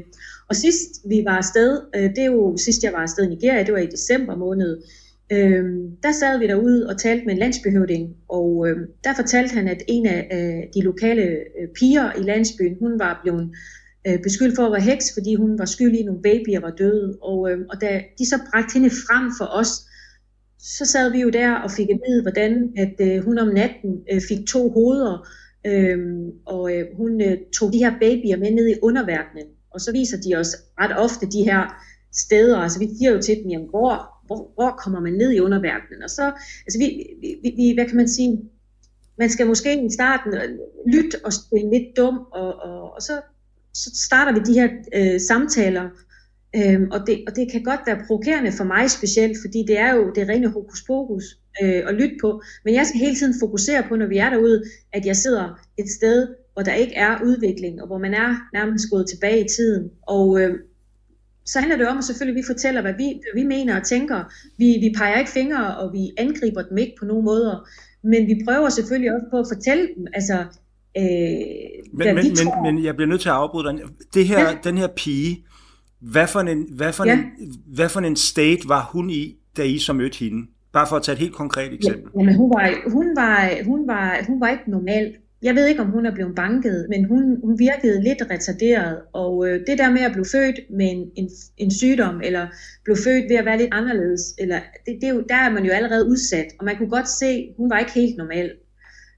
og 0.49 0.55
sidst 0.55 0.89
vi 1.09 1.21
var 1.25 1.37
afsted, 1.37 1.81
øh, 1.95 2.09
det 2.09 2.19
er 2.19 2.31
jo 2.31 2.57
sidst 2.57 2.83
jeg 2.83 2.93
var 2.93 2.99
afsted 2.99 3.23
i 3.23 3.29
Nigeria, 3.29 3.63
det 3.63 3.73
var 3.73 3.79
i 3.79 3.85
december 3.85 4.35
måned, 4.35 4.81
Øhm, 5.33 5.97
der 6.03 6.11
sad 6.11 6.39
vi 6.39 6.47
derude 6.47 6.87
og 6.89 6.97
talte 6.97 7.25
med 7.25 7.33
en 7.33 7.39
landsbyhøvding, 7.39 8.15
og 8.29 8.67
øhm, 8.67 8.85
der 9.03 9.13
fortalte 9.15 9.53
han, 9.53 9.67
at 9.67 9.81
en 9.87 10.05
af 10.05 10.21
øh, 10.33 10.73
de 10.73 10.81
lokale 10.81 11.23
øh, 11.23 11.67
piger 11.75 12.13
i 12.19 12.21
landsbyen, 12.21 12.77
hun 12.79 12.99
var 12.99 13.19
blevet 13.23 13.51
øh, 14.07 14.19
beskyldt 14.23 14.55
for 14.55 14.65
at 14.65 14.71
være 14.71 14.91
heks, 14.91 15.05
fordi 15.13 15.35
hun 15.35 15.59
var 15.59 15.65
skyldig 15.65 15.99
i 15.99 16.03
nogle 16.03 16.21
babyer 16.21 16.59
var 16.59 16.71
døde. 16.71 17.17
Og, 17.21 17.51
øh, 17.51 17.59
og 17.69 17.81
da 17.81 18.01
de 18.19 18.25
så 18.25 18.39
bragte 18.51 18.73
hende 18.73 18.89
frem 18.89 19.31
for 19.39 19.45
os, 19.59 19.71
så 20.59 20.85
sad 20.85 21.11
vi 21.11 21.21
jo 21.21 21.29
der 21.29 21.51
og 21.55 21.71
fik 21.71 21.89
at 21.89 21.99
vide, 22.07 22.21
hvordan 22.21 22.73
at 22.77 22.95
øh, 23.01 23.23
hun 23.23 23.37
om 23.37 23.47
natten 23.47 23.91
øh, 24.11 24.21
fik 24.29 24.47
to 24.47 24.69
hoveder, 24.69 25.27
øh, 25.65 25.97
og 26.45 26.75
øh, 26.75 26.85
hun 26.97 27.21
øh, 27.21 27.37
tog 27.57 27.73
de 27.73 27.77
her 27.77 27.93
babyer 28.01 28.37
med 28.37 28.51
ned 28.51 28.67
i 28.69 28.79
underverdenen. 28.81 29.47
Og 29.73 29.81
så 29.81 29.91
viser 29.91 30.17
de 30.17 30.35
os 30.35 30.55
ret 30.79 30.97
ofte 30.97 31.25
de 31.25 31.43
her 31.43 31.61
steder, 32.13 32.57
altså 32.57 32.79
vi 32.79 32.89
siger 32.97 33.11
jo 33.11 33.21
til 33.21 33.35
dem, 33.35 33.51
jamen 33.51 33.69
hvor 33.69 34.12
hvor, 34.25 34.51
hvor 34.55 34.71
kommer 34.83 34.99
man 34.99 35.13
ned 35.13 35.31
i 35.31 35.39
underverdenen? 35.39 36.03
Og 36.03 36.09
så, 36.09 36.25
altså 36.65 36.79
vi, 36.79 36.87
vi, 37.21 37.53
vi, 37.55 37.73
hvad 37.73 37.85
kan 37.85 37.97
man 37.97 38.09
sige, 38.09 38.41
man 39.17 39.29
skal 39.29 39.47
måske 39.47 39.85
i 39.85 39.89
starten 39.89 40.33
øh, 40.33 40.49
lytte 40.93 41.25
og 41.25 41.33
spille 41.33 41.69
lidt 41.71 41.97
dum, 41.97 42.17
og, 42.31 42.55
og, 42.55 42.93
og 42.95 43.01
så, 43.01 43.21
så 43.73 43.91
starter 44.07 44.33
vi 44.33 44.39
de 44.39 44.59
her 44.59 44.69
øh, 44.95 45.19
samtaler, 45.21 45.89
øhm, 46.55 46.87
og, 46.91 47.07
det, 47.07 47.23
og 47.27 47.35
det 47.35 47.51
kan 47.51 47.63
godt 47.63 47.79
være 47.85 48.03
provokerende 48.07 48.51
for 48.51 48.63
mig 48.63 48.91
specielt, 48.91 49.37
fordi 49.45 49.65
det 49.67 49.79
er 49.79 49.93
jo 49.95 50.11
det 50.15 50.29
rene 50.29 50.47
hokus 50.47 50.83
pokus 50.87 51.23
øh, 51.63 51.81
at 51.87 51.93
lytte 51.93 52.15
på, 52.21 52.41
men 52.65 52.73
jeg 52.73 52.85
skal 52.85 52.99
hele 52.99 53.15
tiden 53.15 53.35
fokusere 53.39 53.83
på, 53.89 53.95
når 53.95 54.07
vi 54.07 54.17
er 54.17 54.29
derude, 54.29 54.63
at 54.93 55.05
jeg 55.05 55.15
sidder 55.15 55.59
et 55.77 55.89
sted, 55.89 56.27
hvor 56.53 56.63
der 56.63 56.73
ikke 56.73 56.95
er 56.95 57.23
udvikling, 57.23 57.81
og 57.81 57.87
hvor 57.87 57.97
man 57.97 58.13
er 58.13 58.35
nærmest 58.53 58.89
gået 58.91 59.09
tilbage 59.09 59.45
i 59.45 59.47
tiden, 59.47 59.91
og 60.01 60.41
øh, 60.41 60.59
så 61.45 61.59
handler 61.59 61.77
det 61.77 61.87
om, 61.87 61.97
at 61.97 62.03
selvfølgelig 62.03 62.41
vi 62.41 62.45
fortæller, 62.47 62.81
hvad 62.81 62.93
vi, 62.93 63.03
hvad 63.03 63.41
vi 63.41 63.47
mener 63.47 63.79
og 63.79 63.83
tænker. 63.83 64.23
Vi, 64.57 64.65
vi 64.65 64.93
peger 64.97 65.19
ikke 65.19 65.31
fingre, 65.31 65.77
og 65.77 65.93
vi 65.93 66.11
angriber 66.17 66.61
dem 66.61 66.77
ikke 66.77 66.93
på 66.99 67.05
nogen 67.05 67.25
måder. 67.25 67.67
Men 68.03 68.27
vi 68.27 68.41
prøver 68.45 68.69
selvfølgelig 68.69 69.13
også 69.13 69.25
på 69.31 69.39
at 69.39 69.45
fortælle 69.53 69.87
dem, 69.97 70.07
altså, 70.13 70.37
øh, 70.97 71.03
men, 71.93 72.03
hvad 72.03 72.13
men, 72.13 72.35
tror. 72.35 72.63
Men, 72.63 72.75
men 72.75 72.85
jeg 72.85 72.95
bliver 72.95 73.09
nødt 73.09 73.21
til 73.21 73.29
at 73.29 73.35
afbryde 73.35 73.67
dig. 73.67 73.79
Det 74.13 74.27
her, 74.27 74.39
ja. 74.39 74.57
Den 74.63 74.77
her 74.77 74.87
pige, 74.87 75.45
hvad 75.99 76.27
for, 76.27 76.39
en, 76.39 76.67
hvad, 76.75 76.93
for 76.93 77.05
ja. 77.05 77.13
en, 77.13 77.53
hvad 77.75 77.89
for 77.89 77.99
en 77.99 78.15
state 78.15 78.69
var 78.69 78.89
hun 78.91 79.09
i, 79.09 79.35
da 79.57 79.63
I 79.63 79.79
så 79.79 79.93
mødte 79.93 80.19
hende? 80.19 80.47
Bare 80.73 80.87
for 80.87 80.95
at 80.95 81.03
tage 81.03 81.13
et 81.13 81.19
helt 81.19 81.33
konkret 81.33 81.73
eksempel. 81.73 82.11
Ja, 82.19 82.23
men 82.25 82.35
hun 82.35 82.49
var, 82.49 82.89
hun 82.91 83.15
var, 83.15 83.63
hun 83.65 83.87
var, 83.87 84.23
hun 84.27 84.41
var 84.41 84.49
ikke 84.49 84.71
normal. 84.71 85.13
Jeg 85.43 85.55
ved 85.55 85.67
ikke, 85.67 85.81
om 85.81 85.91
hun 85.91 86.05
er 86.05 86.13
blevet 86.13 86.35
banket, 86.35 86.85
men 86.89 87.05
hun, 87.05 87.39
hun 87.43 87.59
virkede 87.59 88.03
lidt 88.03 88.21
retarderet, 88.31 88.99
og 89.13 89.47
øh, 89.47 89.59
det 89.67 89.77
der 89.77 89.91
med 89.91 90.01
at 90.01 90.11
blive 90.11 90.25
født 90.31 90.59
med 90.69 90.91
en, 90.91 91.11
en, 91.15 91.29
en 91.57 91.71
sygdom, 91.71 92.21
eller 92.23 92.47
blive 92.83 92.97
født 92.97 93.29
ved 93.29 93.35
at 93.35 93.45
være 93.45 93.57
lidt 93.57 93.73
anderledes, 93.73 94.21
eller, 94.39 94.59
det, 94.85 94.97
det 95.01 95.09
er 95.09 95.13
jo, 95.13 95.23
der 95.29 95.35
er 95.35 95.49
man 95.49 95.65
jo 95.65 95.71
allerede 95.71 96.07
udsat, 96.07 96.47
og 96.59 96.65
man 96.65 96.77
kunne 96.77 96.89
godt 96.89 97.09
se, 97.09 97.53
hun 97.57 97.69
var 97.69 97.79
ikke 97.79 97.91
helt 97.91 98.17
normal. 98.17 98.51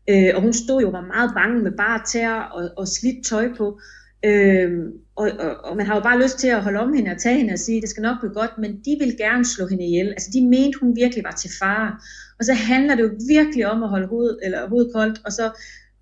Øh, 0.09 0.31
og 0.35 0.41
hun 0.41 0.53
stod 0.53 0.81
jo 0.81 0.87
og 0.87 0.93
var 0.93 1.11
meget 1.15 1.31
bange 1.35 1.63
med 1.63 1.71
bare 1.71 2.01
tæer 2.11 2.39
og, 2.41 2.69
og 2.77 2.87
slidt 2.87 3.25
tøj 3.25 3.47
på. 3.57 3.79
Øh, 4.25 4.71
og, 5.15 5.31
og, 5.39 5.51
og 5.63 5.77
man 5.77 5.85
har 5.85 5.95
jo 5.95 6.01
bare 6.01 6.23
lyst 6.23 6.39
til 6.39 6.47
at 6.47 6.63
holde 6.63 6.79
om 6.79 6.93
hende 6.93 7.11
og 7.11 7.21
tage 7.21 7.37
hende 7.37 7.53
og 7.53 7.59
sige, 7.59 7.81
det 7.81 7.89
skal 7.89 8.01
nok 8.01 8.19
blive 8.19 8.33
godt, 8.33 8.57
men 8.57 8.71
de 8.71 8.97
vil 8.99 9.17
gerne 9.17 9.45
slå 9.45 9.67
hende 9.67 9.85
ihjel. 9.85 10.07
Altså 10.07 10.29
de 10.33 10.47
mente, 10.47 10.79
hun 10.81 10.95
virkelig 10.95 11.23
var 11.23 11.31
til 11.41 11.51
fare. 11.59 11.91
Og 12.39 12.45
så 12.45 12.53
handler 12.53 12.95
det 12.95 13.03
jo 13.03 13.11
virkelig 13.27 13.67
om 13.67 13.83
at 13.83 13.89
holde 13.89 14.07
hovedet, 14.07 14.39
eller 14.43 14.69
hovedet 14.69 14.93
koldt, 14.93 15.21
og 15.25 15.31
så 15.31 15.51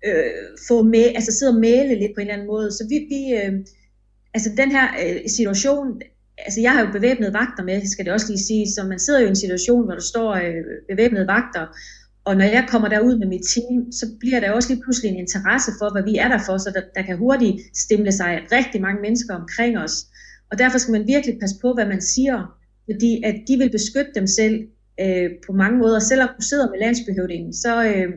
øh, 0.06 0.30
få 0.68 0.82
med, 0.82 1.06
altså 1.14 1.32
sidde 1.32 1.52
og 1.52 1.60
male 1.60 1.94
lidt 1.94 2.12
på 2.14 2.20
en 2.20 2.26
eller 2.26 2.34
anden 2.34 2.46
måde. 2.46 2.72
Så 2.72 2.86
vi, 2.88 2.96
vi 3.14 3.22
øh, 3.38 3.52
altså 4.34 4.50
den 4.56 4.70
her 4.72 4.86
øh, 5.02 5.28
situation, 5.38 6.02
altså 6.38 6.60
jeg 6.60 6.72
har 6.72 6.80
jo 6.84 6.92
bevæbnede 6.92 7.32
vagter 7.32 7.64
med, 7.64 7.86
skal 7.86 8.04
det 8.04 8.12
også 8.12 8.28
lige 8.28 8.46
sige, 8.50 8.72
så 8.74 8.84
man 8.84 8.98
sidder 8.98 9.20
jo 9.20 9.26
i 9.26 9.28
en 9.28 9.44
situation, 9.44 9.84
hvor 9.84 9.94
der 9.94 10.06
står 10.12 10.30
øh, 10.34 10.64
bevæbnede 10.88 11.26
vagter, 11.26 11.66
og 12.24 12.36
når 12.36 12.44
jeg 12.44 12.66
kommer 12.68 12.88
derud 12.88 13.18
med 13.18 13.26
mit 13.26 13.46
team, 13.54 13.92
så 13.92 14.06
bliver 14.20 14.40
der 14.40 14.50
også 14.50 14.68
lige 14.72 14.82
pludselig 14.82 15.08
en 15.10 15.18
interesse 15.18 15.70
for, 15.78 15.92
hvad 15.92 16.02
vi 16.10 16.16
er 16.16 16.28
der 16.28 16.40
for, 16.46 16.58
så 16.58 16.70
der, 16.74 16.82
der 16.94 17.02
kan 17.02 17.16
hurtigt 17.18 17.76
stemle 17.76 18.12
sig 18.12 18.46
rigtig 18.52 18.80
mange 18.80 19.00
mennesker 19.02 19.34
omkring 19.34 19.78
os. 19.78 20.06
Og 20.50 20.58
derfor 20.58 20.78
skal 20.78 20.92
man 20.92 21.06
virkelig 21.06 21.40
passe 21.40 21.56
på, 21.62 21.74
hvad 21.74 21.86
man 21.86 22.00
siger, 22.00 22.36
fordi 22.90 23.22
at 23.24 23.34
de 23.48 23.56
vil 23.56 23.70
beskytte 23.70 24.12
dem 24.14 24.26
selv 24.26 24.68
øh, 25.00 25.30
på 25.46 25.52
mange 25.52 25.78
måder. 25.78 25.98
Selvom 25.98 26.28
du 26.38 26.42
sidder 26.42 26.70
med 26.70 26.78
landsbehøvdingen, 26.78 27.52
så, 27.52 27.84
øh, 27.84 28.08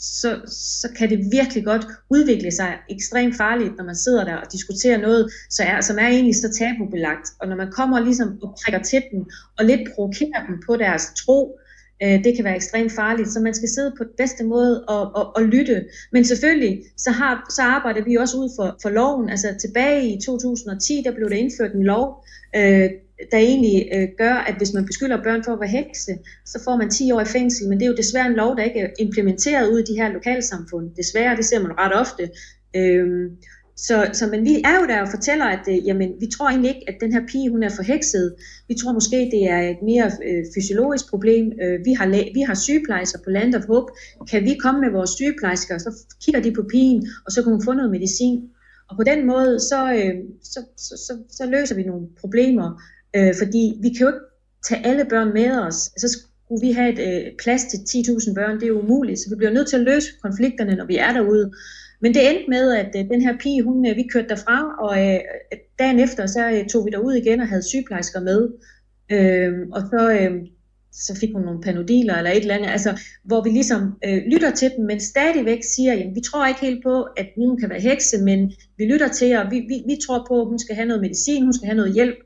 så, 0.00 0.40
så 0.80 0.88
kan 0.96 1.10
det 1.10 1.32
virkelig 1.32 1.64
godt 1.64 1.86
udvikle 2.10 2.50
sig 2.50 2.78
ekstremt 2.90 3.36
farligt, 3.36 3.76
når 3.76 3.84
man 3.84 3.96
sidder 3.96 4.24
der 4.24 4.36
og 4.36 4.52
diskuterer 4.52 4.98
noget, 4.98 5.32
så 5.50 5.62
er, 5.62 5.80
som 5.80 5.98
er 5.98 6.06
egentlig 6.06 6.36
så 6.36 6.52
tabubelagt. 6.58 7.28
Og 7.40 7.48
når 7.48 7.56
man 7.56 7.72
kommer 7.72 8.00
ligesom 8.00 8.38
og 8.42 8.56
prikker 8.64 8.82
til 8.82 9.02
dem, 9.12 9.24
og 9.58 9.64
lidt 9.64 9.80
provokerer 9.94 10.46
dem 10.48 10.62
på 10.66 10.76
deres 10.76 11.02
tro, 11.16 11.58
øh, 12.02 12.24
det 12.24 12.36
kan 12.36 12.44
være 12.44 12.56
ekstremt 12.56 12.92
farligt. 12.92 13.28
Så 13.28 13.40
man 13.40 13.54
skal 13.54 13.68
sidde 13.68 13.94
på 13.98 14.04
den 14.04 14.12
bedste 14.16 14.44
måde 14.44 14.84
og, 14.84 15.14
og, 15.14 15.36
og 15.36 15.42
lytte. 15.42 15.84
Men 16.12 16.24
selvfølgelig, 16.24 16.82
så, 16.96 17.10
har, 17.10 17.46
så 17.50 17.62
arbejder 17.62 18.04
vi 18.04 18.16
også 18.16 18.36
ud 18.36 18.50
for, 18.56 18.76
for 18.82 18.88
loven. 18.88 19.28
Altså 19.28 19.48
tilbage 19.60 20.08
i 20.08 20.20
2010, 20.20 21.02
der 21.04 21.14
blev 21.14 21.30
der 21.30 21.36
indført 21.36 21.72
en 21.74 21.82
lov, 21.82 22.24
øh, 22.56 22.90
der 23.32 23.38
egentlig 23.38 23.88
øh, 23.94 24.08
gør, 24.18 24.34
at 24.34 24.54
hvis 24.56 24.72
man 24.72 24.86
beskylder 24.86 25.22
børn 25.22 25.44
for 25.44 25.52
at 25.52 25.60
være 25.60 25.68
hekse, 25.68 26.12
så 26.46 26.60
får 26.64 26.76
man 26.76 26.90
10 26.90 27.12
år 27.12 27.20
i 27.20 27.24
fængsel, 27.24 27.68
men 27.68 27.78
det 27.78 27.84
er 27.84 27.90
jo 27.90 27.96
desværre 27.96 28.26
en 28.26 28.32
lov, 28.32 28.56
der 28.56 28.62
ikke 28.62 28.80
er 28.80 28.90
implementeret 28.98 29.70
ud 29.72 29.78
i 29.78 29.92
de 29.92 30.00
her 30.00 30.12
lokalsamfund. 30.12 30.90
Desværre, 30.96 31.36
det 31.36 31.44
ser 31.44 31.62
man 31.62 31.78
ret 31.78 31.94
ofte. 32.00 32.30
Øhm, 32.76 33.36
så, 33.86 34.10
så 34.12 34.26
men 34.26 34.44
vi 34.44 34.54
er 34.64 34.74
jo 34.80 34.86
der 34.86 35.00
og 35.00 35.08
fortæller, 35.08 35.44
at 35.44 35.64
øh, 35.68 35.86
jamen, 35.86 36.10
vi 36.20 36.26
tror 36.26 36.48
egentlig 36.48 36.74
ikke, 36.74 36.88
at 36.88 36.96
den 37.00 37.12
her 37.12 37.26
pige 37.26 37.50
hun 37.50 37.62
er 37.62 37.68
forhekset. 37.68 38.34
Vi 38.68 38.74
tror 38.74 38.92
måske, 38.92 39.16
det 39.16 39.50
er 39.50 39.60
et 39.60 39.82
mere 39.82 40.10
øh, 40.28 40.44
fysiologisk 40.54 41.10
problem. 41.10 41.52
Øh, 41.62 41.84
vi, 41.84 41.92
har 41.92 42.06
vi 42.34 42.40
har 42.40 42.54
sygeplejersker 42.54 43.18
på 43.24 43.30
Land 43.30 43.54
of 43.54 43.66
Hope. 43.66 43.92
Kan 44.30 44.44
vi 44.44 44.54
komme 44.62 44.80
med 44.80 44.90
vores 44.90 45.10
sygeplejersker, 45.10 45.78
så 45.78 45.90
kigger 46.24 46.40
de 46.40 46.52
på 46.52 46.62
pigen, 46.70 47.08
og 47.26 47.32
så 47.32 47.42
kan 47.42 47.52
hun 47.52 47.64
få 47.64 47.72
noget 47.72 47.90
medicin. 47.90 48.48
Og 48.88 48.96
på 48.96 49.02
den 49.02 49.26
måde, 49.26 49.60
så, 49.60 49.92
øh, 49.92 50.14
så, 50.42 50.60
så, 50.76 50.94
så, 51.06 51.12
så 51.30 51.46
løser 51.46 51.74
vi 51.74 51.82
nogle 51.82 52.06
problemer. 52.20 52.82
Øh, 53.16 53.34
fordi 53.38 53.78
vi 53.82 53.88
kan 53.88 54.00
jo 54.00 54.08
ikke 54.08 54.26
tage 54.68 54.86
alle 54.86 55.04
børn 55.04 55.32
med 55.32 55.50
os. 55.50 55.78
Altså, 55.94 56.08
så 56.08 56.18
skulle 56.44 56.66
vi 56.66 56.72
have 56.72 56.92
et 56.92 57.26
øh, 57.26 57.32
plads 57.42 57.64
til 57.64 57.76
10.000 57.76 58.34
børn, 58.34 58.60
det 58.60 58.68
er 58.68 58.72
umuligt. 58.72 59.18
Så 59.18 59.30
vi 59.30 59.36
bliver 59.36 59.52
nødt 59.52 59.68
til 59.68 59.76
at 59.76 59.82
løse 59.82 60.08
konflikterne, 60.22 60.76
når 60.76 60.86
vi 60.86 60.96
er 60.96 61.12
derude. 61.12 61.52
Men 62.00 62.14
det 62.14 62.30
endte 62.30 62.44
med, 62.48 62.72
at 62.72 62.90
øh, 62.96 63.10
den 63.10 63.20
her 63.22 63.38
pige, 63.38 63.62
hun, 63.62 63.86
øh, 63.86 63.96
vi 63.96 64.08
kørte 64.12 64.28
derfra, 64.28 64.58
og 64.80 64.92
øh, 65.06 65.20
dagen 65.78 66.00
efter, 66.00 66.26
så 66.26 66.50
øh, 66.50 66.66
tog 66.68 66.86
vi 66.86 66.90
derud 66.90 67.14
igen 67.14 67.40
og 67.40 67.48
havde 67.48 67.68
sygeplejersker 67.68 68.20
med. 68.20 68.48
Øh, 69.12 69.52
og 69.72 69.80
så, 69.90 70.10
øh, 70.20 70.32
så 70.92 71.16
fik 71.20 71.32
hun 71.32 71.42
nogle 71.42 71.60
panodiler 71.60 72.14
eller 72.16 72.30
et 72.30 72.36
eller 72.36 72.54
andet, 72.54 72.68
altså, 72.68 73.00
hvor 73.24 73.42
vi 73.44 73.50
ligesom 73.50 73.80
øh, 74.04 74.22
lytter 74.32 74.50
til 74.50 74.70
dem, 74.76 74.84
men 74.84 75.00
stadigvæk 75.00 75.62
siger, 75.62 75.92
at 75.92 76.14
vi 76.14 76.20
tror 76.20 76.46
ikke 76.46 76.60
helt 76.60 76.82
på, 76.82 77.02
at 77.02 77.28
nogen 77.36 77.60
kan 77.60 77.70
være 77.70 77.80
hekse, 77.80 78.24
men 78.24 78.52
vi 78.78 78.84
lytter 78.84 79.08
til, 79.08 79.36
og 79.36 79.50
vi, 79.50 79.58
vi, 79.60 79.82
vi 79.86 79.96
tror 80.06 80.26
på, 80.28 80.40
at 80.40 80.48
hun 80.48 80.58
skal 80.58 80.74
have 80.74 80.88
noget 80.88 81.02
medicin, 81.02 81.42
hun 81.44 81.52
skal 81.52 81.66
have 81.66 81.76
noget 81.76 81.94
hjælp, 81.94 82.18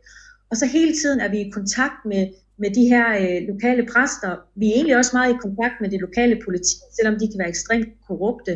og 0.53 0.59
så 0.59 0.67
hele 0.67 0.93
tiden 1.01 1.21
er 1.21 1.31
vi 1.31 1.39
i 1.41 1.51
kontakt 1.51 2.01
med, 2.13 2.25
med 2.59 2.71
de 2.79 2.85
her 2.93 3.07
øh, 3.23 3.39
lokale 3.53 3.83
præster. 3.93 4.33
Vi 4.61 4.67
er 4.67 4.75
egentlig 4.75 4.97
også 4.97 5.11
meget 5.19 5.35
i 5.35 5.43
kontakt 5.47 5.77
med 5.81 5.89
det 5.91 6.01
lokale 6.01 6.37
politi, 6.45 6.77
selvom 6.97 7.15
de 7.21 7.27
kan 7.31 7.39
være 7.39 7.49
ekstremt 7.49 7.89
korrupte. 8.07 8.53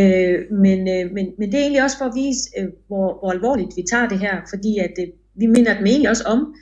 Øh, 0.00 0.38
men, 0.64 0.78
øh, 0.94 1.04
men, 1.16 1.26
men 1.38 1.46
det 1.48 1.56
er 1.58 1.64
egentlig 1.66 1.84
også 1.86 1.98
for 1.98 2.04
at 2.04 2.16
vise, 2.22 2.42
øh, 2.58 2.68
hvor, 2.88 3.08
hvor 3.20 3.30
alvorligt 3.36 3.72
vi 3.76 3.82
tager 3.92 4.08
det 4.08 4.18
her, 4.18 4.34
fordi 4.52 4.72
at 4.86 4.94
øh, 5.02 5.08
vi 5.40 5.46
minder 5.46 5.74
dem 5.78 5.86
egentlig 5.86 6.10
også 6.10 6.24
om, 6.24 6.54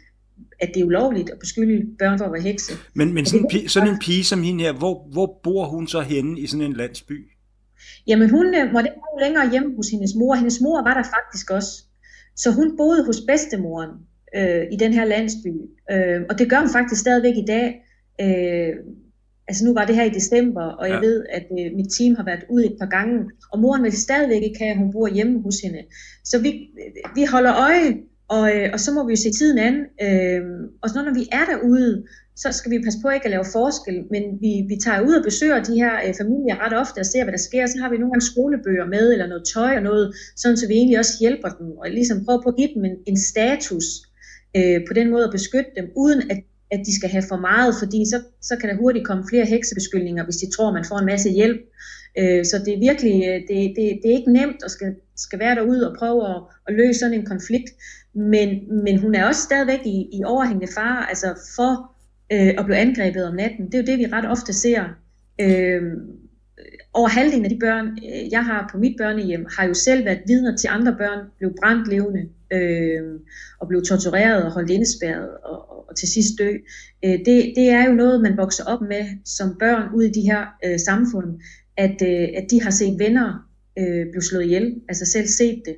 at 0.61 0.71
det 0.75 0.81
er 0.81 0.85
ulovligt 0.85 1.31
at 1.31 1.39
beskylde 1.39 1.87
børn 1.99 2.19
for 2.19 2.25
at 2.25 2.33
være 2.33 2.43
hekse. 2.43 2.73
Men, 2.95 3.13
men 3.15 3.27
sådan, 3.27 3.45
en 3.45 3.51
pige, 3.51 3.69
sådan 3.69 3.89
en 3.89 3.99
pige 3.99 4.25
som 4.25 4.43
hende 4.43 4.65
her, 4.65 4.73
hvor, 4.73 5.09
hvor 5.13 5.41
bor 5.43 5.65
hun 5.65 5.87
så 5.87 6.01
henne 6.01 6.41
i 6.41 6.47
sådan 6.47 6.67
en 6.67 6.73
landsby? 6.73 7.17
Jamen 8.07 8.31
hun 8.31 8.47
øh, 8.47 8.73
måtte 8.73 8.89
ikke 8.89 9.21
længere 9.25 9.51
hjemme 9.51 9.77
hos 9.77 9.89
hendes 9.89 10.13
mor. 10.19 10.35
Hendes 10.35 10.61
mor 10.61 10.83
var 10.83 10.95
der 10.95 11.07
faktisk 11.17 11.51
også. 11.51 11.73
Så 12.37 12.51
hun 12.51 12.77
boede 12.77 13.07
hos 13.07 13.21
bedstemoren 13.29 13.91
øh, 14.37 14.63
i 14.73 14.77
den 14.77 14.93
her 14.93 15.05
landsby. 15.05 15.53
Øh, 15.93 16.21
og 16.31 16.39
det 16.39 16.51
gør 16.51 16.61
hun 16.61 16.73
faktisk 16.73 17.01
stadigvæk 17.01 17.37
i 17.37 17.45
dag. 17.47 17.67
Øh, 18.21 18.75
altså 19.49 19.65
nu 19.65 19.75
var 19.75 19.85
det 19.85 19.95
her 19.95 20.05
i 20.05 20.17
december, 20.19 20.63
og 20.63 20.89
jeg 20.89 21.01
ja. 21.03 21.07
ved, 21.09 21.25
at 21.31 21.47
øh, 21.61 21.77
mit 21.77 21.91
team 21.99 22.15
har 22.15 22.25
været 22.25 22.45
ude 22.51 22.67
et 22.67 22.77
par 22.81 22.87
gange, 22.87 23.31
og 23.53 23.59
moren 23.59 23.83
vil 23.83 23.93
stadigvæk 23.93 24.43
ikke 24.43 24.59
have, 24.59 24.71
at 24.71 24.79
hun 24.79 24.93
bor 24.93 25.09
hjemme 25.09 25.43
hos 25.43 25.57
hende. 25.65 25.83
Så 26.25 26.39
vi, 26.39 26.51
vi 27.15 27.25
holder 27.25 27.55
øje, 27.69 27.97
og, 28.29 28.45
øh, 28.57 28.69
og 28.73 28.81
så 28.81 28.93
må 28.93 29.07
vi 29.07 29.13
jo 29.13 29.17
se 29.17 29.31
tiden 29.33 29.59
an. 29.59 29.77
Øh, 30.07 30.43
og 30.83 30.91
så 30.91 31.03
når 31.07 31.15
vi 31.15 31.25
er 31.33 31.45
derude, 31.53 32.05
så 32.37 32.49
skal 32.53 32.71
vi 32.73 32.85
passe 32.85 33.01
på 33.03 33.09
ikke 33.11 33.29
at 33.29 33.35
lave 33.37 33.53
forskel, 33.59 33.99
men 34.15 34.23
vi, 34.45 34.53
vi 34.71 34.77
tager 34.85 35.01
ud 35.09 35.15
og 35.15 35.25
besøger 35.25 35.63
de 35.69 35.75
her 35.83 35.95
øh, 36.07 36.15
familier 36.21 36.57
ret 36.65 36.77
ofte 36.83 36.99
og 37.01 37.07
ser, 37.07 37.25
hvad 37.25 37.33
der 37.33 37.47
sker. 37.49 37.67
Så 37.67 37.77
har 37.81 37.91
vi 37.91 37.97
nogle 37.99 38.13
gange 38.13 38.31
skolebøger 38.33 38.87
med, 38.95 39.13
eller 39.13 39.27
noget 39.27 39.45
tøj 39.55 39.73
og 39.77 39.83
noget, 39.83 40.15
sådan 40.37 40.57
så 40.57 40.67
vi 40.69 40.75
egentlig 40.75 40.99
også 40.99 41.15
hjælper 41.21 41.49
dem, 41.59 41.67
og 41.81 41.91
ligesom 41.91 42.25
prøver 42.25 42.43
på 42.43 42.49
at 42.49 42.57
give 42.57 42.75
dem 42.75 42.85
en, 42.85 42.97
en 43.07 43.19
status, 43.31 43.87
øh, 44.57 44.81
på 44.89 44.93
den 44.95 45.11
måde 45.11 45.25
at 45.25 45.31
beskytte 45.31 45.71
dem, 45.77 45.91
uden 45.97 46.31
at, 46.31 46.39
at 46.71 46.81
de 46.87 46.95
skal 46.95 47.09
have 47.09 47.25
for 47.29 47.37
meget, 47.37 47.75
fordi 47.79 48.05
så, 48.11 48.23
så 48.41 48.57
kan 48.57 48.69
der 48.69 48.77
hurtigt 48.77 49.07
komme 49.07 49.25
flere 49.31 49.45
heksebeskyldninger, 49.45 50.25
hvis 50.25 50.37
de 50.37 50.51
tror, 50.51 50.73
man 50.73 50.85
får 50.85 50.99
en 50.99 51.07
masse 51.07 51.31
hjælp. 51.31 51.61
Øh, 52.19 52.45
så 52.45 52.57
det 52.65 52.75
er 52.75 52.79
virkelig, 52.79 53.17
øh, 53.29 53.41
det, 53.49 53.57
det, 53.77 53.85
det 54.03 54.07
er 54.11 54.19
ikke 54.19 54.33
nemt 54.33 54.65
at 54.65 54.71
skal, 54.71 54.95
skal 55.17 55.39
være 55.39 55.55
derude 55.55 55.91
og 55.91 55.97
prøve 55.99 56.29
at, 56.31 56.43
at 56.67 56.75
løse 56.75 56.99
sådan 56.99 57.19
en 57.19 57.27
konflikt, 57.27 57.71
men, 58.15 58.49
men 58.85 58.99
hun 58.99 59.15
er 59.15 59.25
også 59.27 59.41
stadigvæk 59.41 59.81
i, 59.85 60.09
i 60.13 60.25
overhængende 60.25 60.73
fare, 60.73 61.09
altså 61.09 61.29
for 61.57 61.73
øh, 62.33 62.55
at 62.59 62.65
blive 62.65 62.79
angrebet 62.79 63.25
om 63.25 63.35
natten. 63.35 63.67
Det 63.67 63.75
er 63.75 63.79
jo 63.79 63.87
det, 63.87 63.99
vi 63.99 64.07
ret 64.07 64.31
ofte 64.31 64.53
ser. 64.53 64.85
Øh, 65.41 65.83
over 66.93 67.09
halvdelen 67.09 67.45
af 67.45 67.51
de 67.51 67.59
børn, 67.59 67.87
øh, 67.87 68.33
jeg 68.33 68.45
har 68.45 68.69
på 68.73 68.79
mit 68.79 68.97
børnehjem, 68.99 69.47
har 69.57 69.67
jo 69.67 69.75
selv 69.75 70.05
været 70.05 70.21
vidner 70.27 70.57
til 70.57 70.69
andre 70.69 70.97
børn, 70.99 71.27
blev 71.39 71.55
brændt 71.63 71.89
levende 71.89 72.29
øh, 72.53 73.03
og 73.61 73.69
blev 73.69 73.83
tortureret 73.85 74.45
og 74.45 74.53
holdt 74.53 74.71
indespærret 74.71 75.31
og, 75.45 75.71
og, 75.71 75.89
og 75.89 75.97
til 75.97 76.09
sidst 76.09 76.39
dø. 76.39 76.51
Øh, 77.05 77.19
det, 77.27 77.53
det 77.57 77.71
er 77.71 77.85
jo 77.89 77.93
noget, 77.93 78.21
man 78.21 78.37
vokser 78.37 78.65
op 78.65 78.81
med 78.81 79.05
som 79.25 79.57
børn 79.59 79.95
ude 79.95 80.09
i 80.09 80.13
de 80.13 80.21
her 80.21 80.47
øh, 80.65 80.79
samfund, 80.79 81.41
at, 81.77 82.03
øh, 82.03 82.29
at 82.37 82.45
de 82.51 82.63
har 82.63 82.71
set 82.71 82.99
venner 82.99 83.49
øh, 83.79 84.11
blive 84.11 84.23
slået 84.23 84.45
ihjel, 84.45 84.75
altså 84.89 85.07
selv 85.07 85.27
set 85.27 85.63
det. 85.67 85.77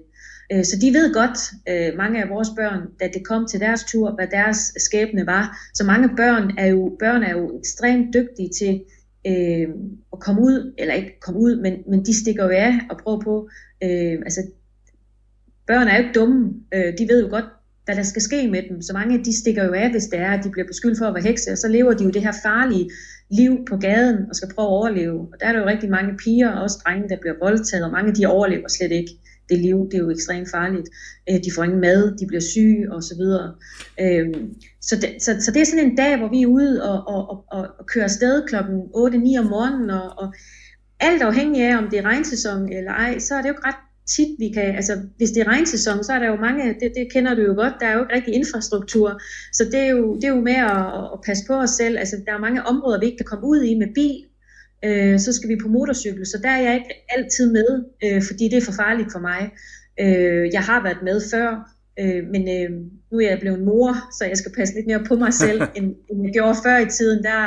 Øh, 0.52 0.64
så 0.64 0.76
de 0.80 0.92
ved 0.92 1.14
godt, 1.14 1.38
øh, 1.68 1.96
mange 1.96 2.22
af 2.22 2.28
vores 2.28 2.48
børn, 2.56 2.80
da 3.00 3.08
det 3.14 3.26
kom 3.26 3.46
til 3.46 3.60
deres 3.60 3.84
tur, 3.84 4.14
hvad 4.14 4.26
deres 4.30 4.58
skæbne 4.76 5.26
var. 5.26 5.56
Så 5.74 5.84
mange 5.84 6.08
børn 6.16 6.50
er 6.58 6.66
jo, 6.66 6.96
børn 6.98 7.22
er 7.22 7.32
jo 7.32 7.58
ekstremt 7.58 8.14
dygtige 8.14 8.50
til 8.58 8.84
øh, 9.26 9.68
at 10.12 10.20
komme 10.20 10.42
ud, 10.42 10.74
eller 10.78 10.94
ikke 10.94 11.20
komme 11.20 11.40
ud, 11.40 11.60
men, 11.60 11.74
men 11.88 12.04
de 12.04 12.20
stikker 12.20 12.44
jo 12.44 12.50
af 12.50 12.72
og 12.90 12.98
prøver 12.98 13.20
på, 13.20 13.48
øh, 13.84 14.18
altså 14.26 14.40
børn 15.72 15.88
er 15.88 15.96
jo 15.96 16.02
ikke 16.02 16.18
dumme, 16.20 16.38
øh, 16.74 16.98
de 16.98 17.08
ved 17.10 17.22
jo 17.24 17.28
godt, 17.30 17.44
hvad 17.84 17.96
der 17.96 18.02
skal 18.02 18.22
ske 18.22 18.48
med 18.50 18.62
dem. 18.68 18.82
Så 18.82 18.92
mange 18.92 19.18
af 19.18 19.24
de 19.24 19.38
stikker 19.40 19.64
jo 19.64 19.72
af, 19.72 19.90
hvis 19.90 20.04
det 20.04 20.18
er, 20.18 20.30
at 20.30 20.44
de 20.44 20.50
bliver 20.50 20.66
beskyldt 20.66 20.98
for 20.98 21.06
at 21.06 21.14
være 21.14 21.22
hekse, 21.22 21.52
og 21.52 21.58
så 21.58 21.68
lever 21.68 21.92
de 21.92 22.04
jo 22.04 22.10
det 22.10 22.22
her 22.22 22.34
farlige 22.42 22.90
liv 23.30 23.52
på 23.68 23.76
gaden 23.76 24.18
og 24.30 24.34
skal 24.36 24.48
prøve 24.54 24.66
at 24.66 24.70
overleve. 24.70 25.20
Og 25.20 25.34
der 25.40 25.46
er 25.46 25.52
der 25.52 25.60
jo 25.60 25.66
rigtig 25.66 25.90
mange 25.90 26.16
piger 26.16 26.50
og 26.50 26.62
også 26.62 26.78
drenge, 26.84 27.08
der 27.08 27.16
bliver 27.20 27.34
voldtaget, 27.42 27.84
og 27.84 27.92
mange 27.92 28.08
af 28.08 28.14
de 28.14 28.26
overlever 28.26 28.68
slet 28.68 28.92
ikke 28.92 29.12
det 29.48 29.58
liv. 29.58 29.78
Det 29.90 29.94
er 29.94 30.02
jo 30.06 30.10
ekstremt 30.10 30.50
farligt. 30.50 30.88
Øh, 31.30 31.36
de 31.44 31.52
får 31.54 31.64
ingen 31.64 31.80
mad, 31.80 32.16
de 32.18 32.26
bliver 32.26 32.40
syge 32.40 32.92
og 32.92 33.02
så 33.02 33.14
videre. 33.16 33.48
Øh, 34.00 34.26
så, 34.80 34.94
det, 34.96 35.10
så, 35.24 35.30
så 35.40 35.50
det 35.50 35.62
er 35.62 35.66
sådan 35.66 35.86
en 35.86 35.96
dag, 35.96 36.18
hvor 36.18 36.28
vi 36.28 36.42
er 36.42 36.46
ude 36.46 36.74
og, 36.90 36.98
og, 37.14 37.44
og, 37.56 37.62
og 37.78 37.86
kører 37.86 38.04
afsted 38.04 38.46
klokken 38.48 38.76
8-9 38.80 39.40
om 39.42 39.46
morgenen, 39.54 39.90
og, 39.90 40.18
og 40.18 40.34
alt 41.00 41.22
afhængig 41.22 41.62
af, 41.62 41.78
om 41.78 41.88
det 41.90 41.98
er 41.98 42.02
regnsæson 42.02 42.72
eller 42.72 42.92
ej, 42.92 43.18
så 43.18 43.34
er 43.34 43.42
det 43.42 43.48
jo 43.48 43.52
ikke 43.52 43.66
ret 43.66 43.82
tit, 44.06 44.28
vi 44.38 44.48
kan, 44.48 44.74
altså 44.74 44.92
hvis 45.16 45.30
det 45.30 45.40
er 45.40 45.48
regnsæson, 45.48 46.04
så 46.04 46.12
er 46.12 46.18
der 46.18 46.26
jo 46.26 46.36
mange, 46.36 46.74
det, 46.80 46.92
det 46.96 47.12
kender 47.12 47.34
du 47.34 47.42
jo 47.42 47.54
godt, 47.54 47.74
der 47.80 47.86
er 47.86 47.94
jo 47.94 48.02
ikke 48.02 48.14
rigtig 48.14 48.34
infrastruktur, 48.34 49.20
så 49.52 49.64
det 49.64 49.80
er 49.80 49.90
jo, 49.90 50.14
det 50.14 50.24
er 50.24 50.34
jo 50.36 50.40
med 50.40 50.52
at, 50.52 50.86
at 51.12 51.18
passe 51.26 51.44
på 51.46 51.54
os 51.54 51.70
selv, 51.70 51.98
altså 51.98 52.16
der 52.26 52.32
er 52.32 52.38
mange 52.38 52.62
områder, 52.62 53.00
vi 53.00 53.06
ikke 53.06 53.16
kan 53.16 53.26
komme 53.26 53.46
ud 53.46 53.62
i 53.62 53.74
med 53.74 53.94
bil, 53.94 54.24
øh, 54.84 55.18
så 55.20 55.32
skal 55.32 55.48
vi 55.48 55.56
på 55.62 55.68
motorcykel, 55.68 56.26
så 56.26 56.38
der 56.42 56.50
er 56.50 56.60
jeg 56.60 56.74
ikke 56.74 57.04
altid 57.08 57.52
med, 57.52 57.84
øh, 58.04 58.22
fordi 58.22 58.44
det 58.48 58.56
er 58.56 58.64
for 58.64 58.72
farligt 58.72 59.12
for 59.12 59.18
mig. 59.18 59.50
Øh, 60.00 60.52
jeg 60.52 60.62
har 60.62 60.82
været 60.82 61.02
med 61.02 61.20
før, 61.32 61.48
øh, 62.00 62.24
men 62.32 62.42
øh, 62.56 62.70
nu 63.12 63.18
er 63.20 63.28
jeg 63.28 63.40
blevet 63.40 63.62
mor, 63.62 63.90
så 64.18 64.24
jeg 64.24 64.36
skal 64.36 64.52
passe 64.56 64.74
lidt 64.74 64.86
mere 64.86 65.04
på 65.08 65.14
mig 65.16 65.34
selv, 65.34 65.62
end, 65.76 65.94
end 66.10 66.24
jeg 66.24 66.32
gjorde 66.32 66.56
før 66.64 66.78
i 66.78 66.90
tiden. 66.90 67.24
Der 67.24 67.40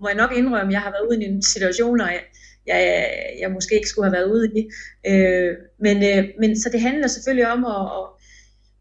må 0.00 0.08
jeg 0.08 0.16
nok 0.16 0.32
indrømme, 0.36 0.72
jeg 0.72 0.80
har 0.80 0.90
været 0.90 1.08
ude 1.08 1.24
i 1.24 1.28
en 1.28 1.42
situation, 1.42 2.00
og 2.00 2.08
jeg, 2.08 2.22
jeg, 2.68 3.10
jeg 3.40 3.50
måske 3.50 3.74
ikke 3.74 3.88
skulle 3.88 4.06
have 4.08 4.16
været 4.18 4.30
ude 4.34 4.46
i. 4.60 4.62
Øh, 5.10 5.52
men, 5.80 5.96
øh, 6.02 6.24
men 6.40 6.60
så 6.60 6.68
det 6.72 6.80
handler 6.80 7.06
selvfølgelig 7.06 7.52
om 7.52 7.64
at, 7.64 7.82
at 7.98 8.04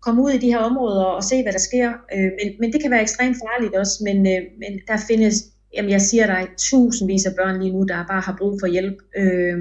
komme 0.02 0.24
ud 0.24 0.32
i 0.32 0.38
de 0.38 0.48
her 0.48 0.58
områder 0.58 1.04
og 1.04 1.24
se, 1.24 1.44
hvad 1.44 1.54
der 1.54 1.60
sker. 1.60 1.90
Øh, 2.16 2.30
men, 2.40 2.48
men 2.60 2.74
det 2.74 2.82
kan 2.82 2.92
være 2.92 3.02
ekstremt 3.02 3.38
farligt 3.46 3.76
også, 3.76 3.94
men, 4.04 4.18
øh, 4.18 4.42
men 4.62 4.72
der 4.88 4.98
findes, 5.08 5.36
jamen 5.76 5.92
jeg 5.92 6.02
siger 6.02 6.26
dig, 6.26 6.48
tusindvis 6.58 7.26
af 7.26 7.36
børn 7.36 7.62
lige 7.62 7.74
nu, 7.74 7.86
der 7.88 8.08
bare 8.08 8.22
har 8.22 8.36
brug 8.40 8.60
for 8.62 8.68
hjælp. 8.68 8.98
Øh, 9.18 9.58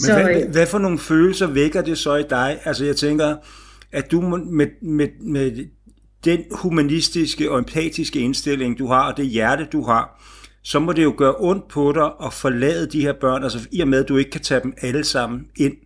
men 0.00 0.06
så, 0.06 0.12
hvad, 0.14 0.42
øh, 0.42 0.50
hvad 0.50 0.66
for 0.66 0.78
nogle 0.78 0.98
følelser 0.98 1.46
vækker 1.46 1.82
det 1.82 1.98
så 1.98 2.16
i 2.16 2.24
dig? 2.30 2.58
Altså 2.64 2.84
jeg 2.84 2.96
tænker, 2.96 3.36
at 3.92 4.10
du 4.10 4.20
med, 4.20 4.66
med, 4.82 5.08
med 5.20 5.66
den 6.24 6.44
humanistiske 6.50 7.50
og 7.50 7.58
empatiske 7.58 8.18
indstilling, 8.20 8.78
du 8.78 8.86
har, 8.86 9.12
og 9.12 9.16
det 9.16 9.26
hjerte, 9.26 9.66
du 9.72 9.82
har, 9.82 10.22
så 10.62 10.78
må 10.78 10.92
det 10.92 11.04
jo 11.04 11.14
gøre 11.16 11.34
ondt 11.38 11.68
på 11.68 11.92
dig 11.92 12.10
at 12.26 12.32
forlade 12.32 12.90
de 12.90 13.00
her 13.00 13.12
børn, 13.12 13.42
altså 13.42 13.68
i 13.72 13.80
og 13.80 13.88
med, 13.88 13.98
at 14.02 14.08
du 14.08 14.16
ikke 14.16 14.30
kan 14.30 14.40
tage 14.40 14.60
dem 14.60 14.74
alle 14.82 15.04
sammen 15.04 15.46
ind. 15.56 15.76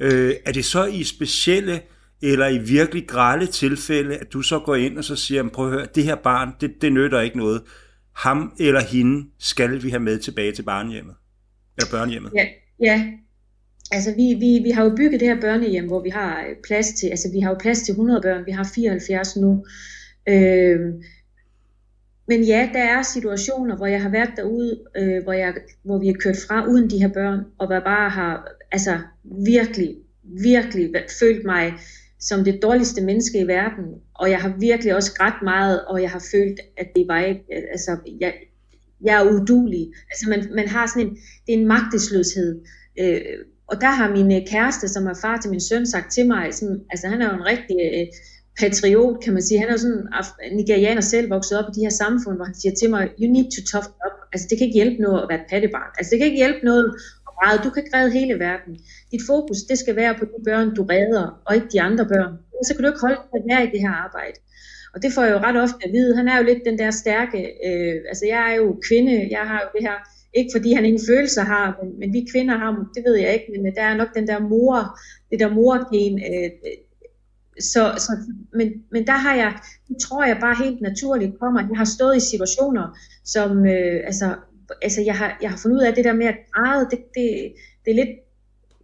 Øh, 0.00 0.34
er 0.46 0.52
det 0.52 0.64
så 0.64 0.84
i 0.84 1.04
specielle 1.04 1.80
eller 2.22 2.48
i 2.48 2.58
virkelig 2.58 3.08
grælde 3.08 3.46
tilfælde, 3.46 4.16
at 4.16 4.32
du 4.32 4.42
så 4.42 4.58
går 4.58 4.76
ind 4.76 4.98
og 4.98 5.04
så 5.04 5.16
siger, 5.16 5.48
prøv 5.48 5.66
at 5.66 5.72
høre, 5.72 5.86
det 5.94 6.04
her 6.04 6.14
barn, 6.14 6.52
det, 6.60 6.82
det 6.82 6.92
nytter 6.92 7.20
ikke 7.20 7.38
noget. 7.38 7.62
Ham 8.16 8.52
eller 8.60 8.80
hende 8.80 9.30
skal 9.38 9.82
vi 9.82 9.90
have 9.90 10.00
med 10.00 10.18
tilbage 10.18 10.52
til 10.52 10.62
barnehjemmet. 10.62 11.14
Eller 11.78 11.90
børnehjemmet. 11.90 12.32
Ja, 12.34 12.46
ja. 12.80 13.12
Altså 13.90 14.14
vi, 14.16 14.34
vi, 14.34 14.60
vi 14.64 14.70
har 14.70 14.84
jo 14.84 14.96
bygget 14.96 15.20
det 15.20 15.28
her 15.28 15.40
børnehjem, 15.40 15.86
hvor 15.86 16.02
vi 16.02 16.08
har 16.08 16.40
øh, 16.40 16.56
plads 16.66 16.92
til, 16.92 17.06
altså 17.06 17.28
vi 17.32 17.40
har 17.40 17.50
jo 17.50 17.56
plads 17.60 17.82
til 17.82 17.92
100 17.92 18.20
børn, 18.22 18.46
vi 18.46 18.50
har 18.50 18.70
74 18.74 19.36
nu. 19.36 19.64
Øh, 20.28 20.80
men 22.28 22.44
ja, 22.44 22.70
der 22.72 22.82
er 22.82 23.02
situationer, 23.02 23.76
hvor 23.76 23.86
jeg 23.86 24.02
har 24.02 24.10
været 24.10 24.30
derude, 24.36 24.80
øh, 24.96 25.22
hvor, 25.22 25.32
jeg, 25.32 25.54
hvor 25.82 25.98
vi 25.98 26.06
har 26.06 26.14
kørt 26.14 26.36
fra 26.48 26.66
uden 26.66 26.90
de 26.90 26.98
her 26.98 27.08
børn, 27.08 27.40
og 27.58 27.66
hvor 27.66 27.80
bare 27.80 28.10
har 28.10 28.48
altså, 28.72 28.98
virkelig, 29.46 29.96
virkelig 30.22 30.90
følt 31.20 31.44
mig 31.44 31.72
som 32.20 32.44
det 32.44 32.62
dårligste 32.62 33.04
menneske 33.04 33.38
i 33.38 33.46
verden. 33.46 33.84
Og 34.14 34.30
jeg 34.30 34.38
har 34.38 34.54
virkelig 34.60 34.94
også 34.94 35.14
grædt 35.14 35.42
meget, 35.42 35.84
og 35.84 36.02
jeg 36.02 36.10
har 36.10 36.24
følt, 36.32 36.60
at 36.76 36.86
det 36.96 37.08
var 37.08 37.20
ikke, 37.20 37.44
altså, 37.70 37.96
jeg, 38.20 38.34
jeg 39.00 39.20
er 39.20 39.30
udulig. 39.32 39.92
Altså 40.10 40.28
man, 40.28 40.54
man 40.54 40.68
har 40.68 40.86
sådan 40.86 41.08
en, 41.08 41.14
det 41.46 41.54
er 41.54 41.58
en 41.58 41.68
magtesløshed. 41.68 42.60
Øh, 43.00 43.20
og 43.66 43.80
der 43.80 43.90
har 43.90 44.10
min 44.16 44.32
øh, 44.32 44.48
kæreste, 44.50 44.88
som 44.88 45.06
er 45.06 45.14
far 45.22 45.40
til 45.40 45.50
min 45.50 45.60
søn, 45.60 45.86
sagt 45.86 46.12
til 46.12 46.26
mig, 46.26 46.54
sådan, 46.54 46.80
altså 46.90 47.08
han 47.08 47.22
er 47.22 47.28
jo 47.28 47.34
en 47.34 47.46
rigtig 47.46 47.76
øh, 47.94 48.06
patriot, 48.58 49.16
kan 49.24 49.32
man 49.32 49.42
sige. 49.42 49.58
Han 49.60 49.68
er 49.68 49.72
jo 49.72 49.78
sådan 49.78 50.08
en 50.50 50.56
nigerianer 50.56 51.00
selv, 51.00 51.30
vokset 51.30 51.58
op 51.58 51.68
i 51.70 51.74
de 51.76 51.84
her 51.86 51.94
samfund, 52.02 52.36
hvor 52.36 52.44
han 52.44 52.54
siger 52.60 52.74
til 52.80 52.90
mig, 52.90 53.02
you 53.20 53.32
need 53.32 53.48
to 53.56 53.60
tough 53.72 53.88
up. 54.06 54.16
Altså 54.32 54.46
det 54.50 54.58
kan 54.58 54.64
ikke 54.66 54.80
hjælpe 54.80 55.02
noget 55.02 55.22
at 55.22 55.28
være 55.30 55.40
et 55.42 55.50
pattebarn. 55.50 55.90
Altså 55.98 56.10
det 56.10 56.18
kan 56.18 56.26
ikke 56.26 56.42
hjælpe 56.44 56.62
noget 56.68 56.84
at 57.28 57.32
redde. 57.42 57.64
Du 57.64 57.70
kan 57.70 57.82
ikke 57.82 57.96
redde 57.96 58.10
hele 58.20 58.34
verden. 58.46 58.72
Dit 59.12 59.22
fokus, 59.30 59.58
det 59.70 59.78
skal 59.78 59.96
være 59.96 60.14
på 60.18 60.24
de 60.24 60.40
børn, 60.48 60.74
du 60.78 60.82
redder, 60.82 61.26
og 61.46 61.54
ikke 61.54 61.68
de 61.74 61.80
andre 61.88 62.04
børn. 62.14 62.32
Så 62.66 62.70
kan 62.74 62.82
du 62.82 62.88
ikke 62.90 63.04
holde 63.06 63.20
dig 63.32 63.42
være 63.50 63.62
i 63.66 63.70
det 63.74 63.80
her 63.86 63.94
arbejde. 64.06 64.38
Og 64.94 65.02
det 65.02 65.10
får 65.14 65.22
jeg 65.24 65.32
jo 65.36 65.40
ret 65.46 65.58
ofte 65.64 65.80
at 65.86 65.92
vide. 65.92 66.16
Han 66.16 66.28
er 66.28 66.36
jo 66.38 66.44
lidt 66.44 66.62
den 66.68 66.78
der 66.78 66.90
stærke, 66.90 67.38
øh, 67.68 67.96
altså 68.10 68.24
jeg 68.26 68.42
er 68.50 68.56
jo 68.62 68.68
kvinde, 68.88 69.28
jeg 69.30 69.44
har 69.50 69.58
jo 69.64 69.68
det 69.74 69.82
her, 69.88 69.96
ikke 70.38 70.50
fordi 70.56 70.72
han 70.72 70.84
ingen 70.84 71.06
følelser 71.08 71.42
har, 71.42 71.66
men, 71.78 71.98
men 72.00 72.12
vi 72.12 72.26
kvinder 72.32 72.56
har, 72.62 72.70
det 72.94 73.02
ved 73.06 73.16
jeg 73.16 73.32
ikke, 73.34 73.46
men 73.62 73.74
der 73.74 73.82
er 73.82 73.96
nok 73.96 74.14
den 74.14 74.26
der 74.26 74.38
mor, 74.38 74.98
det 75.30 75.40
der 75.40 75.54
morgen, 75.54 76.14
øh, 76.28 76.50
så, 77.60 77.94
så, 77.96 78.12
men, 78.52 78.72
men 78.92 79.06
der 79.06 79.12
har 79.12 79.34
jeg, 79.34 79.58
det 79.88 79.96
tror 80.00 80.24
jeg 80.24 80.38
bare 80.40 80.64
helt 80.64 80.80
naturligt 80.80 81.38
kommer. 81.40 81.60
Jeg 81.60 81.78
har 81.78 81.84
stået 81.84 82.16
i 82.16 82.30
situationer, 82.30 82.98
som, 83.24 83.66
øh, 83.66 84.00
altså, 84.04 84.34
altså 84.82 85.00
jeg, 85.02 85.16
har, 85.16 85.38
jeg 85.42 85.50
har 85.50 85.56
fundet 85.56 85.76
ud 85.76 85.82
af, 85.82 85.90
at 85.90 85.96
det 85.96 86.04
der 86.04 86.12
med 86.12 86.26
at 86.26 86.38
græde, 86.52 86.86
det, 86.90 86.98
det, 87.14 87.52
det 87.84 87.90
er 87.90 87.94
lidt, 87.94 88.08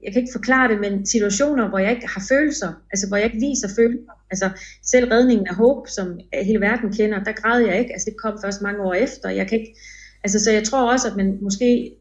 jeg 0.03 0.13
kan 0.13 0.23
ikke 0.23 0.33
forklare 0.33 0.69
det, 0.73 0.81
men 0.81 1.07
situationer, 1.07 1.69
hvor 1.69 1.79
jeg 1.79 1.91
ikke 1.91 2.09
har 2.09 2.25
følelser, 2.29 2.73
altså 2.93 3.09
hvor 3.09 3.17
jeg 3.17 3.27
ikke 3.27 3.47
viser 3.49 3.69
følelser. 3.77 4.13
Altså 4.31 4.51
selv 4.83 5.13
redningen 5.13 5.47
af 5.47 5.55
håb, 5.55 5.89
som 5.89 6.21
hele 6.43 6.61
verden 6.61 6.93
kender, 6.93 7.25
der 7.25 7.33
græd 7.33 7.61
jeg 7.61 7.79
ikke. 7.79 7.93
Altså 7.93 8.11
det 8.11 8.21
kom 8.23 8.39
først 8.45 8.63
mange 8.63 8.83
år 8.83 8.95
efter. 8.95 9.29
Jeg 9.29 9.49
kan 9.49 9.61
ikke, 9.61 9.77
altså 10.25 10.45
så 10.45 10.51
jeg 10.51 10.65
tror 10.65 10.93
også, 10.93 11.09
at 11.09 11.17
man 11.17 11.39
måske 11.43 11.97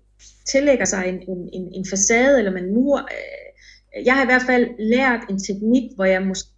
tillægger 0.51 0.85
sig 0.85 1.03
en, 1.07 1.15
en, 1.15 1.49
en, 1.53 1.71
en 1.73 1.85
facade, 1.89 2.37
eller 2.37 2.51
man 2.51 2.73
mur. 2.73 2.97
Øh, 2.99 4.05
jeg 4.05 4.13
har 4.15 4.23
i 4.23 4.25
hvert 4.25 4.47
fald 4.51 4.67
lært 4.79 5.21
en 5.29 5.43
teknik, 5.43 5.91
hvor 5.95 6.05
jeg 6.05 6.21
måske 6.21 6.49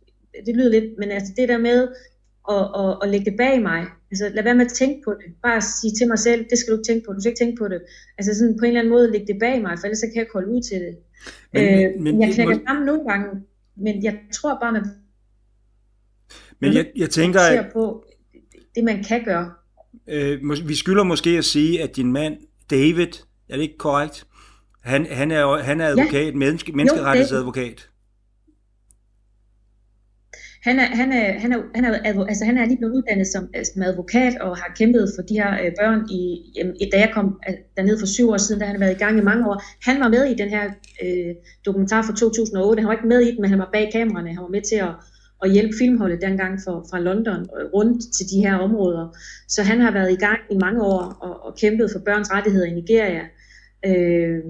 det 0.45 0.55
lyder 0.55 0.69
lidt, 0.69 0.97
men 0.99 1.11
altså 1.11 1.33
det 1.37 1.49
der 1.49 1.57
med 1.57 1.87
at, 2.49 2.63
at, 2.81 2.97
at 3.03 3.09
lægge 3.09 3.31
det 3.31 3.37
bag 3.37 3.61
mig, 3.61 3.85
altså 4.11 4.29
lad 4.33 4.43
være 4.43 4.55
med 4.55 4.65
at 4.65 4.71
tænke 4.71 5.01
på 5.05 5.11
det, 5.11 5.33
bare 5.43 5.61
sige 5.61 5.93
til 5.97 6.07
mig 6.07 6.19
selv, 6.19 6.45
det 6.49 6.57
skal 6.57 6.73
du 6.73 6.77
ikke 6.77 6.87
tænke 6.87 7.05
på, 7.05 7.13
du 7.13 7.19
skal 7.19 7.29
ikke 7.29 7.43
tænke 7.43 7.57
på 7.57 7.67
det, 7.67 7.81
altså 8.17 8.35
sådan 8.35 8.57
på 8.59 8.65
en 8.65 8.67
eller 8.67 8.79
anden 8.79 8.93
måde 8.93 9.11
lægge 9.11 9.27
det 9.27 9.39
bag 9.39 9.61
mig, 9.61 9.79
for 9.79 9.85
ellers 9.85 9.99
så 9.99 10.07
kan 10.13 10.19
jeg 10.23 10.27
kolde 10.27 10.47
ud 10.47 10.61
til 10.61 10.79
det. 10.79 10.97
Men, 11.53 11.63
øh, 11.63 12.01
men, 12.01 12.21
jeg 12.21 12.33
knækker 12.33 12.55
må... 12.55 12.61
sammen 12.67 12.85
nogle 12.85 13.03
gange, 13.09 13.27
men 13.75 14.03
jeg 14.03 14.19
tror 14.33 14.57
bare, 14.61 14.71
man 14.73 14.83
men 16.59 16.73
jeg, 16.73 16.85
jeg 16.95 17.09
tænker, 17.09 17.39
at 17.39 17.65
på 17.73 18.05
det, 18.75 18.83
man 18.83 19.03
kan 19.03 19.23
gøre. 19.23 19.51
Øh, 20.07 20.67
vi 20.67 20.75
skylder 20.75 21.03
måske 21.03 21.29
at 21.29 21.45
sige, 21.45 21.83
at 21.83 21.95
din 21.95 22.11
mand, 22.11 22.37
David, 22.69 23.07
er 23.49 23.55
det 23.55 23.61
ikke 23.61 23.77
korrekt? 23.77 24.27
Han, 24.83 25.05
han, 25.05 25.31
er, 25.31 25.57
han 25.57 25.81
er 25.81 25.87
advokat, 25.87 26.25
ja. 26.25 26.31
menneske, 26.31 26.71
menneskerettighedsadvokat. 26.71 27.89
Han 30.65 30.79
er, 30.79 30.85
han 31.01 31.11
er, 31.11 31.39
han 31.39 31.51
er, 31.53 31.59
han 31.75 31.85
er, 31.85 32.25
altså 32.25 32.45
han 32.45 32.57
er 32.57 32.65
lige 32.65 32.77
blevet 32.77 32.93
uddannet 32.93 33.27
som, 33.27 33.43
øh, 33.55 33.65
som 33.73 33.81
advokat 33.81 34.33
og 34.41 34.57
har 34.57 34.73
kæmpet 34.77 35.11
for 35.15 35.21
de 35.21 35.33
her 35.33 35.51
øh, 35.63 35.71
børn 35.79 35.99
i, 36.09 36.21
i, 36.81 36.89
da 36.93 36.97
jeg 36.99 37.11
kom 37.13 37.39
øh, 37.49 37.55
derned 37.77 37.99
for 37.99 38.05
syv 38.05 38.29
år 38.29 38.37
siden, 38.37 38.59
da 38.59 38.65
han 38.65 38.75
har 38.75 38.79
været 38.85 38.95
i 38.95 39.03
gang 39.03 39.17
i 39.17 39.21
mange 39.21 39.49
år. 39.49 39.63
Han 39.89 39.99
var 39.99 40.07
med 40.07 40.23
i 40.25 40.35
den 40.41 40.49
her 40.49 40.63
øh, 41.03 41.35
dokumentar 41.65 42.01
fra 42.01 42.15
2008. 42.15 42.81
Han 42.81 42.87
var 42.87 42.93
ikke 42.93 43.07
med 43.07 43.21
i 43.21 43.31
den, 43.31 43.41
men 43.41 43.49
han 43.49 43.59
var 43.59 43.69
bag 43.73 43.89
kameraerne. 43.91 44.29
Han 44.29 44.43
var 44.43 44.55
med 44.57 44.61
til 44.61 44.75
at, 44.75 44.93
at 45.43 45.51
hjælpe 45.51 45.73
filmholdet 45.79 46.21
dengang 46.21 46.59
for, 46.65 46.85
fra 46.89 46.99
London 46.99 47.41
øh, 47.57 47.65
rundt 47.73 48.01
til 48.15 48.25
de 48.31 48.39
her 48.45 48.55
områder. 48.55 49.17
Så 49.47 49.63
han 49.63 49.79
har 49.81 49.91
været 49.91 50.11
i 50.11 50.21
gang 50.25 50.39
i 50.51 50.55
mange 50.55 50.81
år 50.81 51.01
og, 51.25 51.45
og 51.45 51.55
kæmpet 51.61 51.91
for 51.91 51.99
børns 51.99 52.31
rettigheder 52.31 52.65
i 52.65 52.73
Nigeria. 52.79 53.23
Øh, 53.85 54.43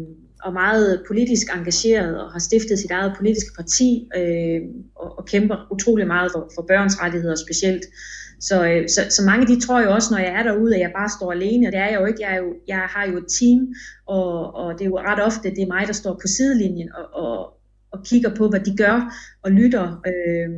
og 0.46 0.54
meget 0.54 1.04
politisk 1.08 1.48
engageret 1.56 2.22
og 2.22 2.32
har 2.32 2.40
stiftet 2.40 2.80
sit 2.80 2.92
eget 2.92 3.14
politiske 3.18 3.52
parti 3.56 4.10
øh, 4.18 4.62
og, 4.96 5.18
og 5.18 5.26
kæmper 5.26 5.68
utrolig 5.72 6.08
meget 6.08 6.32
for, 6.32 6.52
for 6.56 6.62
børns 6.62 7.02
rettigheder 7.02 7.36
specielt. 7.36 7.86
Så, 8.40 8.66
øh, 8.70 8.90
så, 8.90 9.02
så 9.10 9.22
mange 9.26 9.48
de 9.48 9.62
tror 9.62 9.82
jo 9.82 9.92
også, 9.92 10.10
når 10.12 10.20
jeg 10.20 10.34
er 10.40 10.44
derude, 10.44 10.76
at 10.76 10.82
jeg 10.82 10.92
bare 10.96 11.10
står 11.10 11.32
alene, 11.32 11.68
og 11.68 11.72
det 11.72 11.80
er 11.80 11.90
jeg 11.90 12.00
jo 12.00 12.06
ikke. 12.06 12.22
Jeg, 12.22 12.34
er 12.36 12.38
jo, 12.38 12.54
jeg 12.68 12.78
har 12.78 13.06
jo 13.06 13.18
et 13.18 13.30
team, 13.40 13.74
og, 14.06 14.56
og 14.56 14.74
det 14.74 14.82
er 14.82 14.90
jo 14.90 14.98
ret 15.00 15.24
ofte, 15.24 15.50
det 15.50 15.64
er 15.64 15.74
mig, 15.76 15.88
der 15.88 15.94
står 15.94 16.14
på 16.14 16.28
sidelinjen 16.28 16.90
og, 16.94 17.06
og, 17.24 17.54
og 17.92 18.04
kigger 18.06 18.36
på, 18.36 18.50
hvad 18.50 18.60
de 18.60 18.78
gør 18.78 19.14
og 19.44 19.52
lytter. 19.52 20.02
Øh, 20.08 20.50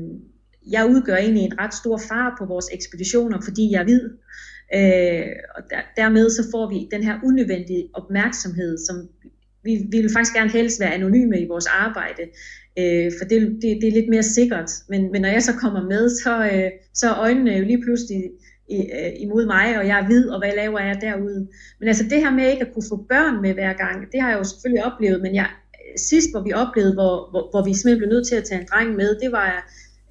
jeg 0.72 0.90
udgør 0.90 1.16
egentlig 1.16 1.44
en 1.44 1.60
ret 1.60 1.74
stor 1.74 1.98
far 2.10 2.36
på 2.40 2.46
vores 2.46 2.66
ekspeditioner, 2.74 3.42
fordi 3.42 3.72
jeg 3.72 3.80
er 3.80 3.84
hvid. 3.84 4.04
Øh, 4.76 5.32
og 5.56 5.62
der, 5.70 5.82
dermed 6.02 6.30
så 6.30 6.44
får 6.52 6.70
vi 6.70 6.88
den 6.92 7.04
her 7.04 7.20
unødvendige 7.24 7.90
opmærksomhed, 7.94 8.78
som 8.88 8.96
vi, 9.68 9.74
vi 9.92 9.98
vil 10.02 10.14
faktisk 10.16 10.36
gerne 10.36 10.52
helst 10.60 10.80
være 10.80 10.94
anonyme 10.94 11.40
i 11.40 11.48
vores 11.48 11.68
arbejde, 11.86 12.24
øh, 12.80 13.12
for 13.18 13.26
det, 13.32 13.40
det, 13.62 13.70
det 13.82 13.88
er 13.88 13.98
lidt 14.00 14.10
mere 14.10 14.24
sikkert. 14.24 14.72
Men, 14.90 15.12
men 15.12 15.22
når 15.22 15.30
jeg 15.30 15.44
så 15.44 15.54
kommer 15.54 15.84
med, 15.94 16.04
så, 16.24 16.34
øh, 16.54 16.70
så 16.94 17.06
er 17.10 17.20
øjnene 17.26 17.52
jo 17.52 17.64
lige 17.66 17.84
pludselig 17.86 18.22
i, 18.70 18.80
øh, 19.00 19.12
imod 19.26 19.46
mig, 19.46 19.78
og 19.80 19.88
jeg 19.88 20.00
er 20.00 20.06
hvid, 20.06 20.30
og 20.30 20.40
hvad 20.40 20.54
laver 20.56 20.80
jeg 20.80 20.98
derude? 21.02 21.48
Men 21.80 21.88
altså 21.88 22.04
det 22.04 22.20
her 22.24 22.32
med 22.32 22.52
ikke 22.52 22.66
at 22.66 22.74
kunne 22.74 22.90
få 22.90 23.06
børn 23.10 23.42
med 23.42 23.54
hver 23.54 23.74
gang, 23.74 24.12
det 24.12 24.22
har 24.22 24.30
jeg 24.30 24.40
jo 24.40 24.44
selvfølgelig 24.44 24.86
oplevet, 24.86 25.22
men 25.22 25.36
jeg, 25.36 25.48
sidst 25.98 26.28
hvor 26.32 26.44
vi 26.44 26.54
oplevede, 26.54 26.94
hvor, 26.94 27.16
hvor, 27.32 27.44
hvor 27.52 27.64
vi 27.66 27.74
simpelthen 27.74 27.98
blev 27.98 28.10
nødt 28.10 28.28
til 28.28 28.36
at 28.36 28.44
tage 28.44 28.62
en 28.62 28.68
dreng 28.72 28.96
med, 28.96 29.10
det 29.24 29.32
var 29.32 29.50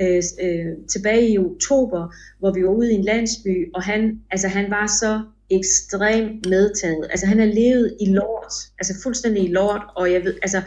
øh, 0.03 0.23
øh, 0.45 0.73
tilbage 0.88 1.29
i 1.29 1.38
oktober, 1.38 2.14
hvor 2.38 2.53
vi 2.53 2.62
var 2.62 2.71
ude 2.71 2.92
i 2.92 2.95
en 2.95 3.05
landsby, 3.05 3.55
og 3.75 3.83
han, 3.83 4.21
altså, 4.31 4.49
han 4.49 4.71
var 4.71 4.87
så 4.87 5.23
ekstremt 5.51 6.47
medtaget. 6.49 7.07
Altså 7.11 7.27
han 7.27 7.39
har 7.39 7.47
levet 7.47 7.97
i 8.01 8.07
lort, 8.07 8.53
altså 8.79 8.95
fuldstændig 9.03 9.45
i 9.45 9.53
lort, 9.53 9.83
og 9.97 10.13
jeg 10.13 10.25
ved, 10.25 10.35
altså 10.43 10.63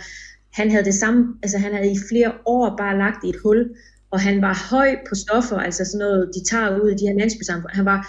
han 0.54 0.72
havde 0.72 0.86
det 0.86 0.94
samme, 0.94 1.36
altså 1.44 1.58
han 1.58 1.74
havde 1.74 1.92
i 1.92 2.00
flere 2.10 2.32
år 2.46 2.76
bare 2.78 2.98
lagt 2.98 3.24
i 3.24 3.30
et 3.30 3.36
hul, 3.44 3.70
og 4.12 4.20
han 4.20 4.42
var 4.42 4.68
høj 4.70 4.96
på 5.10 5.16
stoffer, 5.16 5.58
altså 5.58 5.86
sådan 5.86 6.00
noget, 6.00 6.32
de 6.36 6.50
tager 6.50 6.82
ud 6.82 6.90
i 6.90 6.96
de 6.96 7.08
her 7.08 7.20
landsbysamfund. 7.20 7.72
Han 7.74 7.86
var, 7.86 8.08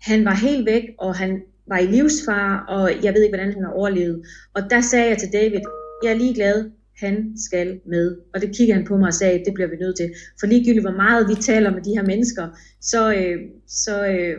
han 0.00 0.24
var 0.24 0.34
helt 0.34 0.66
væk, 0.66 0.82
og 0.98 1.16
han 1.16 1.42
var 1.68 1.78
i 1.78 1.86
livsfar, 1.86 2.64
og 2.68 3.04
jeg 3.04 3.14
ved 3.14 3.22
ikke, 3.22 3.36
hvordan 3.36 3.52
han 3.52 3.64
har 3.64 3.72
overlevet. 3.72 4.26
Og 4.54 4.62
der 4.70 4.80
sagde 4.80 5.08
jeg 5.08 5.18
til 5.18 5.32
David, 5.32 5.60
jeg 6.02 6.12
er 6.12 6.16
ligeglad, 6.16 6.70
han 6.98 7.32
skal 7.36 7.80
med. 7.86 8.16
Og 8.34 8.40
det 8.40 8.56
kiggede 8.56 8.78
han 8.78 8.86
på 8.86 8.96
mig 8.96 9.06
og 9.06 9.14
sagde, 9.14 9.44
det 9.44 9.54
bliver 9.54 9.68
vi 9.68 9.76
nødt 9.76 9.96
til. 9.96 10.10
For 10.40 10.46
ligegyldigt 10.46 10.82
hvor 10.82 10.96
meget 11.04 11.28
vi 11.28 11.34
taler 11.34 11.70
med 11.70 11.82
de 11.82 11.90
her 11.96 12.02
mennesker, 12.02 12.48
så, 12.80 13.14
øh, 13.14 13.38
så, 13.68 14.06
øh, 14.06 14.36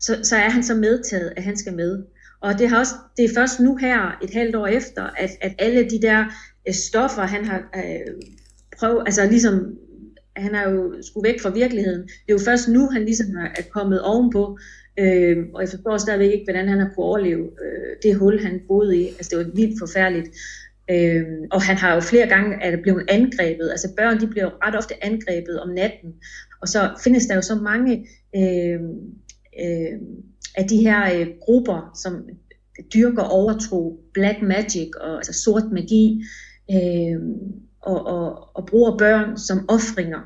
så, 0.00 0.18
så 0.22 0.36
er 0.36 0.50
han 0.50 0.62
så 0.62 0.74
medtaget, 0.74 1.32
at 1.36 1.42
han 1.42 1.56
skal 1.56 1.74
med. 1.74 2.02
Og 2.40 2.58
det, 2.58 2.68
har 2.68 2.78
også, 2.78 2.94
det 3.16 3.24
er 3.24 3.34
først 3.34 3.60
nu 3.60 3.76
her, 3.76 4.18
et 4.22 4.30
halvt 4.30 4.56
år 4.56 4.66
efter, 4.66 5.02
at, 5.02 5.30
at 5.40 5.52
alle 5.58 5.90
de 5.90 6.02
der 6.02 6.24
øh, 6.68 6.74
stoffer, 6.74 7.22
han 7.22 7.44
har 7.44 7.58
øh, 7.76 8.12
prøvet, 8.78 9.02
altså 9.06 9.26
ligesom 9.26 9.78
han 10.36 10.54
er 10.54 10.70
jo 10.70 11.02
skulle 11.02 11.28
væk 11.28 11.40
fra 11.40 11.50
virkeligheden. 11.50 12.02
Det 12.02 12.28
er 12.28 12.32
jo 12.32 12.38
først 12.38 12.68
nu, 12.68 12.88
han 12.90 13.04
ligesom 13.04 13.26
er 13.36 13.62
kommet 13.70 14.02
ovenpå, 14.02 14.58
øh, 14.98 15.36
og 15.54 15.60
jeg 15.60 15.68
forstår 15.68 15.96
stadigvæk 15.96 16.32
ikke, 16.32 16.44
hvordan 16.46 16.68
han 16.68 16.78
har 16.78 16.90
kunne 16.94 17.04
overleve 17.04 17.44
øh, 17.44 17.96
det 18.02 18.16
hul, 18.16 18.40
han 18.42 18.60
boede 18.68 18.98
i. 19.00 19.06
Altså, 19.06 19.28
det 19.30 19.38
var 19.38 19.52
vildt 19.54 19.78
forfærdeligt. 19.78 20.28
Øh, 20.90 21.24
og 21.50 21.62
han 21.62 21.76
har 21.76 21.94
jo 21.94 22.00
flere 22.00 22.26
gange 22.26 22.62
er 22.62 22.82
blevet 22.82 23.04
angrebet. 23.08 23.70
Altså 23.70 23.88
børn, 23.96 24.20
de 24.20 24.26
bliver 24.26 24.44
jo 24.44 24.50
ret 24.64 24.76
ofte 24.76 25.04
angrebet 25.04 25.60
om 25.60 25.68
natten. 25.68 26.14
Og 26.62 26.68
så 26.68 26.90
findes 27.04 27.26
der 27.26 27.34
jo 27.34 27.42
så 27.42 27.54
mange 27.54 28.06
øh, 28.36 28.80
øh, 29.62 30.00
af 30.56 30.64
de 30.68 30.76
her 30.76 31.20
øh, 31.20 31.26
grupper, 31.40 31.90
som 32.02 32.28
dyrker 32.94 33.22
overtro, 33.22 34.00
black 34.14 34.42
magic 34.42 34.90
og 35.00 35.16
altså 35.16 35.32
sort 35.32 35.64
magi, 35.72 36.22
øh, 36.72 37.20
og, 37.80 38.06
og, 38.06 38.56
og 38.56 38.66
bruger 38.66 38.98
børn 38.98 39.38
som 39.38 39.68
ofringer. 39.68 40.20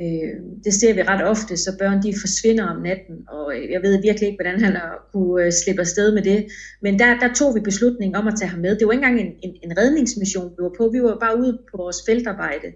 Øh, 0.00 0.34
det 0.64 0.74
ser 0.74 0.94
vi 0.94 1.02
ret 1.02 1.24
ofte, 1.24 1.56
så 1.56 1.70
børn 1.78 2.02
de 2.02 2.14
forsvinder 2.20 2.64
om 2.64 2.82
natten, 2.82 3.16
og 3.28 3.56
øh, 3.56 3.70
jeg 3.70 3.82
ved 3.82 4.02
virkelig 4.02 4.26
ikke, 4.28 4.42
hvordan 4.42 4.60
han 4.60 4.72
har 4.76 5.08
kunne 5.12 5.44
øh, 5.44 5.52
slippe 5.52 5.80
afsted 5.80 6.14
med 6.14 6.22
det. 6.22 6.46
Men 6.82 6.98
der, 6.98 7.18
der 7.18 7.34
tog 7.34 7.54
vi 7.54 7.60
beslutningen 7.60 8.16
om 8.16 8.28
at 8.28 8.34
tage 8.38 8.48
ham 8.48 8.60
med. 8.60 8.76
Det 8.76 8.86
var 8.86 8.92
ikke 8.92 9.06
engang 9.06 9.20
en, 9.26 9.32
en, 9.42 9.54
en 9.62 9.78
redningsmission, 9.78 10.52
vi 10.56 10.62
var 10.62 10.74
på. 10.78 10.90
Vi 10.92 11.02
var 11.02 11.16
bare 11.20 11.38
ude 11.38 11.58
på 11.70 11.76
vores 11.76 11.96
feltarbejde. 12.06 12.68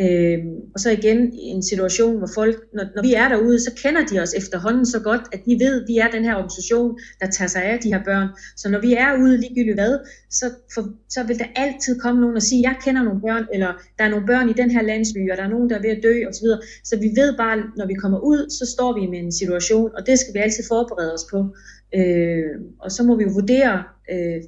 Øh, 0.00 0.38
og 0.74 0.80
så 0.80 0.90
igen 0.90 1.32
en 1.32 1.62
situation, 1.62 2.18
hvor 2.18 2.30
folk, 2.34 2.56
når, 2.74 2.84
når 2.96 3.02
vi 3.02 3.14
er 3.14 3.28
derude, 3.28 3.60
så 3.60 3.70
kender 3.82 4.06
de 4.06 4.20
os 4.20 4.34
efterhånden 4.34 4.86
så 4.86 5.00
godt, 5.00 5.20
at 5.32 5.40
de 5.46 5.58
ved, 5.64 5.82
at 5.82 5.88
vi 5.88 5.98
er 5.98 6.10
den 6.10 6.24
her 6.24 6.34
organisation, 6.34 6.98
der 7.20 7.26
tager 7.26 7.48
sig 7.48 7.62
af 7.62 7.78
de 7.78 7.92
her 7.92 8.04
børn. 8.04 8.28
Så 8.56 8.68
når 8.68 8.80
vi 8.80 8.94
er 8.94 9.18
ude 9.22 9.36
ligegyldigt 9.36 9.76
hvad, 9.76 9.98
så, 10.30 10.46
for, 10.74 10.82
så 11.08 11.22
vil 11.22 11.38
der 11.38 11.44
altid 11.56 12.00
komme 12.00 12.20
nogen 12.20 12.36
og 12.36 12.42
sige, 12.42 12.62
jeg 12.68 12.76
kender 12.84 13.02
nogle 13.02 13.20
børn, 13.20 13.46
eller 13.54 13.72
der 13.98 14.04
er 14.04 14.08
nogle 14.08 14.26
børn 14.26 14.48
i 14.48 14.52
den 14.52 14.70
her 14.70 14.82
landsby, 14.82 15.30
og 15.30 15.36
der 15.36 15.42
er 15.42 15.48
nogen, 15.48 15.70
der 15.70 15.76
er 15.76 15.82
ved 15.82 15.90
at 15.90 16.02
dø 16.02 16.14
osv. 16.28 16.32
Så, 16.32 16.66
så 16.84 16.96
vi 17.00 17.10
ved 17.16 17.36
bare, 17.36 17.56
når 17.76 17.86
vi 17.86 17.94
kommer 17.94 18.18
ud, 18.18 18.50
så 18.50 18.72
står 18.74 19.00
vi 19.00 19.06
med 19.06 19.18
en 19.18 19.32
situation, 19.32 19.90
og 19.96 20.06
det 20.06 20.18
skal 20.18 20.34
vi 20.34 20.38
altid 20.38 20.64
forberede 20.68 21.14
os 21.14 21.26
på. 21.30 21.54
Øh, 21.94 22.50
og 22.78 22.92
så 22.92 23.02
må 23.02 23.16
vi 23.16 23.24
jo 23.24 23.30
vurdere, 23.30 23.82
øh, 24.12 24.42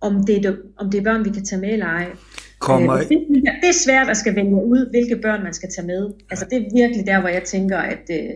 om, 0.00 0.24
det 0.26 0.46
er, 0.46 0.56
om 0.76 0.90
det 0.90 0.98
er 0.98 1.04
børn, 1.04 1.24
vi 1.24 1.30
kan 1.30 1.44
tage 1.44 1.60
med 1.60 1.72
eller 1.72 1.86
ej. 1.86 2.06
Kommer... 2.64 2.94
Øh, 2.94 3.08
det 3.62 3.68
er 3.68 3.84
svært 3.84 4.08
at 4.08 4.16
skal 4.16 4.36
vælge 4.36 4.54
ud, 4.54 4.90
hvilke 4.90 5.22
børn 5.22 5.42
man 5.42 5.54
skal 5.54 5.68
tage 5.76 5.86
med. 5.86 6.10
Altså 6.30 6.46
det 6.50 6.58
er 6.58 6.70
virkelig 6.74 7.06
der, 7.06 7.20
hvor 7.20 7.28
jeg 7.28 7.42
tænker, 7.42 7.78
at, 7.78 8.10
øh, 8.10 8.30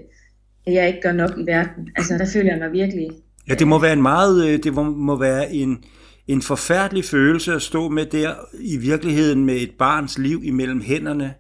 at 0.67 0.73
jeg 0.73 0.89
ikke 0.89 1.01
gør 1.03 1.13
nok 1.13 1.31
i 1.39 1.47
verden. 1.47 1.89
Altså 1.97 2.15
der 2.19 2.27
føler 2.33 2.51
jeg 2.53 2.59
mig 2.59 2.73
virkelig... 2.73 3.09
Ja, 3.49 3.55
det 3.55 3.69
må 3.69 3.79
være 3.79 3.93
en 3.93 4.03
meget, 4.03 4.49
øh, 4.49 4.59
det 4.65 4.75
må 4.75 5.19
være 5.19 5.53
en, 5.53 5.85
en 6.27 6.43
forfærdelig 6.43 7.05
følelse 7.05 7.55
at 7.55 7.63
stå 7.63 7.89
med 7.89 8.07
der 8.07 8.35
i 8.61 8.77
virkeligheden 8.77 9.45
med 9.45 9.55
et 9.55 9.71
barns 9.79 10.19
liv 10.19 10.41
imellem 10.45 10.81
hænderne 10.81 11.35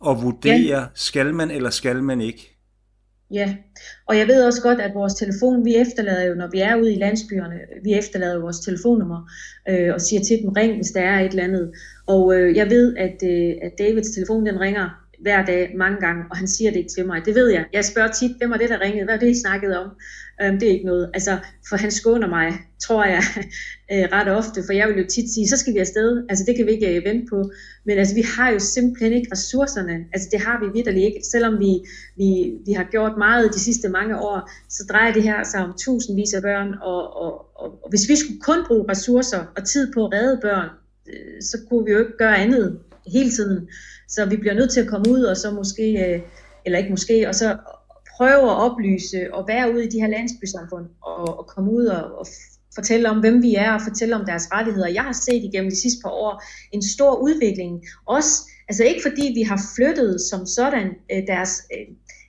og 0.00 0.22
vurdere, 0.22 0.80
ja. 0.80 0.84
skal 0.94 1.34
man 1.34 1.50
eller 1.50 1.70
skal 1.70 2.02
man 2.02 2.20
ikke? 2.20 2.57
Ja, 3.30 3.56
og 4.06 4.18
jeg 4.18 4.26
ved 4.26 4.44
også 4.44 4.62
godt, 4.62 4.80
at 4.80 4.94
vores 4.94 5.14
telefon, 5.14 5.64
vi 5.64 5.76
efterlader 5.76 6.24
jo, 6.28 6.34
når 6.34 6.48
vi 6.50 6.60
er 6.60 6.76
ude 6.76 6.92
i 6.92 6.98
landsbyerne, 6.98 7.60
vi 7.84 7.94
efterlader 7.94 8.40
vores 8.40 8.60
telefonnummer 8.60 9.30
øh, 9.68 9.94
og 9.94 10.00
siger 10.00 10.22
til 10.24 10.42
dem, 10.42 10.48
ring, 10.48 10.76
hvis 10.76 10.90
der 10.90 11.00
er 11.00 11.20
et 11.20 11.30
eller 11.30 11.44
andet. 11.44 11.72
Og 12.06 12.34
øh, 12.34 12.56
jeg 12.56 12.70
ved, 12.70 12.96
at, 12.96 13.22
øh, 13.24 13.54
at 13.62 13.72
Davids 13.78 14.10
telefon, 14.10 14.46
den 14.46 14.60
ringer 14.60 15.07
hver 15.20 15.44
dag 15.44 15.74
mange 15.76 15.98
gange, 16.00 16.24
og 16.30 16.36
han 16.36 16.48
siger 16.48 16.70
det 16.70 16.78
ikke 16.78 16.90
til 16.96 17.06
mig. 17.06 17.24
Det 17.24 17.34
ved 17.34 17.48
jeg. 17.50 17.64
Jeg 17.72 17.84
spørger 17.84 18.12
tit, 18.12 18.36
hvem 18.38 18.50
var 18.50 18.56
det, 18.56 18.70
der 18.70 18.80
ringede? 18.80 19.04
Hvad 19.04 19.14
er 19.14 19.18
det, 19.18 19.30
I 19.30 19.40
snakkede 19.40 19.78
om? 19.78 19.90
Øhm, 20.42 20.58
det 20.58 20.68
er 20.68 20.72
ikke 20.72 20.86
noget. 20.86 21.10
Altså, 21.14 21.38
for 21.68 21.76
han 21.76 21.90
skåner 21.90 22.28
mig, 22.28 22.52
tror 22.82 23.04
jeg, 23.04 23.22
øh, 23.92 24.04
ret 24.12 24.28
ofte, 24.28 24.62
for 24.66 24.72
jeg 24.72 24.88
vil 24.88 24.96
jo 24.96 25.06
tit 25.08 25.34
sige, 25.34 25.48
så 25.48 25.56
skal 25.56 25.74
vi 25.74 25.78
afsted. 25.78 26.24
Altså, 26.28 26.44
det 26.44 26.56
kan 26.56 26.66
vi 26.66 26.70
ikke 26.70 26.96
øh, 26.96 27.04
vente 27.04 27.26
på. 27.30 27.50
Men 27.86 27.98
altså, 27.98 28.14
vi 28.14 28.24
har 28.36 28.50
jo 28.50 28.58
simpelthen 28.58 29.12
ikke 29.12 29.28
ressourcerne. 29.32 30.04
Altså, 30.12 30.28
det 30.32 30.40
har 30.40 30.60
vi 30.60 30.66
vidderligt 30.74 31.06
ikke. 31.06 31.20
Selvom 31.32 31.58
vi, 31.58 31.72
vi, 32.16 32.52
vi 32.66 32.72
har 32.72 32.84
gjort 32.90 33.12
meget 33.18 33.54
de 33.54 33.60
sidste 33.60 33.88
mange 33.88 34.20
år, 34.20 34.50
så 34.68 34.84
drejer 34.90 35.12
det 35.12 35.22
her 35.22 35.44
sig 35.44 35.60
om 35.60 35.74
tusindvis 35.78 36.34
af 36.34 36.42
børn, 36.42 36.74
og, 36.82 37.16
og, 37.22 37.32
og, 37.54 37.84
og 37.84 37.90
hvis 37.90 38.08
vi 38.08 38.16
skulle 38.16 38.40
kun 38.40 38.58
bruge 38.66 38.90
ressourcer 38.90 39.52
og 39.56 39.64
tid 39.64 39.92
på 39.92 40.06
at 40.06 40.12
redde 40.12 40.38
børn, 40.42 40.68
øh, 41.08 41.42
så 41.42 41.58
kunne 41.68 41.84
vi 41.84 41.92
jo 41.92 41.98
ikke 41.98 42.18
gøre 42.18 42.36
andet 42.36 42.78
hele 43.12 43.30
tiden. 43.30 43.68
Så 44.08 44.26
vi 44.26 44.36
bliver 44.36 44.54
nødt 44.54 44.70
til 44.70 44.80
at 44.80 44.88
komme 44.88 45.10
ud, 45.10 45.22
og 45.22 45.36
så 45.36 45.50
måske, 45.50 45.86
øh, 46.06 46.20
eller 46.64 46.78
ikke 46.78 46.90
måske, 46.90 47.28
og 47.28 47.34
så 47.34 47.56
prøve 48.16 48.50
at 48.50 48.58
oplyse 48.66 49.34
og 49.34 49.48
være 49.48 49.72
ude 49.74 49.84
i 49.84 49.88
de 49.88 50.00
her 50.00 50.08
landsbysamfund, 50.08 50.86
og, 51.02 51.38
og 51.38 51.46
komme 51.46 51.70
ud 51.72 51.84
og, 51.84 52.18
og 52.18 52.26
fortælle 52.74 53.10
om, 53.10 53.20
hvem 53.20 53.42
vi 53.42 53.54
er, 53.54 53.72
og 53.72 53.80
fortælle 53.88 54.16
om 54.16 54.24
deres 54.26 54.52
rettigheder. 54.52 54.88
Jeg 54.88 55.02
har 55.02 55.12
set 55.12 55.42
igennem 55.44 55.70
de 55.70 55.80
sidste 55.80 56.00
par 56.04 56.10
år 56.10 56.42
en 56.72 56.82
stor 56.82 57.16
udvikling, 57.16 57.84
også, 58.06 58.32
altså 58.68 58.84
ikke 58.84 59.02
fordi 59.08 59.32
vi 59.34 59.42
har 59.42 59.60
flyttet 59.76 60.20
som 60.30 60.46
sådan 60.46 60.86
øh, 61.12 61.22
deres 61.26 61.52
øh, 61.74 61.86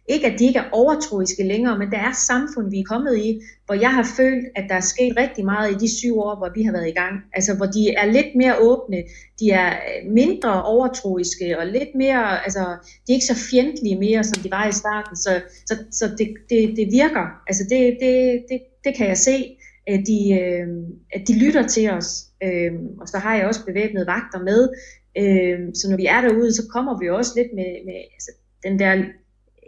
ikke 0.09 0.27
at 0.27 0.39
de 0.39 0.45
ikke 0.45 0.59
er 0.59 0.69
overtroiske 0.71 1.43
længere, 1.43 1.77
men 1.77 1.91
der 1.91 1.97
er 1.97 2.11
samfund, 2.13 2.69
vi 2.69 2.79
er 2.79 2.83
kommet 2.83 3.17
i, 3.17 3.41
hvor 3.65 3.75
jeg 3.75 3.93
har 3.93 4.07
følt, 4.17 4.45
at 4.55 4.65
der 4.69 4.75
er 4.75 4.89
sket 4.93 5.17
rigtig 5.17 5.45
meget 5.45 5.71
i 5.71 5.77
de 5.83 5.97
syv 5.97 6.19
år, 6.19 6.35
hvor 6.37 6.51
vi 6.55 6.63
har 6.63 6.71
været 6.71 6.87
i 6.87 6.97
gang. 7.01 7.15
Altså 7.33 7.55
hvor 7.55 7.65
de 7.65 7.89
er 7.89 8.05
lidt 8.05 8.35
mere 8.35 8.59
åbne, 8.59 9.03
de 9.39 9.51
er 9.51 9.69
øh, 9.69 10.11
mindre 10.11 10.63
overtroiske 10.63 11.59
og 11.59 11.65
lidt 11.65 11.95
mere, 11.95 12.43
altså 12.43 12.59
de 13.07 13.11
er 13.11 13.17
ikke 13.17 13.33
så 13.33 13.49
fjendtlige 13.51 13.99
mere, 13.99 14.23
som 14.23 14.43
de 14.43 14.51
var 14.51 14.67
i 14.67 14.71
starten. 14.71 15.15
Så, 15.15 15.41
så, 15.65 15.73
så 15.91 16.05
det, 16.17 16.27
det, 16.49 16.77
det 16.77 16.87
virker. 16.91 17.25
Altså 17.47 17.63
det, 17.69 17.97
det, 18.01 18.43
det, 18.49 18.61
det 18.83 18.95
kan 18.97 19.07
jeg 19.07 19.17
se, 19.17 19.57
at 19.87 19.99
de, 20.07 20.39
øh, 20.41 20.67
at 21.13 21.27
de 21.27 21.39
lytter 21.39 21.67
til 21.67 21.89
os. 21.89 22.09
Øh, 22.43 22.71
og 23.01 23.07
så 23.07 23.17
har 23.17 23.35
jeg 23.35 23.47
også 23.47 23.65
bevæbnede 23.65 24.07
vagter 24.07 24.39
med. 24.49 24.69
Øh, 25.17 25.59
så 25.75 25.89
når 25.89 25.97
vi 25.97 26.05
er 26.05 26.21
derude, 26.21 26.53
så 26.53 26.63
kommer 26.73 26.99
vi 26.99 27.09
også 27.09 27.31
lidt 27.35 27.51
med, 27.55 27.85
med 27.85 27.95
altså, 28.15 28.31
den 28.63 28.79
der 28.79 29.03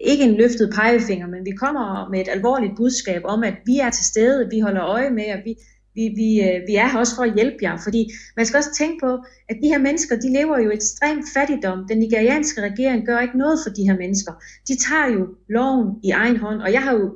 ikke 0.04 0.24
en 0.24 0.36
løftet 0.36 0.74
pegefinger, 0.76 1.28
men 1.28 1.46
vi 1.46 1.52
kommer 1.52 2.10
med 2.12 2.22
et 2.22 2.30
alvorligt 2.32 2.74
budskab 2.78 3.22
om, 3.26 3.44
at 3.44 3.54
vi 3.66 3.80
er 3.80 3.90
til 3.90 4.06
stede, 4.06 4.50
vi 4.52 4.60
holder 4.60 4.84
øje 4.86 5.10
med, 5.10 5.34
og 5.34 5.40
vi, 5.46 5.56
vi, 5.96 6.04
vi, 6.16 6.30
øh, 6.42 6.62
vi 6.68 6.76
er 6.76 6.88
her 6.88 7.00
også 7.00 7.16
for 7.16 7.24
at 7.24 7.36
hjælpe 7.36 7.58
jer. 7.62 7.78
Fordi 7.84 8.12
man 8.38 8.46
skal 8.46 8.58
også 8.58 8.74
tænke 8.78 8.98
på, 9.06 9.12
at 9.50 9.58
de 9.64 9.68
her 9.68 9.78
mennesker, 9.78 10.16
de 10.16 10.34
lever 10.34 10.60
jo 10.60 10.72
ekstrem 10.72 11.18
fattigdom. 11.34 11.88
Den 11.88 11.98
nigerianske 12.00 12.62
regering 12.62 13.06
gør 13.06 13.20
ikke 13.20 13.38
noget 13.38 13.60
for 13.64 13.70
de 13.70 13.84
her 13.84 13.98
mennesker. 13.98 14.34
De 14.68 14.76
tager 14.76 15.08
jo 15.18 15.28
loven 15.50 15.88
i 16.04 16.10
egen 16.10 16.38
hånd, 16.38 16.62
og 16.62 16.72
jeg 16.74 16.82
har 16.82 16.94
jo 16.94 17.16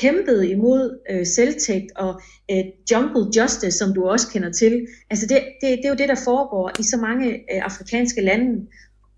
kæmpet 0.00 0.44
imod 0.44 0.98
øh, 1.10 1.26
selvtægt 1.26 1.92
og 1.96 2.20
øh, 2.50 2.64
jungle 2.90 3.26
justice, 3.36 3.78
som 3.78 3.94
du 3.94 4.04
også 4.04 4.26
kender 4.32 4.52
til. 4.52 4.86
Altså 5.10 5.26
det, 5.26 5.38
det, 5.60 5.68
det 5.78 5.84
er 5.84 5.88
jo 5.88 5.94
det, 6.02 6.08
der 6.08 6.24
foregår 6.24 6.70
i 6.80 6.82
så 6.82 6.96
mange 6.96 7.26
øh, 7.32 7.60
afrikanske 7.68 8.20
lande. 8.20 8.66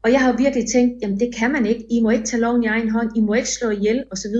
Og 0.07 0.13
jeg 0.13 0.21
har 0.21 0.37
virkelig 0.37 0.67
tænkt, 0.73 1.03
jamen 1.03 1.21
det 1.21 1.35
kan 1.35 1.53
man 1.53 1.67
ikke. 1.67 1.87
I 1.91 2.01
må 2.03 2.11
ikke 2.11 2.25
tage 2.25 2.41
loven 2.41 2.65
i 2.65 2.67
egen 2.67 2.91
hånd. 2.91 3.11
I 3.17 3.21
må 3.21 3.35
ikke 3.35 3.49
slå 3.49 3.71
ihjel 3.71 4.05
osv. 4.13 4.37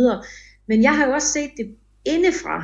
Men 0.69 0.83
jeg 0.83 0.97
har 0.97 1.07
jo 1.07 1.13
også 1.13 1.29
set 1.29 1.51
det 1.57 1.67
indefra. 2.05 2.57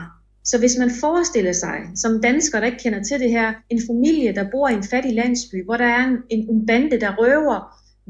Så 0.45 0.59
hvis 0.59 0.77
man 0.79 0.91
forestiller 1.01 1.53
sig, 1.53 1.79
som 1.97 2.21
dansker, 2.23 2.61
der 2.61 2.67
ikke 2.67 2.79
kender 2.79 3.03
til 3.03 3.21
det 3.21 3.31
her, 3.31 3.53
en 3.71 3.81
familie, 3.91 4.35
der 4.35 4.51
bor 4.51 4.69
i 4.69 4.75
en 4.75 4.83
fattig 4.83 5.15
landsby, 5.15 5.65
hvor 5.65 5.77
der 5.77 5.85
er 5.85 6.05
en, 6.09 6.17
en, 6.31 6.51
en 6.51 6.67
bande, 6.67 7.01
der 7.01 7.17
røver 7.19 7.59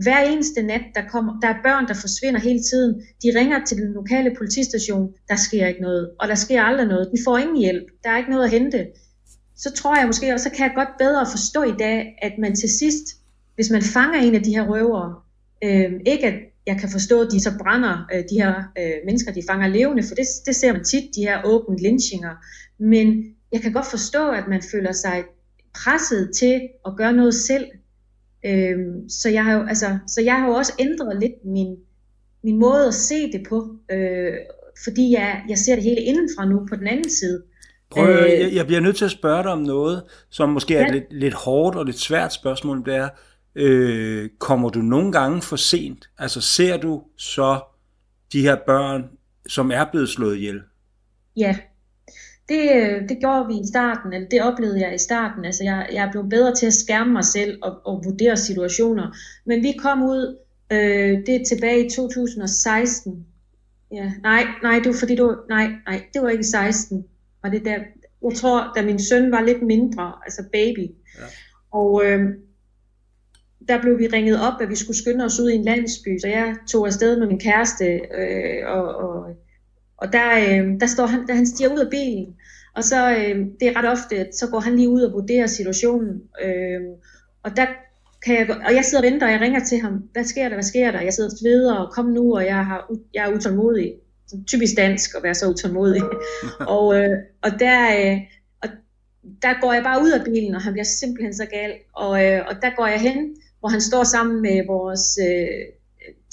hver 0.03 0.21
eneste 0.21 0.63
nat, 0.63 0.85
der, 0.95 1.03
kommer, 1.13 1.41
der 1.41 1.49
er 1.49 1.63
børn, 1.65 1.89
der 1.89 1.95
forsvinder 1.95 2.41
hele 2.41 2.63
tiden. 2.63 3.03
De 3.23 3.39
ringer 3.39 3.65
til 3.65 3.77
den 3.77 3.93
lokale 3.93 4.35
politistation, 4.39 5.13
der 5.29 5.37
sker 5.37 5.67
ikke 5.67 5.81
noget, 5.81 6.11
og 6.21 6.29
der 6.29 6.35
sker 6.35 6.63
aldrig 6.63 6.87
noget. 6.87 7.11
De 7.17 7.23
får 7.25 7.39
ingen 7.39 7.57
hjælp, 7.57 7.87
der 8.05 8.11
er 8.11 8.19
ikke 8.19 8.31
noget 8.31 8.45
at 8.45 8.51
hente. 8.51 8.87
Så 9.57 9.73
tror 9.73 9.99
jeg 9.99 10.07
måske, 10.07 10.35
og 10.35 10.41
så 10.41 10.51
kan 10.51 10.67
jeg 10.67 10.73
godt 10.75 10.99
bedre 10.99 11.27
forstå 11.31 11.63
i 11.63 11.77
dag, 11.79 12.19
at 12.23 12.33
man 12.39 12.55
til 12.57 12.69
sidst 12.69 13.22
hvis 13.55 13.71
man 13.71 13.83
fanger 13.83 14.21
en 14.21 14.35
af 14.35 14.43
de 14.43 14.55
her 14.55 14.69
røvere, 14.69 15.15
øh, 15.65 15.93
ikke 16.07 16.27
at 16.27 16.35
jeg 16.67 16.77
kan 16.81 16.89
forstå, 16.89 17.21
at 17.21 17.29
de 17.33 17.41
så 17.41 17.51
brænder 17.59 18.07
øh, 18.15 18.25
de 18.31 18.43
her 18.43 18.55
øh, 18.79 18.93
mennesker, 19.07 19.33
de 19.33 19.43
fanger 19.51 19.69
levende, 19.69 20.03
for 20.03 20.15
det, 20.15 20.27
det 20.47 20.57
ser 20.57 20.73
man 20.73 20.85
tit, 20.85 21.05
de 21.17 21.21
her 21.21 21.41
åbne 21.45 21.77
lynchinger. 21.85 22.35
Men 22.79 23.25
jeg 23.53 23.61
kan 23.61 23.73
godt 23.73 23.87
forstå, 23.87 24.31
at 24.31 24.45
man 24.49 24.63
føler 24.73 24.93
sig 24.93 25.25
presset 25.75 26.31
til 26.35 26.61
at 26.87 26.97
gøre 26.97 27.13
noget 27.13 27.35
selv. 27.35 27.67
Øh, 28.47 28.77
så, 29.09 29.29
jeg 29.29 29.45
har 29.45 29.53
jo, 29.53 29.67
altså, 29.67 29.99
så 30.07 30.21
jeg 30.21 30.41
har 30.41 30.47
jo 30.47 30.53
også 30.53 30.73
ændret 30.79 31.21
lidt 31.21 31.45
min, 31.45 31.77
min 32.45 32.59
måde 32.59 32.87
at 32.87 32.95
se 32.95 33.33
det 33.33 33.47
på, 33.49 33.77
øh, 33.93 34.33
fordi 34.85 35.13
jeg, 35.13 35.43
jeg 35.49 35.59
ser 35.59 35.75
det 35.75 35.85
hele 35.85 36.01
indenfra 36.01 36.45
nu 36.45 36.67
på 36.71 36.77
den 36.77 36.87
anden 36.87 37.11
side. 37.11 37.43
Prøv, 37.91 38.09
øh, 38.09 38.41
jeg, 38.41 38.53
jeg 38.55 38.67
bliver 38.67 38.81
nødt 38.81 38.97
til 38.97 39.05
at 39.05 39.11
spørge 39.11 39.43
dig 39.43 39.53
om 39.53 39.63
noget, 39.63 40.03
som 40.31 40.49
måske 40.49 40.77
er 40.77 40.81
ja. 40.81 40.93
lidt, 40.93 41.05
lidt 41.11 41.35
hårdt 41.35 41.77
og 41.77 41.85
lidt 41.87 41.99
svært 41.99 42.33
spørgsmål. 42.33 42.85
Det 42.85 42.95
er, 42.95 43.09
øh, 43.55 44.31
kommer 44.39 44.69
du 44.69 44.79
nogle 44.79 45.13
gange 45.13 45.43
for 45.43 45.57
sent? 45.57 46.11
Altså 46.19 46.41
ser 46.41 46.77
du 46.77 47.03
så 47.17 47.61
de 48.33 48.43
her 48.43 48.57
børn, 48.67 49.11
som 49.49 49.71
er 49.71 49.85
blevet 49.93 50.09
slået 50.09 50.37
ihjel? 50.37 50.61
Ja, 51.37 51.57
det, 52.49 52.71
øh, 52.75 53.09
det 53.09 53.19
gjorde 53.21 53.47
vi 53.47 53.55
i 53.55 53.67
starten, 53.67 54.13
eller 54.13 54.29
det 54.29 54.43
oplevede 54.43 54.81
jeg 54.81 54.95
i 54.95 54.99
starten. 54.99 55.45
Altså 55.45 55.65
jeg, 55.65 55.89
jeg 55.93 56.09
blev 56.13 56.29
bedre 56.29 56.55
til 56.55 56.67
at 56.67 56.75
skærme 56.75 57.13
mig 57.13 57.25
selv 57.25 57.59
og, 57.63 57.81
og 57.85 58.03
vurdere 58.05 58.37
situationer. 58.37 59.17
Men 59.45 59.63
vi 59.63 59.73
kom 59.79 60.03
ud, 60.03 60.37
øh, 60.73 61.27
det 61.27 61.35
er 61.35 61.45
tilbage 61.45 61.87
i 61.87 61.91
2016. 61.91 63.27
Ja, 63.93 64.13
nej, 64.23 64.45
nej, 64.63 64.79
det 64.79 64.87
var 64.87 64.99
fordi 64.99 65.17
du, 65.17 65.37
nej, 65.49 65.67
nej, 65.87 66.03
det 66.15 66.23
var 66.23 66.29
ikke 66.29 66.41
i 66.41 66.45
16. 66.45 67.05
Var 67.43 67.51
det 67.51 67.65
der, 67.65 67.79
jeg 68.23 68.37
tror, 68.37 68.73
da 68.77 68.83
min 68.83 68.99
søn 68.99 69.33
var 69.33 69.41
lidt 69.41 69.63
mindre, 69.63 70.13
altså 70.25 70.43
baby. 70.53 70.91
Ja. 71.19 71.25
Og 71.73 72.03
øh, 72.05 72.21
der 73.69 73.81
blev 73.83 73.99
vi 73.99 74.07
ringet 74.07 74.41
op, 74.41 74.61
at 74.61 74.69
vi 74.69 74.77
skulle 74.77 74.97
skynde 74.97 75.25
os 75.25 75.41
ud 75.41 75.51
i 75.51 75.55
en 75.55 75.65
landsby, 75.65 76.19
så 76.19 76.29
jeg 76.29 76.55
tog 76.69 76.87
afsted 76.87 77.19
med 77.19 77.27
min 77.27 77.41
kæreste, 77.41 77.85
øh, 77.95 78.67
og, 78.67 78.95
og, 78.95 79.37
og 79.97 80.13
der, 80.13 80.29
øh, 80.39 80.81
der 80.81 80.87
står 80.87 81.07
han, 81.07 81.27
der 81.27 81.35
han 81.35 81.47
stiger 81.47 81.73
ud 81.75 81.79
af 81.79 81.91
bilen, 81.91 82.35
og 82.77 82.85
så, 82.85 83.11
øh, 83.11 83.47
det 83.61 83.69
er 83.69 83.77
ret 83.77 83.91
ofte, 83.91 84.27
så 84.33 84.47
går 84.47 84.61
han 84.61 84.77
lige 84.77 84.89
ud 84.89 85.03
og 85.03 85.13
vurderer 85.13 85.47
situationen, 85.47 86.23
øh, 86.45 86.81
og 87.43 87.57
der 87.57 87.67
kan 88.25 88.39
jeg, 88.39 88.51
og 88.67 88.75
jeg 88.75 88.85
sidder 88.85 89.05
og 89.05 89.11
venter, 89.11 89.27
og 89.27 89.33
jeg 89.33 89.41
ringer 89.41 89.65
til 89.65 89.81
ham, 89.81 89.93
hvad 90.13 90.25
sker 90.25 90.49
der, 90.49 90.57
hvad 90.57 90.63
sker 90.65 90.91
der? 90.91 91.01
Jeg 91.01 91.13
sidder 91.13 91.31
og 91.31 91.37
sveder, 91.39 91.75
og 91.75 91.93
kom 91.93 92.07
nu, 92.07 92.37
og 92.37 92.45
jeg, 92.47 92.67
har, 92.67 92.91
jeg 93.15 93.25
er 93.25 93.35
utålmodig. 93.35 93.93
Typisk 94.47 94.77
dansk 94.77 95.11
at 95.17 95.23
være 95.23 95.35
så 95.35 95.51
utålmodig. 95.51 96.03
og, 96.77 96.99
øh, 96.99 97.17
og, 97.43 97.51
der, 97.61 97.79
øh, 97.99 98.21
der 99.43 99.61
går 99.61 99.73
jeg 99.73 99.83
bare 99.83 100.03
ud 100.03 100.11
af 100.11 100.25
bilen, 100.25 100.55
og 100.55 100.63
han 100.63 100.73
bliver 100.73 100.85
simpelthen 100.85 101.35
så 101.35 101.47
gal. 101.47 101.73
Og, 101.93 102.25
øh, 102.25 102.41
og 102.49 102.55
der 102.63 102.77
går 102.77 102.87
jeg 102.87 103.01
hen, 103.01 103.37
hvor 103.63 103.69
han 103.69 103.81
står 103.81 104.05
sammen 104.05 104.43
med 104.43 104.67
vores 104.67 105.05
øh, 105.29 105.63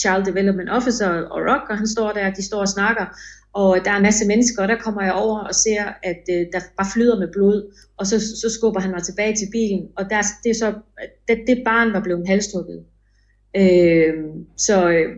Child 0.02 0.26
Development 0.26 0.70
Officer 0.70 1.10
og 1.34 1.40
Rock, 1.50 1.66
og 1.70 1.78
han 1.78 1.88
står 1.88 2.12
der, 2.12 2.34
de 2.34 2.46
står 2.46 2.60
og 2.60 2.68
snakker 2.68 3.06
og 3.54 3.78
der 3.86 3.92
er 3.92 3.96
en 3.96 4.02
masse 4.02 4.28
mennesker, 4.28 4.62
og 4.62 4.68
der 4.68 4.78
kommer 4.78 5.02
jeg 5.04 5.14
over 5.14 5.40
og 5.40 5.56
ser, 5.56 5.84
at 6.04 6.24
øh, 6.32 6.48
der 6.54 6.60
bare 6.78 6.88
flyder 6.94 7.20
med 7.20 7.28
blod, 7.32 7.74
og 7.98 8.08
så, 8.08 8.20
så 8.20 8.50
skubber 8.50 8.80
han 8.80 8.92
mig 8.92 9.04
tilbage 9.04 9.36
til 9.36 9.48
bilen, 9.52 9.88
og 9.98 10.10
der, 10.10 10.22
det, 10.44 10.50
er 10.50 10.54
så, 10.54 10.74
det, 11.28 11.38
det 11.48 11.62
barn 11.66 11.94
var 11.94 12.00
blevet 12.00 12.28
halstukket. 12.28 12.86
Øhm, 13.58 13.66
øh, 13.66 14.14
så, 14.58 14.76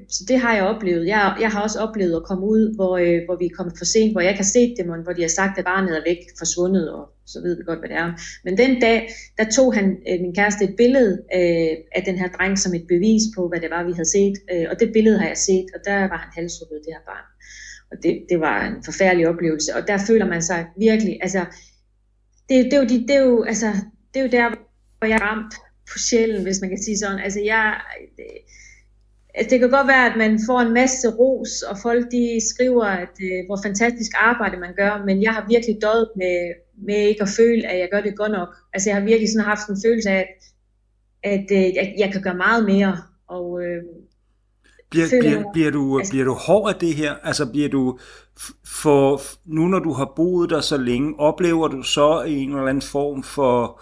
så 0.10 0.24
det 0.28 0.40
har 0.40 0.56
jeg 0.56 0.64
oplevet. 0.64 1.08
Jeg, 1.08 1.38
jeg 1.42 1.52
har 1.52 1.62
også 1.62 1.80
oplevet 1.80 2.16
at 2.16 2.24
komme 2.24 2.46
ud, 2.46 2.76
hvor, 2.76 2.98
øh, 2.98 3.20
hvor 3.26 3.38
vi 3.38 3.46
er 3.46 3.56
kommet 3.58 3.76
for 3.78 3.86
sent, 3.86 4.12
hvor 4.12 4.22
jeg 4.22 4.36
kan 4.36 4.46
se 4.46 4.76
dem, 4.78 4.88
hvor 5.04 5.14
de 5.14 5.22
har 5.22 5.30
sagt, 5.30 5.58
at 5.58 5.66
barnet 5.66 5.98
er 5.98 6.04
væk, 6.08 6.18
forsvundet, 6.38 6.94
og 6.94 7.10
så 7.26 7.42
ved 7.42 7.58
vi 7.58 7.64
godt, 7.66 7.80
hvad 7.80 7.90
det 7.90 7.98
er. 7.98 8.12
Men 8.46 8.58
den 8.58 8.82
dag, 8.82 9.10
der 9.38 9.46
tog 9.56 9.74
han, 9.74 9.98
øh, 10.10 10.22
min 10.22 10.36
kæreste, 10.36 10.64
et 10.64 10.76
billede 10.78 11.12
øh, 11.36 11.76
af 11.96 12.04
den 12.06 12.18
her 12.18 12.30
dreng 12.30 12.60
som 12.60 12.74
et 12.74 12.86
bevis 12.88 13.24
på, 13.36 13.48
hvad 13.48 13.60
det 13.60 13.70
var, 13.70 13.84
vi 13.84 13.94
havde 13.94 14.12
set. 14.18 14.36
Øh, 14.54 14.66
og 14.72 14.80
det 14.80 14.94
billede 14.94 15.20
har 15.20 15.28
jeg 15.28 15.38
set, 15.38 15.66
og 15.76 15.80
der 15.86 16.00
var 16.00 16.20
han 16.24 16.32
halshugget, 16.34 16.82
det 16.86 16.94
her 16.96 17.06
barn. 17.12 17.28
Og 17.92 17.98
det, 18.04 18.14
det 18.30 18.40
var 18.40 18.58
en 18.68 18.84
forfærdelig 18.86 19.28
oplevelse. 19.28 19.76
Og 19.76 19.88
der 19.88 19.98
føler 20.08 20.28
man 20.28 20.42
sig 20.42 20.66
virkelig, 20.78 21.18
altså, 21.22 21.46
det, 22.50 22.66
det, 22.66 22.74
er, 22.74 22.78
jo, 22.78 22.84
det, 22.84 23.00
det, 23.08 23.16
er, 23.16 23.24
jo, 23.24 23.44
altså, 23.44 23.68
det 24.14 24.20
er 24.20 24.24
jo 24.24 24.32
der, 24.32 24.50
hvor 25.00 25.08
jeg 25.08 25.16
er 25.16 25.26
ramt 25.30 25.54
på 25.92 25.98
sjælen, 25.98 26.44
hvis 26.44 26.62
man 26.62 26.70
kan 26.70 26.84
sige 26.84 26.98
sådan. 26.98 27.20
Altså, 27.20 27.40
jeg, 27.40 27.76
det, 28.18 28.26
altså, 29.34 29.50
det 29.50 29.60
kan 29.60 29.70
godt 29.70 29.88
være, 29.88 30.06
at 30.12 30.18
man 30.18 30.40
får 30.48 30.60
en 30.60 30.74
masse 30.74 31.08
ros, 31.10 31.62
og 31.62 31.78
folk 31.82 32.12
de 32.12 32.40
skriver, 32.54 32.86
at 32.86 33.16
øh, 33.28 33.46
hvor 33.48 33.60
fantastisk 33.66 34.12
arbejde 34.16 34.58
man 34.58 34.74
gør, 34.78 35.04
men 35.06 35.24
jeg 35.24 35.34
har 35.34 35.46
virkelig 35.50 35.78
døjet 35.82 36.10
med, 36.16 36.54
med 36.88 37.08
ikke 37.08 37.22
at 37.22 37.30
føle, 37.38 37.68
at 37.68 37.80
jeg 37.80 37.90
gør 37.92 38.02
det 38.02 38.18
godt 38.18 38.32
nok. 38.32 38.50
Altså 38.74 38.90
jeg 38.90 38.98
har 38.98 39.06
virkelig 39.06 39.30
sådan 39.30 39.46
haft 39.46 39.68
en 39.70 39.82
følelse 39.86 40.10
af, 40.10 40.26
at, 41.24 41.34
at 41.34 41.48
øh, 41.52 41.76
jeg, 41.76 41.96
jeg 41.98 42.12
kan 42.12 42.22
gøre 42.22 42.36
meget 42.36 42.66
mere, 42.66 42.98
og, 43.28 43.64
øh, 43.64 43.84
bliver, 44.92 45.08
bliver, 45.22 45.44
bliver, 45.54 45.72
du, 45.72 46.00
altså, 46.00 46.12
bliver 46.12 46.26
du 46.26 46.34
hård 46.34 46.74
af 46.74 46.80
det 46.80 46.96
her? 46.96 47.14
Altså 47.24 47.46
bliver 47.46 47.70
du, 47.70 48.00
for 48.66 49.22
nu 49.46 49.68
når 49.68 49.80
du 49.80 49.94
har 49.94 50.14
boet 50.16 50.50
der 50.50 50.62
så 50.62 50.78
længe, 50.78 51.20
oplever 51.20 51.68
du 51.68 51.84
så 51.84 52.24
en 52.28 52.50
eller 52.50 52.68
anden 52.68 52.82
form 52.82 53.24
for 53.24 53.82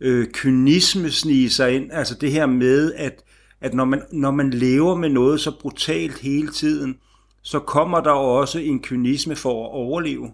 øh, 0.00 0.26
kynisme 0.26 1.10
snige 1.10 1.50
sig 1.50 1.74
ind? 1.74 1.92
Altså 1.92 2.14
det 2.14 2.32
her 2.32 2.46
med, 2.46 2.92
at, 2.94 3.22
at 3.60 3.74
når, 3.74 3.84
man, 3.84 4.02
når 4.12 4.30
man 4.30 4.50
lever 4.50 4.94
med 4.94 5.08
noget 5.08 5.40
så 5.40 5.58
brutalt 5.60 6.18
hele 6.18 6.48
tiden, 6.48 6.96
så 7.42 7.58
kommer 7.58 8.00
der 8.00 8.10
også 8.10 8.58
en 8.58 8.82
kynisme 8.82 9.36
for 9.36 9.64
at 9.64 9.70
overleve. 9.70 10.30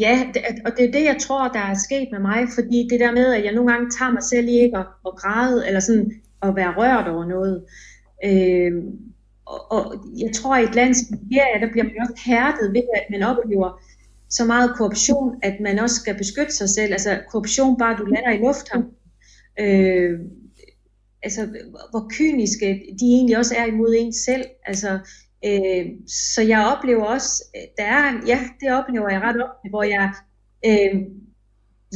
Ja, 0.00 0.26
og 0.64 0.72
det 0.76 0.84
er 0.84 0.92
det, 0.92 1.04
jeg 1.04 1.16
tror, 1.20 1.48
der 1.48 1.60
er 1.60 1.74
sket 1.74 2.08
med 2.12 2.20
mig, 2.20 2.46
fordi 2.54 2.88
det 2.90 3.00
der 3.00 3.12
med, 3.12 3.34
at 3.34 3.44
jeg 3.44 3.54
nogle 3.54 3.72
gange 3.72 3.90
tager 3.90 4.12
mig 4.12 4.22
selv 4.22 4.48
i 4.48 4.52
ikke 4.52 4.78
at, 4.78 4.86
at 5.06 5.12
græde, 5.16 5.66
eller 5.66 5.80
sådan 5.80 6.12
at 6.42 6.56
være 6.56 6.74
rørt 6.76 7.08
over 7.08 7.24
noget, 7.24 7.64
Øh, 8.24 8.72
og, 9.46 9.72
og 9.72 9.82
jeg 10.18 10.30
tror, 10.34 10.54
at 10.54 10.62
i 10.62 10.68
et 10.68 10.74
land 10.74 10.94
som 10.94 11.18
Nigeria, 11.22 11.60
der 11.60 11.72
bliver 11.72 11.84
man 11.84 12.00
også 12.00 12.22
hærdet 12.26 12.72
ved, 12.72 12.86
at 12.98 13.06
man 13.10 13.22
oplever 13.22 13.80
så 14.30 14.44
meget 14.44 14.76
korruption, 14.76 15.34
at 15.42 15.60
man 15.60 15.78
også 15.78 15.96
skal 15.96 16.18
beskytte 16.18 16.54
sig 16.54 16.68
selv. 16.68 16.92
Altså 16.92 17.20
korruption, 17.30 17.78
bare 17.78 17.96
du 17.98 18.04
lander 18.04 18.32
i 18.32 18.38
lufthavnen. 18.38 18.90
Øh, 19.60 20.20
altså, 21.22 21.48
hvor 21.90 22.06
kyniske 22.10 22.66
de 23.00 23.04
egentlig 23.04 23.38
også 23.38 23.54
er 23.58 23.66
imod 23.66 23.94
en 23.98 24.12
selv. 24.12 24.44
Altså, 24.66 24.98
øh, 25.44 25.86
så 26.34 26.42
jeg 26.42 26.76
oplever 26.76 27.04
også, 27.04 27.44
der 27.78 27.84
er, 27.84 28.12
ja, 28.26 28.38
det 28.60 28.72
oplever 28.72 29.10
jeg 29.10 29.20
ret 29.20 29.42
ofte, 29.42 29.68
hvor 29.70 29.82
jeg, 29.82 30.12
øh, 30.66 31.02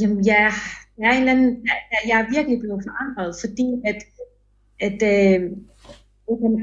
jamen, 0.01 0.25
jeg, 0.25 0.51
jeg 0.97 1.07
er 1.09 1.11
en 1.11 1.19
eller 1.19 1.31
anden, 1.31 1.67
jeg, 1.91 1.99
jeg 2.07 2.21
er 2.21 2.33
virkelig 2.35 2.59
blevet 2.59 2.83
forandret, 2.87 3.35
fordi 3.43 3.67
at, 3.85 3.99
at 4.87 4.99
øh, 5.13 5.41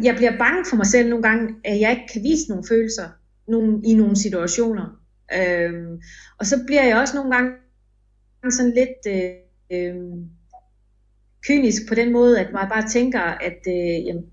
jeg 0.05 0.15
bliver 0.17 0.39
bange 0.39 0.65
for 0.71 0.77
mig 0.77 0.87
selv 0.87 1.09
nogle 1.09 1.23
gange, 1.23 1.55
at 1.65 1.81
jeg 1.81 1.91
ikke 1.91 2.13
kan 2.13 2.23
vise 2.23 2.49
nogle 2.49 2.65
følelser 2.69 3.09
nogle, 3.49 3.81
i 3.85 3.95
nogle 3.95 4.17
situationer. 4.17 5.01
Øhm, 5.37 6.01
og 6.38 6.47
så 6.47 6.57
bliver 6.67 6.85
jeg 6.85 6.97
også 6.97 7.17
nogle 7.17 7.35
gange 7.35 7.53
sådan 8.51 8.75
lidt 8.75 9.03
øh, 9.09 9.31
øh, 9.73 9.95
kynisk 11.47 11.83
på 11.88 11.95
den 11.95 12.12
måde, 12.12 12.41
at 12.41 12.53
man 12.53 12.69
bare 12.69 12.88
tænker, 12.88 13.21
at 13.21 13.59
øh, 13.69 14.07
jamen, 14.07 14.25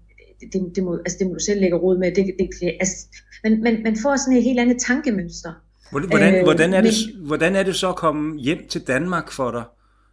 det, 0.53 0.75
det, 0.75 0.83
må, 0.83 0.97
altså, 0.97 1.17
det 1.19 1.27
må 1.27 1.33
du 1.33 1.39
selv 1.39 1.61
lægge 1.61 1.77
råd 1.77 1.97
med. 1.97 2.15
Det, 2.15 2.25
det, 2.39 2.77
altså, 2.79 3.07
men 3.43 3.63
man, 3.63 3.83
man 3.83 3.97
får 4.03 4.15
sådan 4.15 4.37
et 4.37 4.43
helt 4.43 4.59
andet 4.59 4.77
tankemønster. 4.81 5.53
Hvordan, 5.91 6.35
øh, 6.35 6.43
hvordan, 6.43 6.73
er 6.73 6.81
det, 6.81 6.93
men, 7.15 7.27
hvordan 7.27 7.55
er 7.55 7.63
det 7.63 7.75
så 7.75 7.89
at 7.89 7.95
komme 7.95 8.39
hjem 8.39 8.67
til 8.67 8.87
Danmark 8.87 9.31
for 9.31 9.51
dig? 9.51 9.63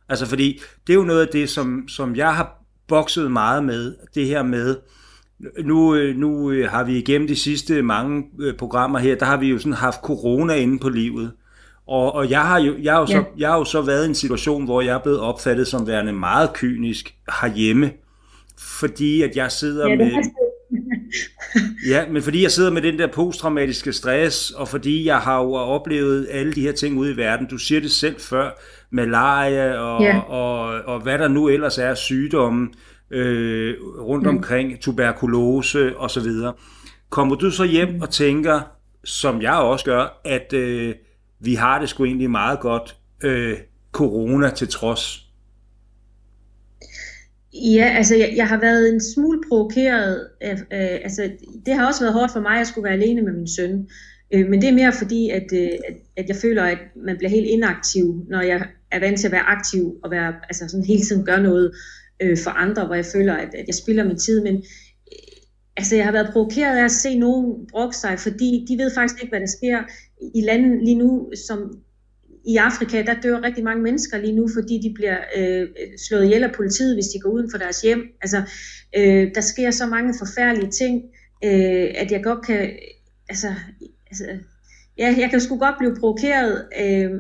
Altså 0.09 0.27
fordi 0.27 0.61
det 0.87 0.93
er 0.93 0.97
jo 0.97 1.05
noget 1.05 1.27
af 1.27 1.29
det, 1.33 1.51
som, 1.51 1.89
som 1.89 2.17
jeg 2.17 2.35
har 2.35 2.65
bokset 2.89 3.31
meget 3.31 3.65
med, 3.65 3.97
det 4.15 4.27
her 4.27 4.43
med, 4.43 4.71
øh, 4.71 4.77
nu 5.65 6.51
øh, 6.51 6.71
har 6.71 6.85
vi 6.85 6.99
igennem 6.99 7.29
de 7.29 7.37
sidste 7.37 7.83
mange 7.83 8.25
øh, 8.41 8.55
programmer 8.55 8.99
her, 8.99 9.15
der 9.15 9.27
har 9.27 9.37
vi 9.37 9.49
jo 9.49 9.59
sådan 9.59 9.73
haft 9.73 10.01
corona 10.01 10.55
inde 10.55 10.79
på 10.79 10.89
livet. 10.89 11.33
Og, 11.87 12.15
og 12.15 12.31
jeg, 12.31 12.43
har 12.43 12.61
jo, 12.61 12.75
jeg, 12.83 12.93
har 12.93 13.01
jo 13.01 13.07
så, 13.07 13.17
ja. 13.17 13.23
jeg 13.39 13.49
har 13.51 13.59
jo 13.59 13.65
så 13.65 13.83
været 13.83 14.05
i 14.05 14.09
en 14.09 14.15
situation, 14.15 14.65
hvor 14.65 14.81
jeg 14.81 14.95
er 14.95 14.99
blevet 14.99 15.21
opfattet 15.21 15.67
som 15.67 15.87
værende 15.87 16.13
meget 16.13 16.53
kynisk 16.53 17.15
herhjemme, 17.41 17.93
fordi 18.59 19.23
at 19.23 19.37
jeg 19.37 19.53
sidder 19.53 19.89
ja, 19.89 19.97
med... 19.97 20.11
ja, 21.93 22.09
men 22.11 22.23
fordi 22.23 22.43
jeg 22.43 22.51
sidder 22.51 22.71
med 22.71 22.83
den 22.83 22.99
der 22.99 23.07
posttraumatiske 23.07 23.93
stress, 23.93 24.51
og 24.51 24.69
fordi 24.69 25.07
jeg 25.07 25.19
har 25.19 25.43
jo 25.43 25.53
oplevet 25.53 26.29
alle 26.31 26.53
de 26.53 26.61
her 26.61 26.73
ting 26.73 26.99
ude 26.99 27.13
i 27.13 27.17
verden. 27.17 27.47
Du 27.47 27.59
siger 27.59 27.81
det 27.81 27.91
selv 27.91 28.21
før, 28.21 28.51
malaria 28.91 29.79
og, 29.79 30.03
ja. 30.03 30.19
og, 30.19 30.67
og, 30.67 30.83
og 30.87 31.01
hvad 31.01 31.19
der 31.19 31.29
nu 31.29 31.49
ellers 31.49 31.79
er 31.79 31.95
sygdomme 31.95 32.69
øh, 32.69 32.92
rundt 33.99 34.23
mm. 34.23 34.37
omkring, 34.37 34.81
tuberkulose 34.81 35.97
osv. 35.97 36.27
Kommer 37.11 37.37
du 37.37 37.51
så 37.51 37.65
hjem 37.65 38.01
og 38.01 38.11
tænker, 38.11 38.61
som 39.05 39.43
jeg 39.43 39.55
også 39.55 39.85
gør, 39.85 40.21
at 40.25 40.53
øh, 40.53 40.95
vi 41.41 41.55
har 41.55 41.81
det 41.81 41.89
sgu 41.89 42.05
egentlig 42.05 42.31
meget 42.31 42.61
godt, 42.61 42.97
øh, 43.23 43.57
corona 43.93 44.51
til 44.51 44.69
trods? 44.69 45.27
Ja, 47.55 47.93
altså 47.97 48.17
jeg, 48.17 48.33
jeg 48.37 48.49
har 48.49 48.61
været 48.61 48.95
en 48.95 49.01
smule 49.15 49.41
provokeret. 49.49 50.29
Af, 50.41 50.53
øh, 50.53 51.01
altså, 51.05 51.31
det 51.67 51.75
har 51.75 51.87
også 51.87 52.01
været 52.01 52.15
hårdt 52.15 52.33
for 52.33 52.41
mig 52.41 52.61
at 52.61 52.67
skulle 52.67 52.85
være 52.85 52.93
alene 52.93 53.23
med 53.23 53.33
min 53.33 53.49
søn. 53.49 53.89
Øh, 54.35 54.47
men 54.49 54.61
det 54.61 54.69
er 54.69 54.75
mere 54.75 54.93
fordi, 54.93 55.31
at, 55.31 55.47
øh, 55.53 55.69
at, 55.89 55.95
at 56.17 56.29
jeg 56.29 56.37
føler, 56.37 56.63
at 56.65 56.79
man 56.97 57.17
bliver 57.17 57.31
helt 57.31 57.47
inaktiv, 57.47 58.27
når 58.29 58.41
jeg 58.41 58.67
er 58.91 59.01
vant 59.01 59.21
til 59.21 59.27
at 59.27 59.33
være 59.33 59.49
aktiv 59.49 59.95
og 60.05 60.11
være, 60.11 60.35
altså 60.43 60.69
sådan 60.69 60.85
hele 60.85 61.03
tiden 61.03 61.25
gøre 61.25 61.43
noget 61.43 61.73
øh, 62.23 62.39
for 62.45 62.51
andre, 62.51 62.87
hvor 62.87 62.95
jeg 62.95 63.07
føler, 63.07 63.35
at, 63.35 63.55
at 63.55 63.67
jeg 63.67 63.75
spilder 63.75 64.05
min 64.05 64.19
tid, 64.19 64.43
men 64.43 64.55
øh, 64.57 64.63
altså, 65.77 65.97
jeg 65.97 66.05
har 66.05 66.13
været 66.13 66.33
provokeret 66.33 66.79
af 66.79 66.85
at 66.85 66.91
se 66.91 67.19
nogen 67.19 67.67
brokke 67.71 67.97
sig, 67.97 68.19
fordi 68.19 68.67
de 68.69 68.83
ved 68.83 68.91
faktisk 68.95 69.23
ikke, 69.23 69.33
hvad 69.33 69.41
der 69.41 69.57
sker 69.59 69.79
i 70.35 70.41
landet 70.41 70.85
lige 70.85 70.99
nu, 70.99 71.31
som 71.47 71.59
i 72.47 72.57
Afrika, 72.57 73.03
der 73.03 73.21
dør 73.21 73.43
rigtig 73.43 73.65
mange 73.65 73.83
mennesker 73.83 74.19
lige 74.19 74.37
nu, 74.37 74.49
fordi 74.57 74.81
de 74.83 74.95
bliver 74.95 75.19
øh, 75.37 75.69
slået 76.09 76.25
ihjel 76.25 76.45
af 76.45 76.53
politiet, 76.53 76.97
hvis 76.97 77.07
de 77.07 77.21
går 77.21 77.31
uden 77.31 77.51
for 77.51 77.59
deres 77.59 77.81
hjem. 77.81 78.03
Altså, 78.23 78.43
øh, 78.97 79.35
der 79.35 79.41
sker 79.41 79.71
så 79.71 79.87
mange 79.87 80.15
forfærdelige 80.19 80.71
ting, 80.71 81.03
øh, 81.45 81.89
at 81.95 82.13
jeg 82.13 82.23
godt 82.25 82.47
kan, 82.47 82.71
altså, 83.29 83.49
altså 84.07 84.25
ja, 84.99 85.15
jeg 85.19 85.31
kan 85.31 85.41
sgu 85.41 85.59
godt 85.59 85.75
blive 85.79 85.97
provokeret 86.01 86.65
øh, 86.81 87.11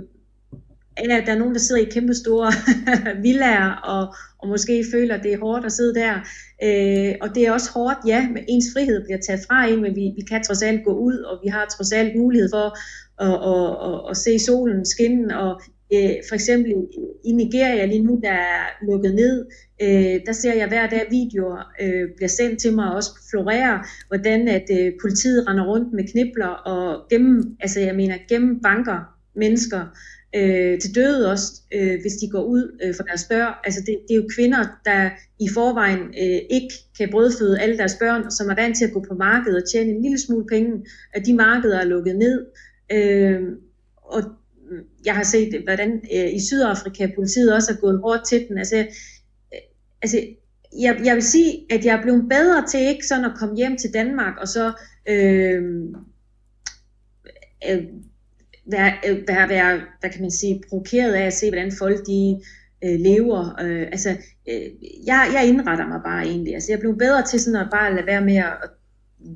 ja, 0.99 1.23
der 1.27 1.33
er 1.33 1.39
nogen, 1.39 1.55
der 1.55 1.61
sidder 1.61 1.83
i 1.83 1.91
kæmpe 1.91 2.15
store 2.15 2.53
villager, 3.23 3.71
og, 3.71 4.15
og 4.39 4.49
måske 4.49 4.85
føler, 4.93 5.15
at 5.15 5.23
det 5.23 5.33
er 5.33 5.39
hårdt 5.39 5.67
at 5.67 5.73
sidde 5.73 5.95
der. 5.95 6.15
Øh, 6.63 7.15
og 7.21 7.35
det 7.35 7.47
er 7.47 7.53
også 7.53 7.71
hårdt, 7.71 7.99
ja, 8.07 8.29
men 8.29 8.45
ens 8.49 8.67
frihed 8.73 9.05
bliver 9.05 9.19
taget 9.19 9.41
fra 9.49 9.67
en, 9.67 9.83
men 9.83 9.97
vi, 9.97 10.13
vi 10.17 10.23
kan 10.29 10.43
trods 10.43 10.63
alt 10.63 10.85
gå 10.85 10.93
ud, 10.93 11.19
og 11.19 11.41
vi 11.45 11.49
har 11.49 11.67
trods 11.77 11.93
alt 11.93 12.17
mulighed 12.17 12.49
for 12.53 12.67
at, 13.27 13.37
at, 13.53 13.95
at, 13.95 14.11
at 14.11 14.17
se 14.17 14.39
solen 14.39 14.87
skinne, 14.87 15.39
og 15.39 15.61
øh, 15.95 16.15
for 16.29 16.35
eksempel 16.35 16.73
i 17.25 17.33
Nigeria 17.33 17.85
lige 17.85 18.05
nu, 18.05 18.21
der 18.23 18.33
er 18.33 18.85
lukket 18.87 19.15
ned, 19.15 19.47
øh, 19.83 20.21
der 20.27 20.33
ser 20.33 20.55
jeg 20.55 20.69
hver 20.69 20.87
dag 20.89 21.07
videoer, 21.11 21.73
øh, 21.81 22.09
bliver 22.17 22.29
sendt 22.29 22.61
til 22.61 22.75
mig 22.75 22.89
og 22.89 22.95
også 22.95 23.11
florerer, 23.31 23.79
hvordan 24.09 24.49
at 24.49 24.67
øh, 24.79 24.93
politiet 25.03 25.49
render 25.49 25.65
rundt 25.65 25.93
med 25.93 26.05
knibler 26.13 26.47
og 26.47 27.09
gennem, 27.11 27.57
altså 27.61 27.81
jeg 27.81 27.95
mener 27.95 28.17
gennem 28.29 28.61
banker, 28.61 28.99
mennesker 29.35 29.87
øh, 30.35 30.81
til 30.81 30.95
døde 30.95 31.31
også, 31.31 31.53
øh, 31.75 32.01
hvis 32.01 32.13
de 32.13 32.31
går 32.31 32.45
ud 32.45 32.79
øh, 32.83 32.95
for 32.95 33.03
deres 33.03 33.25
dør. 33.25 33.61
Altså 33.65 33.81
det, 33.81 33.99
det 34.09 34.15
er 34.15 34.23
jo 34.23 34.29
kvinder, 34.37 34.67
der 34.85 35.11
i 35.41 35.49
forvejen 35.49 35.99
øh, 35.99 36.41
ikke 36.51 36.75
kan 36.99 37.09
brødføde 37.11 37.61
alle 37.61 37.79
deres 37.79 37.97
børn, 38.01 38.31
som 38.31 38.51
er 38.51 38.55
vant 38.55 38.77
til 38.77 38.85
at 38.85 38.93
gå 38.93 39.05
på 39.09 39.15
markedet 39.15 39.63
og 39.63 39.69
tjene 39.73 39.91
en 39.91 40.03
lille 40.03 40.19
smule 40.19 40.47
penge, 40.47 40.87
at 41.15 41.27
de 41.27 41.35
markeder 41.35 41.79
er 41.79 41.85
lukket 41.85 42.17
ned. 42.17 42.47
Øh, 42.93 43.41
og 43.97 44.23
jeg 45.05 45.15
har 45.15 45.23
set, 45.23 45.63
hvordan 45.65 45.91
øh, 46.15 46.35
i 46.35 46.41
Sydafrika 46.41 47.09
politiet 47.15 47.55
også 47.55 47.73
er 47.73 47.81
gået 47.81 48.01
hårdt 48.01 48.29
til 48.29 48.49
den. 48.49 48.59
Altså, 48.59 48.77
øh, 48.77 49.59
altså 50.03 50.17
jeg, 50.81 51.01
jeg 51.05 51.15
vil 51.15 51.23
sige, 51.23 51.67
at 51.71 51.85
jeg 51.85 51.97
er 51.99 52.03
blevet 52.03 52.29
bedre 52.29 52.67
til 52.67 52.81
ikke 52.81 53.07
sådan 53.07 53.25
at 53.25 53.37
komme 53.37 53.57
hjem 53.57 53.77
til 53.77 53.95
Danmark 53.95 54.39
og 54.41 54.49
så 54.49 54.73
øh, 55.09 55.63
øh, 57.71 57.85
være, 58.67 58.93
øh, 59.09 59.29
være, 59.29 59.49
være, 59.49 59.81
hvad 60.01 60.11
kan 60.11 60.21
man 60.21 60.31
sige, 60.31 60.63
provokeret 60.69 61.13
af 61.13 61.27
at 61.27 61.33
se, 61.33 61.51
hvordan 61.51 61.73
folk 61.79 62.07
de 62.07 62.41
øh, 62.85 63.01
lever. 63.01 63.61
Øh, 63.61 63.83
altså, 63.83 64.11
øh, 64.49 64.67
jeg, 65.07 65.31
jeg 65.35 65.49
indretter 65.49 65.89
mig 65.89 66.01
bare 66.05 66.23
egentlig. 66.23 66.55
Altså, 66.55 66.73
jeg 66.73 66.81
blev 66.81 66.99
bedre 66.99 67.23
til 67.27 67.41
sådan 67.41 67.61
at 67.61 67.69
bare 67.71 67.95
lade 67.95 68.07
være 68.07 68.25
med 68.25 68.37
at, 68.37 68.71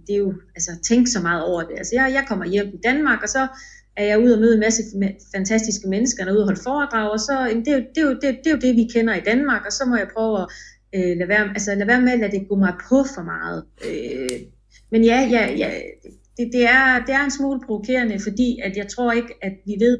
det 0.06 0.14
er 0.14 0.18
jo, 0.18 0.34
altså, 0.54 0.70
tænke 0.82 1.10
så 1.10 1.20
meget 1.22 1.44
over 1.44 1.62
det. 1.62 1.74
Altså, 1.76 1.94
jeg, 1.94 2.10
jeg 2.12 2.24
kommer 2.28 2.46
hjem 2.46 2.66
i 2.66 2.80
Danmark, 2.84 3.22
og 3.22 3.28
så 3.28 3.48
er 3.96 4.04
jeg 4.04 4.18
ude 4.18 4.34
og 4.34 4.40
møde 4.40 4.54
en 4.54 4.60
masse 4.60 4.82
fantastiske 5.34 5.88
mennesker, 5.88 6.26
og 6.26 6.32
ude 6.32 6.40
og 6.40 6.46
holde 6.46 6.62
foredrag, 6.62 7.10
og 7.10 7.20
så, 7.20 7.62
det, 7.64 7.68
er 7.68 7.76
jo, 7.78 7.84
det, 7.94 7.98
er 7.98 8.02
jo, 8.02 8.14
det, 8.14 8.22
det 8.22 8.46
er 8.46 8.50
jo 8.50 8.56
det, 8.56 8.76
vi 8.76 8.88
kender 8.94 9.14
i 9.14 9.20
Danmark, 9.20 9.66
og 9.66 9.72
så 9.72 9.84
må 9.84 9.96
jeg 9.96 10.08
prøve 10.16 10.40
at 10.40 10.46
øh, 10.94 11.16
lade, 11.16 11.28
være, 11.28 11.48
altså, 11.48 11.74
lade 11.74 11.88
være 11.88 12.00
med 12.00 12.12
at 12.12 12.18
lade 12.18 12.32
det 12.32 12.48
gå 12.48 12.56
mig 12.56 12.74
på 12.88 13.04
for 13.14 13.22
meget. 13.22 13.64
Øh, 13.88 14.40
men 14.90 15.04
ja, 15.04 15.28
ja, 15.30 15.52
ja 15.56 15.70
det, 16.36 16.50
det, 16.52 16.64
er, 16.64 17.04
det 17.06 17.14
er 17.14 17.24
en 17.24 17.30
smule 17.30 17.60
provokerende, 17.66 18.18
fordi 18.20 18.60
at 18.64 18.76
jeg 18.76 18.88
tror 18.88 19.12
ikke, 19.12 19.34
at 19.42 19.52
vi 19.66 19.76
ved, 19.78 19.98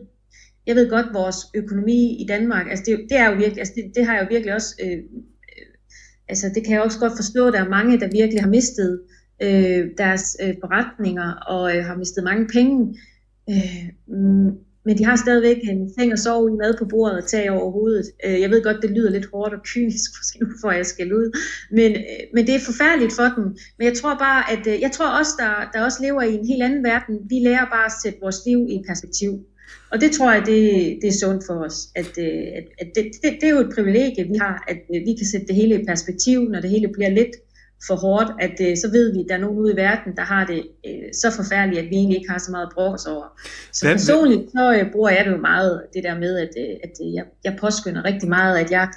jeg 0.67 0.77
ved 0.77 0.91
godt, 0.91 1.07
vores 1.15 1.37
økonomi 1.55 2.23
i 2.23 2.27
Danmark, 2.27 2.67
altså 2.71 2.85
det, 2.87 3.07
det 3.11 3.19
er 3.19 3.31
jo 3.31 3.37
virkelig, 3.37 3.59
altså 3.59 3.73
det, 3.77 3.93
det 3.97 4.07
har 4.07 4.15
jeg 4.15 4.23
jo 4.23 4.29
virkelig 4.31 4.55
også, 4.55 4.75
øh, 4.85 4.93
øh 4.93 5.67
altså 6.29 6.51
det 6.55 6.65
kan 6.65 6.73
jeg 6.73 6.83
også 6.83 6.99
godt 6.99 7.13
forstå, 7.17 7.51
der 7.51 7.65
er 7.65 7.69
mange, 7.69 8.01
der 8.01 8.09
virkelig 8.13 8.43
har 8.43 8.51
mistet 8.51 9.01
øh, 9.43 9.91
deres 9.99 10.37
øh, 10.43 10.55
forretninger 10.61 11.33
og 11.33 11.77
øh, 11.77 11.85
har 11.85 11.97
mistet 11.97 12.25
mange 12.25 12.47
penge. 12.47 12.99
Øh, 13.51 13.89
mm, 14.07 14.51
men 14.87 14.99
de 14.99 15.05
har 15.05 15.17
stadigvæk 15.17 15.57
en 15.63 15.91
seng 15.95 16.13
og 16.13 16.19
sove 16.19 16.51
i, 16.51 16.53
mad 16.53 16.75
på 16.79 16.85
bordet 16.85 17.17
og 17.23 17.29
tag 17.29 17.51
over 17.51 17.71
hovedet. 17.71 18.07
Øh, 18.27 18.41
jeg 18.41 18.51
ved 18.51 18.63
godt, 18.63 18.83
det 18.83 18.91
lyder 18.91 19.11
lidt 19.11 19.31
hårdt 19.33 19.55
og 19.55 19.61
kynisk, 19.65 20.11
måske 20.19 20.39
nu 20.41 20.47
får 20.61 20.73
jeg 20.73 20.87
skal 20.87 21.15
ud, 21.15 21.39
men, 21.71 21.93
øh, 21.93 22.23
men 22.35 22.47
det 22.47 22.55
er 22.55 22.61
forfærdeligt 22.71 23.13
for 23.13 23.29
dem. 23.37 23.45
Men 23.79 23.85
jeg 23.89 23.95
tror 23.95 24.15
bare, 24.27 24.41
at 24.53 24.67
øh, 24.67 24.81
jeg 24.81 24.93
tror 24.93 25.19
også, 25.19 25.33
der, 25.39 25.53
der 25.73 25.85
også 25.85 25.99
lever 26.03 26.23
i 26.23 26.35
en 26.35 26.47
helt 26.47 26.63
anden 26.63 26.85
verden. 26.85 27.15
Vi 27.31 27.39
lærer 27.49 27.67
bare 27.77 27.87
at 27.91 27.99
sætte 28.03 28.19
vores 28.23 28.41
liv 28.47 28.61
i 28.69 28.83
perspektiv. 28.89 29.31
Og 29.91 30.01
det 30.01 30.11
tror 30.13 30.33
jeg, 30.33 30.43
det, 30.47 30.63
det 31.03 31.09
er 31.09 31.19
sundt 31.23 31.43
for 31.47 31.57
os. 31.67 31.77
At, 31.95 32.19
at, 32.59 32.65
at 32.79 32.89
det, 32.95 33.05
det, 33.23 33.31
det 33.41 33.47
er 33.49 33.55
jo 33.57 33.61
et 33.67 33.75
privilegie, 33.75 34.29
vi 34.33 34.37
har, 34.41 34.65
at 34.69 34.79
vi 35.09 35.15
kan 35.19 35.27
sætte 35.33 35.47
det 35.47 35.55
hele 35.55 35.81
i 35.81 35.85
perspektiv, 35.85 36.39
når 36.53 36.61
det 36.61 36.71
hele 36.71 36.89
bliver 36.89 37.11
lidt 37.11 37.35
for 37.87 37.95
hårdt, 37.95 38.31
at 38.41 38.57
øh, 38.61 38.77
så 38.77 38.91
ved 38.91 39.13
vi, 39.13 39.21
at 39.21 39.27
der 39.29 39.35
er 39.35 39.39
nogen 39.41 39.59
ude 39.59 39.73
i 39.73 39.77
verden, 39.77 40.17
der 40.17 40.23
har 40.23 40.47
det 40.47 40.63
øh, 40.87 41.09
så 41.23 41.31
forfærdeligt, 41.37 41.83
at 41.83 41.91
vi 41.91 41.97
egentlig 41.97 42.19
ikke 42.19 42.31
har 42.31 42.39
så 42.39 42.51
meget 42.51 42.69
os 42.77 43.07
over. 43.07 43.41
Så 43.73 43.87
Hvem? 43.87 43.95
personligt, 43.95 44.51
så 44.51 44.75
øh, 44.79 44.93
bruger 44.93 45.11
jeg 45.11 45.25
det 45.25 45.33
jo 45.33 45.37
meget, 45.37 45.83
det 45.95 46.05
der 46.05 46.19
med, 46.19 46.39
at, 46.39 46.51
øh, 46.59 46.75
at 46.85 46.93
øh, 47.05 47.15
jeg, 47.15 47.25
jeg 47.45 47.57
påskynder 47.61 48.05
rigtig 48.05 48.29
meget, 48.29 48.59
at 48.59 48.71
jeg 48.71 48.89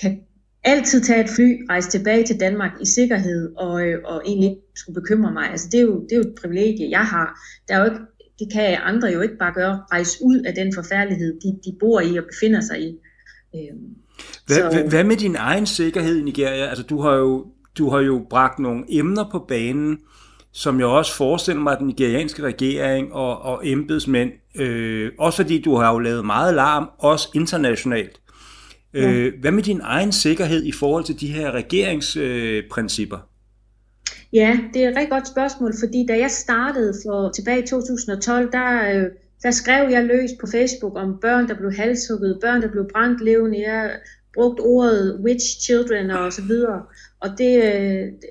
kan 0.00 0.20
altid 0.64 1.00
tage 1.00 1.24
et 1.24 1.30
fly, 1.30 1.66
rejse 1.70 1.90
tilbage 1.90 2.24
til 2.26 2.40
Danmark 2.40 2.72
i 2.80 2.86
sikkerhed, 2.86 3.52
og, 3.56 3.86
øh, 3.86 3.98
og 4.04 4.22
egentlig 4.26 4.50
ikke 4.50 4.62
skulle 4.74 5.00
bekymre 5.00 5.32
mig. 5.32 5.50
Altså 5.50 5.68
det 5.72 5.80
er, 5.80 5.84
jo, 5.84 6.02
det 6.02 6.12
er 6.12 6.16
jo 6.16 6.22
et 6.22 6.34
privilegie, 6.40 6.90
jeg 6.90 7.04
har. 7.04 7.40
Der 7.68 7.74
er 7.74 7.78
jo 7.78 7.84
ikke, 7.84 8.00
det 8.38 8.52
kan 8.52 8.78
andre 8.82 9.08
jo 9.08 9.20
ikke 9.20 9.38
bare 9.38 9.54
gøre, 9.54 9.82
rejse 9.92 10.18
ud 10.22 10.42
af 10.46 10.54
den 10.54 10.74
forfærdelighed, 10.74 11.40
de, 11.40 11.58
de 11.64 11.76
bor 11.80 12.00
i 12.00 12.18
og 12.18 12.24
befinder 12.32 12.60
sig 12.60 12.80
i. 12.80 12.98
Øh, 13.54 13.76
hvad, 14.46 14.56
så, 14.56 14.86
hvad 14.88 15.04
med 15.04 15.16
din 15.16 15.36
egen 15.36 15.66
sikkerhed 15.66 16.16
i 16.16 16.22
Nigeria? 16.22 16.66
Altså 16.66 16.82
du 16.82 17.00
har 17.00 17.14
jo 17.14 17.46
du 17.78 17.90
har 17.90 17.98
jo 18.00 18.26
bragt 18.30 18.58
nogle 18.58 18.84
emner 18.88 19.28
på 19.30 19.38
banen, 19.48 19.98
som 20.52 20.78
jeg 20.78 20.86
også 20.86 21.16
forestiller 21.16 21.62
mig, 21.62 21.72
at 21.72 21.78
den 21.78 21.86
nigerianske 21.86 22.42
regering 22.42 23.12
og, 23.12 23.42
og 23.42 23.66
embedsmænd, 23.66 24.32
øh, 24.60 25.12
også 25.18 25.36
fordi 25.36 25.62
du 25.62 25.76
har 25.76 25.92
jo 25.92 25.98
lavet 25.98 26.26
meget 26.26 26.54
larm, 26.54 26.90
også 26.98 27.28
internationalt. 27.34 28.20
Ja. 28.94 29.12
Øh, 29.12 29.32
hvad 29.40 29.52
med 29.52 29.62
din 29.62 29.80
egen 29.82 30.12
sikkerhed 30.12 30.64
i 30.64 30.72
forhold 30.72 31.04
til 31.04 31.20
de 31.20 31.26
her 31.26 31.50
regeringsprincipper? 31.50 33.16
Øh, 33.16 33.22
ja, 34.32 34.58
det 34.74 34.84
er 34.84 34.88
et 34.90 34.96
rigtig 34.96 35.10
godt 35.10 35.28
spørgsmål, 35.28 35.72
fordi 35.80 36.06
da 36.08 36.18
jeg 36.18 36.30
startede 36.30 36.94
for 37.06 37.30
tilbage 37.30 37.62
i 37.62 37.66
2012, 37.66 38.52
der, 38.52 38.94
øh, 38.94 39.06
der 39.42 39.50
skrev 39.50 39.90
jeg 39.90 40.04
løs 40.04 40.30
på 40.40 40.46
Facebook 40.46 40.96
om 40.96 41.18
børn, 41.20 41.48
der 41.48 41.54
blev 41.54 41.72
halshugget, 41.72 42.38
børn, 42.40 42.62
der 42.62 42.70
blev 42.70 42.88
brændt 42.92 43.24
levende. 43.24 43.62
Jeg 43.68 43.90
brugt 44.34 44.60
ordet 44.60 45.20
witch 45.24 45.60
children 45.64 46.10
og 46.10 46.32
så 46.32 46.42
videre. 46.42 46.82
Og 47.20 47.28
det, 47.38 47.62
øh, 47.64 48.06
det, 48.20 48.30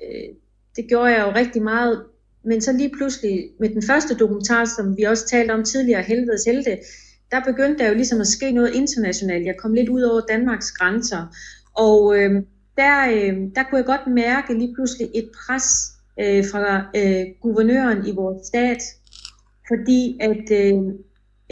det 0.76 0.84
gjorde 0.88 1.10
jeg 1.10 1.26
jo 1.26 1.34
rigtig 1.34 1.62
meget. 1.62 2.02
Men 2.44 2.60
så 2.60 2.72
lige 2.72 2.92
pludselig 2.96 3.50
med 3.60 3.68
den 3.68 3.82
første 3.82 4.14
dokumentar, 4.14 4.64
som 4.64 4.96
vi 4.96 5.02
også 5.02 5.26
talte 5.28 5.52
om 5.52 5.64
tidligere, 5.64 6.02
Helvedes 6.02 6.44
Helte, 6.44 6.78
der 7.30 7.44
begyndte 7.44 7.78
der 7.78 7.88
jo 7.88 7.94
ligesom 7.94 8.20
at 8.20 8.26
ske 8.26 8.50
noget 8.52 8.74
internationalt. 8.74 9.46
Jeg 9.46 9.56
kom 9.58 9.74
lidt 9.74 9.88
ud 9.88 10.02
over 10.02 10.20
Danmarks 10.20 10.72
grænser. 10.72 11.26
Og 11.74 12.18
øh, 12.18 12.42
der, 12.76 13.10
øh, 13.10 13.36
der 13.54 13.62
kunne 13.62 13.78
jeg 13.78 13.84
godt 13.86 14.14
mærke 14.14 14.58
lige 14.58 14.74
pludselig 14.74 15.10
et 15.14 15.30
pres 15.46 15.64
øh, 16.20 16.44
fra 16.52 16.90
øh, 16.96 17.26
guvernøren 17.40 18.06
i 18.06 18.10
vores 18.10 18.46
stat, 18.46 18.82
fordi 19.68 20.18
at 20.20 20.50
øh, 20.50 20.74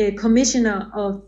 øh 0.01 0.17
commissioner 0.17 0.91
og 0.95 1.21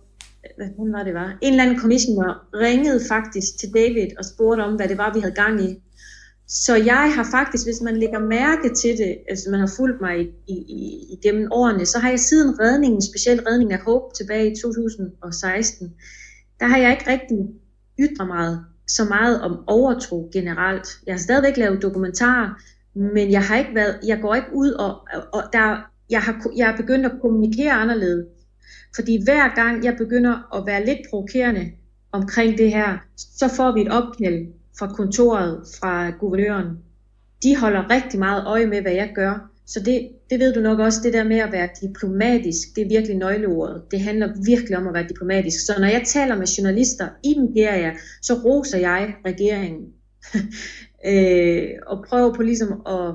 hvad 0.57 0.93
var 0.93 1.05
det 1.05 1.15
var, 1.15 1.39
en 1.43 1.53
eller 1.53 1.65
anden 1.65 1.79
commissioner 1.79 2.49
ringede 2.55 3.01
faktisk 3.09 3.59
til 3.59 3.69
David 3.75 4.09
og 4.19 4.25
spurgte 4.25 4.63
om, 4.63 4.77
hvad 4.77 4.89
det 4.89 4.99
var, 4.99 5.15
vi 5.15 5.21
havde 5.21 5.35
gang 5.35 5.61
i. 5.63 5.83
Så 6.49 6.75
jeg 6.77 7.13
har 7.15 7.29
faktisk, 7.31 7.67
hvis 7.67 7.81
man 7.81 7.97
lægger 7.97 8.19
mærke 8.19 8.75
til 8.75 8.99
det, 8.99 9.19
altså 9.29 9.51
man 9.51 9.61
har 9.61 9.73
fulgt 9.77 10.01
mig 10.01 10.21
i, 10.21 10.31
i, 10.49 10.55
i, 10.55 11.19
igennem 11.19 11.49
årene, 11.53 11.87
så 11.87 11.99
har 11.99 12.11
jeg 12.11 12.21
siden 12.21 12.61
redningen, 12.61 13.03
specielt 13.03 13.43
redningen 13.47 13.73
af 13.79 13.85
Hope 13.85 14.15
tilbage 14.15 14.53
i 14.53 14.57
2016, 14.63 15.95
der 16.61 16.67
har 16.67 16.79
jeg 16.79 16.91
ikke 16.91 17.11
rigtig 17.11 17.39
ytret 17.99 18.27
meget 18.27 18.65
så 18.89 19.05
meget 19.05 19.41
om 19.41 19.65
overtro 19.67 20.31
generelt. 20.33 20.89
Jeg 21.07 21.15
har 21.15 21.19
stadigvæk 21.19 21.57
lavet 21.57 21.83
dokumentarer, 21.83 22.63
men 22.95 23.33
jeg 23.33 23.43
har 23.43 23.57
ikke 23.59 23.75
været, 23.75 23.99
jeg 24.07 24.19
går 24.21 24.35
ikke 24.35 24.49
ud 24.55 24.71
og, 24.71 24.91
og 25.33 25.43
der, 25.53 25.91
jeg 26.11 26.23
har, 26.23 26.51
jeg 26.57 26.73
er 26.73 26.77
begyndt 26.77 27.07
at 27.07 27.13
kommunikere 27.23 27.73
anderledes. 27.73 28.27
Fordi 28.95 29.25
hver 29.25 29.55
gang 29.55 29.85
jeg 29.85 29.97
begynder 29.99 30.57
at 30.57 30.67
være 30.67 30.87
lidt 30.87 30.99
provokerende 31.11 31.71
omkring 32.13 32.59
det 32.59 32.71
her, 32.71 32.99
så 33.17 33.49
får 33.57 33.73
vi 33.73 33.81
et 33.81 33.93
opkald 33.93 34.47
fra 34.79 34.87
kontoret, 34.87 35.63
fra 35.81 36.11
guvernøren. 36.11 36.67
De 37.43 37.57
holder 37.57 37.91
rigtig 37.91 38.19
meget 38.19 38.45
øje 38.47 38.67
med, 38.67 38.83
hvad 38.83 38.93
jeg 38.93 39.13
gør. 39.15 39.51
Så 39.67 39.81
det, 39.81 40.09
det 40.31 40.41
ved 40.41 40.55
du 40.55 40.61
nok 40.61 40.79
også, 40.79 41.01
det 41.05 41.13
der 41.13 41.25
med 41.25 41.39
at 41.39 41.53
være 41.53 41.69
diplomatisk, 41.83 42.69
det 42.77 42.83
er 42.83 42.89
virkelig 42.89 43.17
nøgleordet. 43.17 43.83
Det 43.91 44.01
handler 44.01 44.29
virkelig 44.47 44.77
om 44.77 44.89
at 44.89 44.95
være 44.95 45.09
diplomatisk. 45.09 45.67
Så 45.67 45.73
når 45.79 45.87
jeg 45.87 46.03
taler 46.07 46.37
med 46.37 46.47
journalister 46.47 47.09
i 47.25 47.33
Nigeria, 47.33 47.93
så 48.23 48.35
roser 48.35 48.79
jeg 48.79 49.15
regeringen. 49.27 49.87
øh, 51.11 51.69
og 51.87 52.05
prøver 52.09 52.35
på 52.35 52.43
ligesom 52.43 52.83
at 52.87 53.15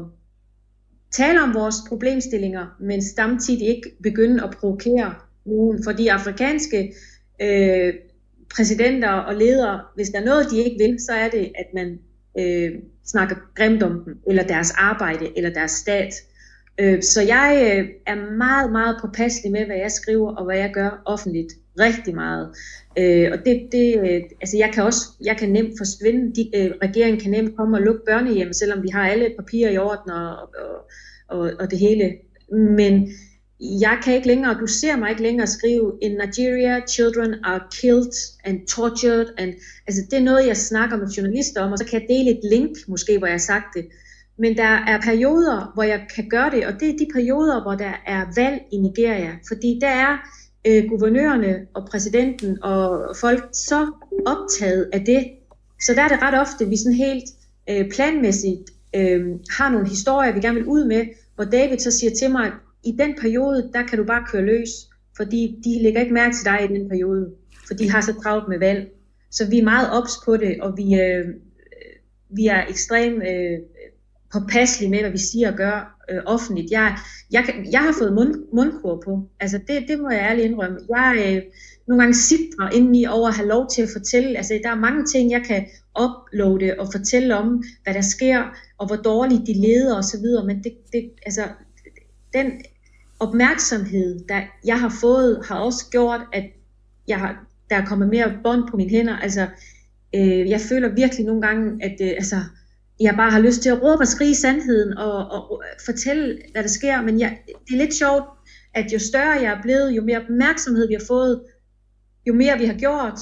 tale 1.12 1.44
om 1.44 1.54
vores 1.54 1.76
problemstillinger, 1.88 2.66
men 2.80 3.02
samtidig 3.02 3.68
ikke 3.68 3.92
begynde 4.04 4.44
at 4.44 4.56
provokere 4.60 5.14
nogen. 5.46 5.84
Fordi 5.84 6.08
afrikanske 6.08 6.94
øh, 7.42 7.94
præsidenter 8.56 9.10
og 9.10 9.36
ledere, 9.36 9.82
hvis 9.96 10.10
der 10.10 10.20
er 10.20 10.26
noget, 10.26 10.52
de 10.52 10.58
ikke 10.58 10.78
vil, 10.78 10.98
så 11.00 11.12
er 11.12 11.30
det, 11.30 11.52
at 11.56 11.66
man 11.74 12.00
øh, 12.40 12.72
snakker 13.06 13.36
grimt 13.56 13.84
om 13.84 14.04
dem, 14.06 14.18
eller 14.28 14.44
deres 14.44 14.72
arbejde, 14.72 15.38
eller 15.38 15.50
deres 15.50 15.72
stat. 15.72 16.14
Øh, 16.80 17.04
så 17.04 17.22
jeg 17.22 17.78
øh, 17.78 17.90
er 18.08 18.16
meget, 18.38 18.72
meget 18.72 18.98
påpasselig 19.02 19.52
med, 19.52 19.66
hvad 19.66 19.78
jeg 19.78 19.92
skriver, 19.92 20.36
og 20.36 20.46
hvad 20.46 20.58
jeg 20.58 20.72
gør 20.74 21.02
offentligt. 21.06 21.54
Rigtig 21.80 22.16
meget. 22.16 22.50
Øh, 22.98 23.30
og 23.32 23.38
det, 23.46 23.68
det, 23.72 24.00
øh, 24.00 24.22
altså 24.42 24.58
jeg 24.58 24.72
kan 24.74 24.84
også, 24.84 25.02
jeg 25.26 25.38
kan 25.38 25.50
nemt 25.50 25.74
forsvinde, 25.78 26.36
de, 26.36 26.58
øh, 26.58 26.72
regeringen 26.84 27.22
kan 27.22 27.32
nemt 27.32 27.56
komme 27.58 27.78
og 27.78 27.82
lukke 27.82 28.02
børnehjem, 28.06 28.54
selvom 28.54 28.84
vi 28.84 28.88
har 28.88 29.10
alle 29.10 29.30
papirer 29.40 29.72
i 29.72 29.78
orden 29.78 30.12
og, 30.12 30.30
og, 30.38 30.90
og, 31.28 31.52
og 31.60 31.72
det 31.72 31.80
hele. 31.80 32.14
Men 32.52 33.10
jeg 33.64 34.00
kan 34.04 34.16
ikke 34.16 34.28
længere, 34.28 34.60
du 34.60 34.68
ser 34.68 34.96
mig 34.96 35.10
ikke 35.10 35.22
længere 35.22 35.48
skrive, 35.48 35.94
in 36.02 36.12
Nigeria, 36.12 36.82
children 36.88 37.36
are 37.44 37.62
killed 37.82 38.14
and 38.44 38.68
tortured. 38.68 39.26
And, 39.38 39.54
altså 39.88 40.02
det 40.12 40.18
er 40.20 40.24
noget, 40.24 40.48
jeg 40.48 40.58
snakker 40.58 40.98
med 40.98 41.08
journalister 41.08 41.62
om, 41.62 41.72
og 41.72 41.78
så 41.78 41.86
kan 41.86 42.02
jeg 42.02 42.08
dele 42.10 42.30
et 42.30 42.40
link, 42.52 42.78
måske, 42.88 43.18
hvor 43.18 43.28
jeg 43.28 43.34
har 43.34 43.38
sagt 43.38 43.66
det. 43.76 43.86
Men 44.38 44.58
der 44.58 44.64
er 44.88 45.02
perioder, 45.02 45.72
hvor 45.74 45.84
jeg 45.84 46.08
kan 46.16 46.30
gøre 46.30 46.52
det, 46.52 46.66
og 46.66 46.74
det 46.80 46.90
er 46.90 46.98
de 46.98 47.08
perioder, 47.14 47.62
hvor 47.62 47.76
der 47.76 47.94
er 48.08 48.26
valg 48.36 48.62
i 48.72 48.78
Nigeria. 48.78 49.32
Fordi 49.48 49.80
der 49.82 49.88
er 49.88 50.18
øh, 50.68 50.90
guvernørerne 50.90 51.68
og 51.74 51.88
præsidenten 51.92 52.64
og 52.64 53.16
folk 53.16 53.50
så 53.54 53.92
optaget 54.26 54.90
af 54.94 55.06
det. 55.06 55.24
Så 55.82 55.94
der 55.94 56.02
er 56.02 56.08
det 56.08 56.22
ret 56.22 56.40
ofte, 56.40 56.70
vi 56.70 56.78
sådan 56.78 56.94
helt 56.94 57.30
øh, 57.70 57.92
planmæssigt 57.92 58.70
øh, 58.96 59.26
har 59.58 59.70
nogle 59.70 59.90
historier, 59.90 60.34
vi 60.34 60.40
gerne 60.40 60.60
vil 60.60 60.68
ud 60.68 60.86
med, 60.86 61.06
hvor 61.36 61.44
David 61.44 61.78
så 61.78 61.92
siger 61.92 62.16
til 62.16 62.32
mig, 62.32 62.52
i 62.86 62.92
den 63.00 63.16
periode, 63.22 63.70
der 63.74 63.84
kan 63.84 63.98
du 63.98 64.04
bare 64.04 64.26
køre 64.32 64.46
løs, 64.46 64.70
fordi 65.18 65.56
de 65.64 65.84
lægger 65.84 66.02
ikke 66.02 66.14
mærke 66.14 66.36
til 66.36 66.46
dig 66.46 66.60
i 66.64 66.80
den 66.80 66.90
periode, 66.90 67.32
for 67.68 67.74
de 67.74 67.92
har 67.92 68.02
så 68.02 68.14
travlt 68.24 68.48
med 68.50 68.60
valg. 68.60 68.92
Så 69.32 69.50
vi 69.50 69.60
er 69.60 69.64
meget 69.64 69.92
ops 69.92 70.14
på 70.26 70.38
det, 70.38 70.62
og 70.62 70.78
vi, 70.78 70.84
øh, 70.94 71.20
øh 71.20 71.26
vi 72.30 72.48
er 72.48 72.68
ekstremt 72.70 73.24
øh, 73.24 73.60
påpasselige 74.34 74.92
med, 74.92 75.00
hvad 75.00 75.12
vi 75.12 75.18
siger 75.18 75.52
og 75.52 75.58
gør 75.58 76.06
øh, 76.10 76.22
offentligt. 76.26 76.72
Jeg, 76.72 76.98
jeg, 77.32 77.44
kan, 77.44 77.72
jeg 77.72 77.82
har 77.82 77.96
fået 78.00 78.14
mund, 78.14 78.36
mundkur 78.54 79.02
på. 79.06 79.30
Altså 79.40 79.60
det, 79.68 79.86
det 79.88 80.00
må 80.00 80.10
jeg 80.10 80.20
ærligt 80.20 80.46
indrømme. 80.46 80.80
Jeg 80.90 81.34
øh, 81.36 81.42
nogle 81.88 82.04
gange 82.04 82.16
sidder 82.16 82.70
indeni 82.70 83.06
over 83.06 83.28
at 83.28 83.36
have 83.36 83.48
lov 83.48 83.70
til 83.70 83.82
at 83.82 83.90
fortælle. 83.94 84.38
Altså 84.38 84.60
der 84.64 84.70
er 84.70 84.76
mange 84.76 85.06
ting, 85.06 85.32
jeg 85.32 85.44
kan 85.48 85.66
uploade 86.04 86.76
og 86.80 86.88
fortælle 86.92 87.36
om, 87.36 87.64
hvad 87.84 87.94
der 87.94 88.02
sker, 88.02 88.44
og 88.78 88.88
hvor 88.88 88.96
dårligt 88.96 89.48
de 89.48 89.54
leder 89.54 89.98
osv. 89.98 90.26
Men 90.46 90.64
det, 90.64 90.74
det, 90.94 91.12
altså, 91.26 91.44
den 92.34 92.52
opmærksomhed, 93.28 94.20
der 94.30 94.42
jeg 94.66 94.80
har 94.80 94.98
fået, 95.02 95.46
har 95.46 95.56
også 95.56 95.86
gjort, 95.92 96.22
at 96.34 96.44
jeg 97.08 97.20
har, 97.20 97.46
der 97.70 97.76
er 97.76 97.86
kommet 97.86 98.10
mere 98.10 98.34
bånd 98.44 98.68
på 98.72 98.78
mine 98.78 98.90
hænder. 98.90 99.18
Altså, 99.18 99.48
øh, 100.16 100.50
jeg 100.50 100.62
føler 100.62 100.96
virkelig 100.96 101.26
nogle 101.26 101.42
gange, 101.42 101.86
at 101.86 101.96
øh, 102.02 102.08
altså, 102.08 102.36
jeg 103.00 103.16
bare 103.16 103.32
har 103.32 103.40
lyst 103.40 103.62
til 103.62 103.70
at 103.70 103.82
råbe 103.82 104.02
og 104.02 104.08
skrige 104.08 104.36
sandheden 104.36 104.98
og, 104.98 105.32
og 105.32 105.64
fortælle, 105.86 106.38
hvad 106.52 106.64
der 106.64 106.70
sker. 106.70 107.02
Men 107.02 107.20
jeg, 107.20 107.38
det 107.48 107.74
er 107.74 107.78
lidt 107.78 107.96
sjovt, 107.96 108.24
at 108.74 108.94
jo 108.94 109.00
større 109.00 109.42
jeg 109.42 109.54
er 109.54 109.62
blevet, 109.62 109.92
jo 109.92 110.04
mere 110.04 110.22
opmærksomhed 110.22 110.88
vi 110.88 110.94
har 110.94 111.06
fået, 111.08 111.42
jo 112.28 112.34
mere 112.34 112.58
vi 112.58 112.66
har 112.66 112.74
gjort, 112.74 113.20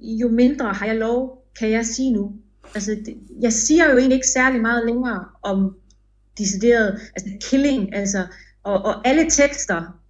jo 0.00 0.28
mindre 0.28 0.72
har 0.72 0.86
jeg 0.86 0.96
lov, 0.96 1.44
kan 1.58 1.70
jeg 1.70 1.86
sige 1.86 2.12
nu. 2.12 2.32
Altså, 2.74 2.90
det, 2.90 3.16
jeg 3.40 3.52
siger 3.52 3.90
jo 3.90 3.98
egentlig 3.98 4.14
ikke 4.14 4.28
særlig 4.34 4.60
meget 4.60 4.86
længere 4.86 5.24
om 5.42 5.76
decideret, 6.38 7.00
altså 7.16 7.48
killing, 7.50 7.94
altså, 7.94 8.26
og, 8.64 8.84
og 8.84 9.08
alle 9.08 9.30
tekster 9.30 10.00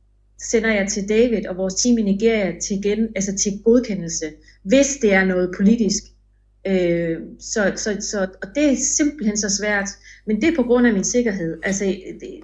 sender 0.41 0.73
jeg 0.73 0.89
til 0.89 1.09
David 1.09 1.47
og 1.47 1.57
vores 1.57 1.75
team 1.75 1.99
i 1.99 2.03
Nigeria 2.03 2.59
til, 2.61 2.83
gen, 2.83 3.09
altså 3.17 3.37
til 3.37 3.53
godkendelse, 3.65 4.27
hvis 4.63 4.97
det 5.03 5.13
er 5.13 5.25
noget 5.25 5.51
politisk. 5.57 6.03
Øh, 6.67 7.19
så, 7.41 7.73
så, 7.77 7.97
så, 8.01 8.27
og 8.43 8.49
det 8.55 8.65
er 8.73 8.77
simpelthen 8.77 9.37
så 9.37 9.57
svært, 9.61 9.89
men 10.27 10.41
det 10.41 10.49
er 10.49 10.57
på 10.57 10.63
grund 10.63 10.87
af 10.87 10.93
min 10.93 11.05
sikkerhed. 11.05 11.59
Altså, 11.63 11.85
det, 12.21 12.41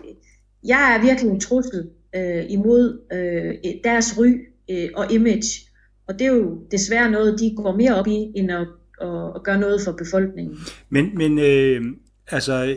jeg 0.65 0.97
er 0.97 1.07
virkelig 1.07 1.31
en 1.31 1.41
trussel 1.41 1.89
øh, 2.17 2.45
imod 2.49 3.01
øh, 3.13 3.73
deres 3.85 4.19
ry 4.19 4.29
øh, 4.71 4.89
og 4.95 5.13
image, 5.13 5.71
og 6.07 6.19
det 6.19 6.27
er 6.27 6.33
jo 6.33 6.59
desværre 6.71 7.11
noget, 7.11 7.41
de 7.41 7.55
går 7.57 7.77
mere 7.77 7.95
op 7.95 8.07
i, 8.07 8.33
end 8.37 8.53
at, 8.53 8.67
at, 9.01 9.33
at 9.35 9.43
gøre 9.43 9.61
noget 9.61 9.81
for 9.81 9.93
befolkningen. 9.93 10.57
Men, 10.89 11.19
men 11.19 11.39
øh, 11.39 11.83
altså, 12.29 12.77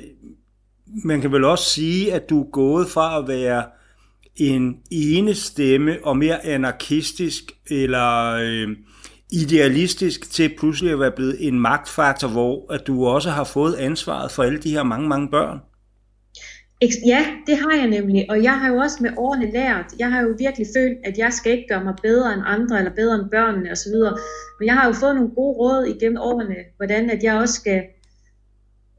man 1.03 1.21
kan 1.21 1.31
vel 1.31 1.43
også 1.43 1.69
sige, 1.69 2.13
at 2.13 2.29
du 2.29 2.41
er 2.41 2.51
gået 2.51 2.87
fra 2.89 3.19
at 3.19 3.27
være 3.27 3.63
en 4.35 4.77
ene 4.91 5.35
stemme 5.35 5.97
og 6.03 6.17
mere 6.17 6.45
anarkistisk 6.45 7.43
eller 7.69 8.33
øh, 8.33 8.67
idealistisk 9.31 10.31
til 10.31 10.51
pludselig 10.57 10.93
at 10.93 10.99
være 10.99 11.11
blevet 11.11 11.47
en 11.47 11.59
magtfaktor, 11.59 12.27
hvor 12.27 12.73
at 12.73 12.87
du 12.87 13.05
også 13.05 13.29
har 13.29 13.43
fået 13.43 13.75
ansvaret 13.75 14.31
for 14.31 14.43
alle 14.43 14.59
de 14.59 14.71
her 14.71 14.83
mange, 14.83 15.07
mange 15.07 15.29
børn? 15.29 15.59
Ja, 17.05 17.25
det 17.47 17.57
har 17.57 17.71
jeg 17.77 17.87
nemlig, 17.87 18.25
og 18.29 18.43
jeg 18.43 18.59
har 18.59 18.69
jo 18.69 18.77
også 18.77 18.97
med 19.01 19.11
årene 19.17 19.51
lært, 19.51 19.85
jeg 19.99 20.11
har 20.11 20.21
jo 20.21 20.35
virkelig 20.39 20.67
følt, 20.77 20.97
at 21.03 21.17
jeg 21.17 21.33
skal 21.33 21.51
ikke 21.51 21.65
gøre 21.69 21.83
mig 21.83 21.93
bedre 22.03 22.33
end 22.33 22.41
andre, 22.45 22.77
eller 22.77 22.91
bedre 22.95 23.15
end 23.15 23.29
børnene 23.31 23.71
osv., 23.71 23.95
men 24.59 24.65
jeg 24.65 24.73
har 24.73 24.87
jo 24.87 24.93
fået 24.93 25.15
nogle 25.15 25.29
gode 25.35 25.57
råd 25.57 25.85
igennem 25.85 26.17
årene, 26.21 26.55
hvordan 26.77 27.09
at 27.09 27.23
jeg 27.23 27.35
også 27.35 27.53
skal 27.53 27.81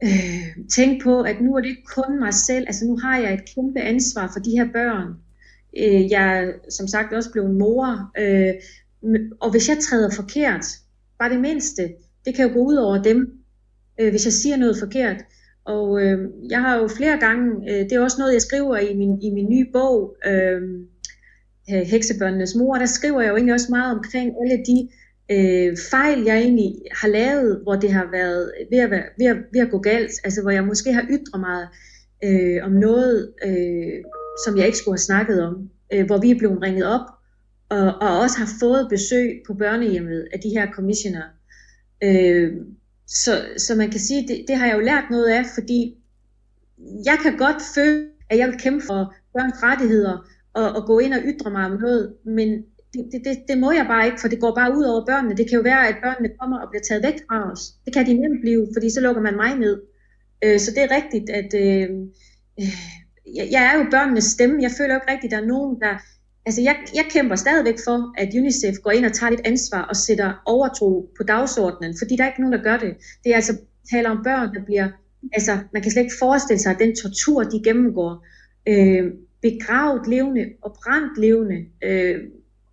øh, 0.05 0.64
tænke 0.74 1.05
på, 1.05 1.20
at 1.20 1.40
nu 1.40 1.55
er 1.55 1.61
det 1.61 1.68
ikke 1.68 1.94
kun 1.94 2.18
mig 2.20 2.34
selv, 2.34 2.64
altså 2.66 2.84
nu 2.84 2.96
har 2.96 3.18
jeg 3.18 3.34
et 3.34 3.55
kæmpe 3.55 3.80
ansvar 3.80 4.30
for 4.32 4.40
de 4.40 4.50
her 4.50 4.68
børn. 4.72 5.09
Øh, 5.78 6.11
jeg 6.11 6.38
er 6.38 6.52
som 6.70 6.86
sagt 6.88 7.12
også 7.12 7.32
blevet 7.32 7.55
mor, 7.55 8.11
øh, 8.18 8.55
og 9.40 9.50
hvis 9.50 9.68
jeg 9.68 9.78
træder 9.78 10.11
forkert, 10.11 10.66
bare 11.18 11.30
det 11.30 11.40
mindste, 11.40 11.82
det 12.24 12.34
kan 12.34 12.48
jo 12.48 12.55
gå 12.55 12.61
ud 12.61 12.76
over 12.76 13.02
dem, 13.02 13.32
øh, 14.00 14.11
hvis 14.11 14.24
jeg 14.24 14.32
siger 14.32 14.57
noget 14.57 14.76
forkert. 14.78 15.16
Og 15.64 16.02
øh, 16.02 16.18
jeg 16.50 16.61
har 16.61 16.76
jo 16.76 16.88
flere 16.88 17.18
gange, 17.20 17.70
øh, 17.70 17.80
det 17.84 17.92
er 17.92 18.00
også 18.00 18.16
noget, 18.18 18.32
jeg 18.32 18.42
skriver 18.42 18.76
i 18.76 18.96
min, 18.96 19.22
i 19.22 19.30
min 19.30 19.48
nye 19.50 19.66
bog, 19.72 20.16
øh, 20.26 20.62
Heksebørnenes 21.68 22.55
mor, 22.55 22.74
der 22.74 22.86
skriver 22.86 23.20
jeg 23.20 23.30
jo 23.30 23.36
egentlig 23.36 23.55
også 23.55 23.70
meget 23.70 23.96
omkring 23.96 24.32
alle 24.42 24.64
de 24.64 24.88
øh, 25.31 25.77
fejl, 25.91 26.22
jeg 26.25 26.39
egentlig 26.39 26.75
har 26.93 27.09
lavet, 27.09 27.61
hvor 27.62 27.75
det 27.75 27.93
har 27.93 28.09
været 28.11 28.53
ved 28.70 28.79
at, 28.79 28.91
være, 28.91 29.05
ved 29.18 29.27
at, 29.27 29.37
ved 29.53 29.61
at 29.61 29.70
gå 29.70 29.79
galt, 29.79 30.12
altså 30.25 30.43
hvor 30.43 30.51
jeg 30.51 30.64
måske 30.64 30.93
har 30.93 31.07
ytret 31.11 31.41
mig 31.41 31.66
øh, 32.25 32.64
om 32.64 32.72
noget, 32.72 33.33
øh, 33.47 34.05
som 34.47 34.57
jeg 34.57 34.66
ikke 34.66 34.79
skulle 34.79 34.93
have 34.93 35.09
snakket 35.11 35.43
om, 35.43 35.70
øh, 35.93 36.07
hvor 36.07 36.18
vi 36.18 36.31
er 36.31 36.39
blevet 36.39 36.62
ringet 36.62 36.87
op, 36.87 37.07
og, 37.68 37.95
og 38.01 38.18
også 38.20 38.39
har 38.39 38.49
fået 38.61 38.87
besøg 38.91 39.43
på 39.47 39.55
børnehjemmet 39.55 40.29
af 40.33 40.41
de 40.41 40.49
her 40.49 40.72
commissioner. 40.72 41.22
Øh, 42.05 42.53
så, 43.07 43.45
så 43.57 43.75
man 43.75 43.91
kan 43.91 44.01
sige, 44.01 44.29
det, 44.29 44.45
det 44.49 44.57
har 44.57 44.66
jeg 44.66 44.75
jo 44.75 44.81
lært 44.81 45.05
noget 45.11 45.29
af, 45.29 45.45
fordi 45.55 45.97
jeg 47.05 47.18
kan 47.22 47.37
godt 47.37 47.62
føle, 47.75 48.09
at 48.31 48.39
jeg 48.39 48.49
vil 48.49 48.61
kæmpe 48.61 48.87
for 48.87 49.14
børns 49.33 49.62
rettigheder 49.62 50.27
og, 50.55 50.72
og 50.72 50.87
gå 50.87 50.99
ind 50.99 51.14
og 51.14 51.20
ytre 51.25 51.51
mig 51.51 51.64
om 51.64 51.81
noget, 51.81 52.14
men 52.25 52.64
det, 52.95 53.03
det, 53.12 53.20
det, 53.24 53.36
det 53.49 53.59
må 53.59 53.72
jeg 53.72 53.86
bare 53.86 54.07
ikke, 54.07 54.20
for 54.20 54.28
det 54.28 54.40
går 54.40 54.55
bare 54.55 54.76
ud 54.76 54.84
over 54.84 55.07
børnene. 55.07 55.36
Det 55.36 55.49
kan 55.49 55.57
jo 55.57 55.62
være, 55.62 55.88
at 55.88 55.97
børnene 56.03 56.34
kommer 56.40 56.59
og 56.59 56.68
bliver 56.70 56.82
taget 56.82 57.03
væk 57.05 57.18
fra 57.28 57.53
os. 57.53 57.62
Det 57.84 57.92
kan 57.95 58.07
de 58.07 58.14
nemt 58.14 58.40
blive, 58.40 58.66
fordi 58.74 58.90
så 58.90 59.01
lukker 59.01 59.22
man 59.22 59.36
mig 59.36 59.59
ned. 59.59 59.76
Øh, 60.45 60.59
så 60.61 60.70
det 60.70 60.82
er 60.82 60.97
rigtigt, 60.99 61.30
at 61.30 61.51
øh, 61.64 61.88
jeg, 63.38 63.47
jeg 63.55 63.62
er 63.70 63.74
jo 63.78 63.84
børnenes 63.90 64.24
stemme. 64.24 64.62
Jeg 64.62 64.70
føler 64.78 64.95
jo 64.95 65.01
ikke 65.01 65.12
rigtigt, 65.12 65.32
at 65.32 65.36
der 65.36 65.42
er 65.45 65.53
nogen, 65.55 65.80
der 65.80 65.95
altså 66.47 66.61
jeg, 66.62 66.76
jeg 66.95 67.05
kæmper 67.11 67.36
stadigvæk 67.36 67.78
for, 67.84 68.20
at 68.20 68.28
UNICEF 68.38 68.76
går 68.82 68.90
ind 68.90 69.05
og 69.05 69.12
tager 69.12 69.30
lidt 69.30 69.47
ansvar 69.47 69.82
og 69.82 69.97
sætter 69.97 70.42
overtro 70.47 71.11
på 71.16 71.22
dagsordenen, 71.22 71.95
fordi 72.01 72.16
der 72.16 72.24
er 72.24 72.28
ikke 72.28 72.40
nogen, 72.40 72.59
der 72.59 72.62
gør 72.62 72.76
det. 72.76 72.97
Det 73.24 73.32
er 73.32 73.36
altså 73.36 73.57
taler 73.90 74.11
om 74.11 74.24
børn, 74.24 74.55
der 74.55 74.64
bliver, 74.64 74.88
altså 75.32 75.59
man 75.72 75.82
kan 75.82 75.90
slet 75.90 76.03
ikke 76.03 76.14
forestille 76.18 76.61
sig, 76.61 76.72
at 76.72 76.78
den 76.78 76.97
tortur, 76.97 77.42
de 77.42 77.62
gennemgår, 77.64 78.26
øh, 78.68 79.12
begravet 79.42 80.09
levende 80.09 80.45
og 80.62 80.76
brændt 80.84 81.18
levende, 81.18 81.59
øh, 81.84 82.20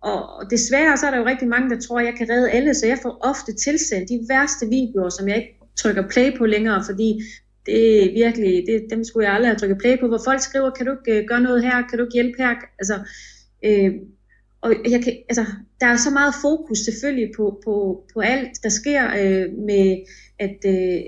og 0.02 0.50
desværre 0.50 0.96
så 0.96 1.06
er 1.06 1.10
der 1.10 1.18
jo 1.18 1.26
rigtig 1.26 1.48
mange, 1.48 1.70
der 1.70 1.80
tror, 1.80 2.00
at 2.00 2.06
jeg 2.06 2.14
kan 2.14 2.30
redde 2.30 2.50
alle, 2.50 2.74
så 2.74 2.86
jeg 2.86 2.98
får 3.02 3.18
ofte 3.20 3.52
tilsendt 3.54 4.08
de 4.08 4.20
værste 4.28 4.66
videoer, 4.66 5.08
som 5.08 5.28
jeg 5.28 5.36
ikke 5.36 5.58
trykker 5.76 6.08
play 6.08 6.38
på 6.38 6.46
længere, 6.46 6.84
fordi 6.88 7.22
det 7.66 8.04
er 8.04 8.12
virkelig, 8.12 8.64
det, 8.66 8.86
dem 8.90 9.04
skulle 9.04 9.26
jeg 9.26 9.34
aldrig 9.34 9.48
have 9.48 9.58
trykket 9.58 9.78
play 9.78 10.00
på, 10.00 10.08
hvor 10.08 10.20
folk 10.24 10.40
skriver, 10.40 10.70
kan 10.70 10.86
du 10.86 10.92
ikke 10.92 11.20
øh, 11.20 11.28
gøre 11.28 11.40
noget 11.40 11.62
her, 11.62 11.86
kan 11.88 11.98
du 11.98 12.04
ikke 12.04 12.14
hjælpe 12.14 12.42
her, 12.42 12.54
altså 12.78 12.98
Øh, 13.64 13.92
og 14.60 14.74
jeg 14.90 15.04
kan, 15.04 15.12
altså, 15.28 15.46
der 15.80 15.86
er 15.86 15.96
så 15.96 16.10
meget 16.10 16.34
fokus 16.42 16.78
selvfølgelig 16.78 17.32
på, 17.36 17.60
på, 17.64 18.04
på 18.14 18.20
alt, 18.20 18.62
der 18.62 18.68
sker 18.68 19.02
øh, 19.06 19.52
med 19.58 20.04
at 20.38 20.58
øh, 20.66 21.02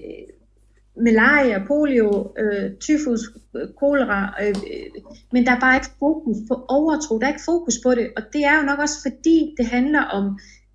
malaria, 0.96 1.64
polio, 1.66 2.34
øh, 2.38 2.70
tyfus, 2.80 3.20
øh, 3.56 3.68
kolera, 3.80 4.34
øh, 4.42 4.48
øh, 4.48 5.02
men 5.32 5.46
der 5.46 5.52
er 5.52 5.60
bare 5.60 5.76
ikke 5.76 5.90
fokus 5.98 6.36
på 6.48 6.64
overtro, 6.68 7.18
der 7.18 7.26
er 7.26 7.32
ikke 7.34 7.44
fokus 7.44 7.74
på 7.82 7.94
det, 7.94 8.12
og 8.16 8.22
det 8.32 8.44
er 8.44 8.56
jo 8.56 8.62
nok 8.62 8.78
også 8.78 8.98
fordi, 9.02 9.54
det 9.58 9.66
handler 9.66 10.02
om 10.02 10.24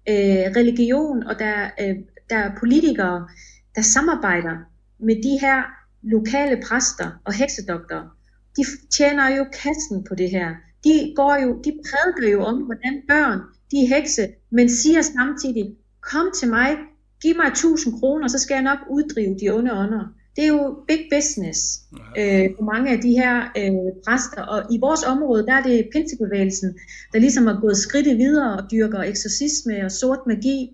øh, 0.10 0.46
religion, 0.60 1.24
og 1.24 1.40
der, 1.40 1.70
øh, 1.82 1.96
der 2.30 2.38
er 2.38 2.52
politikere, 2.60 3.28
der 3.76 3.82
samarbejder 3.82 4.56
med 5.00 5.16
de 5.16 5.40
her 5.42 5.64
lokale 6.02 6.62
præster 6.68 7.10
og 7.26 7.34
heksedoktorer. 7.34 8.16
De 8.58 8.64
tjener 8.92 9.36
jo 9.38 9.46
kassen 9.64 10.04
på 10.04 10.16
det 10.16 10.30
her 10.30 10.50
de, 10.84 11.14
går 11.16 11.36
jo, 11.44 11.50
de 11.66 11.72
prædiker 11.88 12.32
jo 12.32 12.44
om, 12.44 12.58
hvordan 12.58 13.02
børn, 13.08 13.40
de 13.72 13.78
er 13.84 13.96
hekse, 13.96 14.28
men 14.52 14.70
siger 14.70 15.02
samtidig, 15.02 15.76
kom 16.02 16.32
til 16.36 16.50
mig, 16.50 16.78
giv 17.22 17.36
mig 17.36 17.48
1000 17.48 18.00
kroner, 18.00 18.28
så 18.28 18.40
skal 18.40 18.54
jeg 18.56 18.64
nok 18.64 18.80
uddrive 18.90 19.36
de 19.42 19.50
onde 19.50 19.74
ånder. 19.74 20.14
Det 20.36 20.44
er 20.44 20.48
jo 20.48 20.78
big 20.88 21.00
business 21.16 21.82
øh, 22.18 22.50
for 22.58 22.64
mange 22.64 22.92
af 22.92 23.00
de 23.00 23.12
her 23.12 23.36
øh, 23.58 23.92
præster, 24.08 24.42
og 24.42 24.74
i 24.74 24.78
vores 24.80 25.04
område, 25.04 25.46
der 25.46 25.54
er 25.54 25.64
det 25.64 25.90
pinsebevægelsen, 25.92 26.80
der 27.14 27.20
ligesom 27.20 27.48
har 27.48 27.58
gået 27.62 27.78
skridtet 27.78 28.18
videre 28.18 28.58
og 28.58 28.72
dyrker 28.72 29.00
eksorcisme 29.00 29.86
og 29.86 29.92
sort 29.92 30.20
magi, 30.28 30.72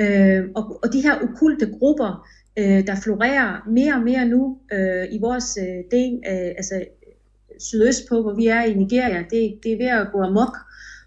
øh, 0.00 0.44
og, 0.54 0.80
og 0.82 0.92
de 0.92 1.00
her 1.02 1.14
okulte 1.22 1.66
grupper, 1.78 2.28
øh, 2.58 2.86
der 2.86 3.00
florerer 3.02 3.68
mere 3.70 3.94
og 3.94 4.02
mere 4.02 4.28
nu 4.28 4.58
øh, 4.72 5.06
i 5.10 5.18
vores 5.20 5.58
øh, 5.60 5.84
del, 5.90 6.12
øh, 6.30 6.50
altså 6.60 6.84
sydøst 7.58 8.08
på, 8.08 8.22
hvor 8.22 8.34
vi 8.34 8.46
er 8.46 8.62
i 8.62 8.74
Nigeria, 8.74 9.18
det, 9.18 9.58
det 9.62 9.72
er 9.72 9.76
ved 9.76 10.00
at 10.00 10.08
gå 10.12 10.22
amok. 10.22 10.56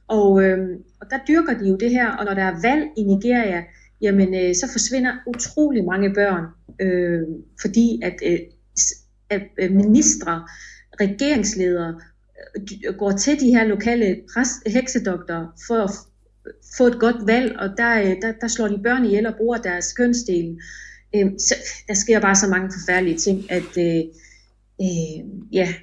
Og, 0.07 0.43
øh, 0.43 0.57
og 1.01 1.07
der 1.09 1.17
dyrker 1.27 1.59
de 1.59 1.69
jo 1.69 1.75
det 1.75 1.91
her, 1.91 2.11
og 2.11 2.25
når 2.25 2.33
der 2.33 2.43
er 2.43 2.61
valg 2.61 2.83
i 2.97 3.03
Nigeria, 3.03 3.63
jamen 4.01 4.33
øh, 4.33 4.55
så 4.55 4.69
forsvinder 4.71 5.13
utrolig 5.27 5.85
mange 5.85 6.13
børn, 6.13 6.45
øh, 6.81 7.21
fordi 7.61 8.01
at, 8.03 8.15
øh, 8.25 8.39
at 9.29 9.41
øh, 9.61 9.71
ministre, 9.71 10.47
regeringsledere 11.01 12.01
øh, 12.87 12.95
går 12.97 13.11
til 13.11 13.39
de 13.39 13.49
her 13.49 13.63
lokale 13.63 14.21
præst, 14.33 14.67
heksedoktorer 14.67 15.47
for 15.67 15.75
at 15.83 15.89
få 16.77 16.87
et 16.87 16.99
godt 16.99 17.27
valg, 17.27 17.55
og 17.59 17.69
der, 17.77 18.01
øh, 18.01 18.21
der, 18.21 18.31
der 18.41 18.47
slår 18.47 18.67
de 18.67 18.83
børn 18.83 19.05
ihjel 19.05 19.25
og 19.27 19.35
bruger 19.37 19.57
deres 19.57 19.93
kønsdel. 19.93 20.59
Øh, 21.15 21.31
så, 21.37 21.55
der 21.87 21.93
sker 21.93 22.19
bare 22.19 22.35
så 22.35 22.47
mange 22.47 22.71
forfærdelige 22.79 23.17
ting, 23.17 23.51
at 23.51 23.77
øh, 23.77 24.03
øh, 24.81 25.25
ja, 25.51 25.73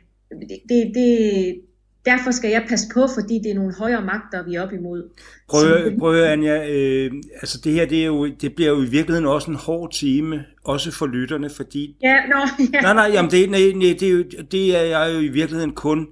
det, 0.69 0.93
det, 0.95 1.61
derfor 2.07 2.31
skal 2.31 2.51
jeg 2.51 2.65
passe 2.69 2.87
på, 2.95 3.07
fordi 3.15 3.35
det 3.45 3.51
er 3.51 3.55
nogle 3.55 3.75
højere 3.75 4.05
magter, 4.05 4.43
vi 4.45 4.55
er 4.55 4.63
op 4.63 4.73
imod. 4.73 5.03
Prøv, 5.49 5.99
prøv 5.99 6.25
Anja, 6.25 6.71
øh, 6.71 7.13
altså 7.35 7.61
det 7.65 7.73
her, 7.73 7.87
det, 7.87 8.03
er 8.03 8.07
jo, 8.07 8.27
det 8.27 8.55
bliver 8.55 8.71
jo 8.71 8.83
i 8.83 8.87
virkeligheden 8.87 9.27
også 9.27 9.51
en 9.51 9.57
hård 9.57 9.93
time, 9.93 10.45
også 10.65 10.91
for 10.91 11.07
lytterne, 11.07 11.51
fordi... 11.51 11.97
Ja, 12.03 12.17
no, 12.27 12.39
ja. 12.75 12.81
Nej, 12.81 12.95
nej, 12.95 13.11
jamen 13.13 13.31
det, 13.31 13.51
nej, 13.51 13.61
nej, 13.61 13.97
det, 14.01 14.03
er 14.03 14.13
jo, 14.13 14.25
det 14.53 14.77
er 14.77 14.83
jeg 14.83 15.15
jo 15.15 15.19
i 15.19 15.29
virkeligheden 15.29 15.73
kun... 15.73 16.07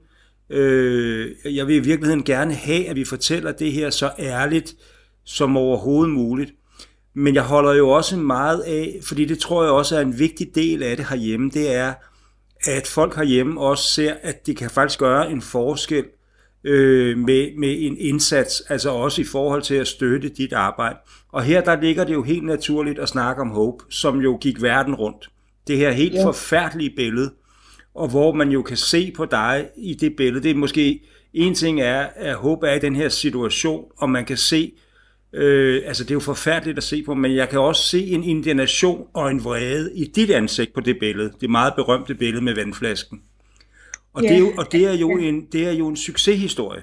Øh, 0.50 1.30
jeg 1.44 1.66
vil 1.66 1.76
i 1.76 1.78
virkeligheden 1.78 2.24
gerne 2.24 2.54
have, 2.54 2.88
at 2.88 2.96
vi 2.96 3.04
fortæller 3.04 3.52
det 3.52 3.72
her 3.72 3.90
så 3.90 4.10
ærligt 4.18 4.74
som 5.24 5.56
overhovedet 5.56 6.14
muligt. 6.14 6.52
Men 7.14 7.34
jeg 7.34 7.42
holder 7.42 7.72
jo 7.72 7.88
også 7.88 8.16
meget 8.16 8.60
af, 8.60 8.98
fordi 9.02 9.24
det 9.24 9.38
tror 9.38 9.62
jeg 9.62 9.72
også 9.72 9.96
er 9.96 10.00
en 10.00 10.18
vigtig 10.18 10.54
del 10.54 10.82
af 10.82 10.96
det 10.96 11.06
herhjemme, 11.08 11.50
det 11.50 11.74
er, 11.74 11.92
at 12.66 12.86
folk 12.86 13.16
herhjemme 13.16 13.60
også 13.60 13.94
ser, 13.94 14.14
at 14.22 14.46
det 14.46 14.56
kan 14.56 14.70
faktisk 14.70 14.98
gøre 14.98 15.30
en 15.30 15.42
forskel 15.42 16.04
øh, 16.64 17.18
med, 17.18 17.58
med 17.58 17.76
en 17.78 17.96
indsats, 17.98 18.60
altså 18.68 18.90
også 18.90 19.20
i 19.20 19.24
forhold 19.24 19.62
til 19.62 19.74
at 19.74 19.86
støtte 19.86 20.28
dit 20.28 20.52
arbejde. 20.52 20.98
Og 21.32 21.42
her 21.42 21.60
der 21.60 21.80
ligger 21.80 22.04
det 22.04 22.12
jo 22.14 22.22
helt 22.22 22.44
naturligt 22.44 22.98
at 22.98 23.08
snakke 23.08 23.42
om 23.42 23.50
Hope, 23.50 23.84
som 23.90 24.20
jo 24.20 24.38
gik 24.40 24.62
verden 24.62 24.94
rundt. 24.94 25.30
Det 25.66 25.76
her 25.76 25.90
helt 25.90 26.14
ja. 26.14 26.26
forfærdelige 26.26 26.92
billede, 26.96 27.32
og 27.94 28.08
hvor 28.08 28.32
man 28.32 28.50
jo 28.50 28.62
kan 28.62 28.76
se 28.76 29.12
på 29.16 29.24
dig 29.24 29.68
i 29.76 29.94
det 29.94 30.16
billede. 30.16 30.42
Det 30.42 30.50
er 30.50 30.54
måske 30.54 31.00
en 31.34 31.54
ting 31.54 31.80
er, 31.80 32.06
at 32.16 32.34
Hope 32.34 32.66
er 32.66 32.74
i 32.74 32.78
den 32.78 32.96
her 32.96 33.08
situation, 33.08 33.84
og 33.96 34.10
man 34.10 34.24
kan 34.24 34.36
se, 34.36 34.72
Øh, 35.34 35.82
altså 35.86 36.04
det 36.04 36.10
er 36.10 36.14
jo 36.14 36.20
forfærdeligt 36.20 36.78
at 36.78 36.84
se 36.84 37.02
på, 37.02 37.14
men 37.14 37.34
jeg 37.36 37.48
kan 37.48 37.58
også 37.58 37.88
se 37.88 38.06
en 38.06 38.24
indignation 38.24 39.06
og 39.12 39.30
en 39.30 39.44
vrede 39.44 39.90
i 39.94 40.04
dit 40.04 40.30
ansigt 40.30 40.74
på 40.74 40.80
det 40.80 40.96
billede. 41.00 41.32
Det 41.40 41.50
meget 41.50 41.72
berømte 41.76 42.14
billede 42.14 42.44
med 42.44 42.54
vandflasken. 42.54 43.22
Og, 44.12 44.22
ja. 44.22 44.28
det, 44.28 44.34
er 44.36 44.40
jo, 44.40 44.52
og 44.58 44.72
det, 44.72 44.86
er 44.86 44.92
jo 44.92 45.10
en, 45.10 45.46
det 45.52 45.66
er 45.66 45.72
jo 45.72 45.88
en 45.88 45.96
succeshistorie. 45.96 46.82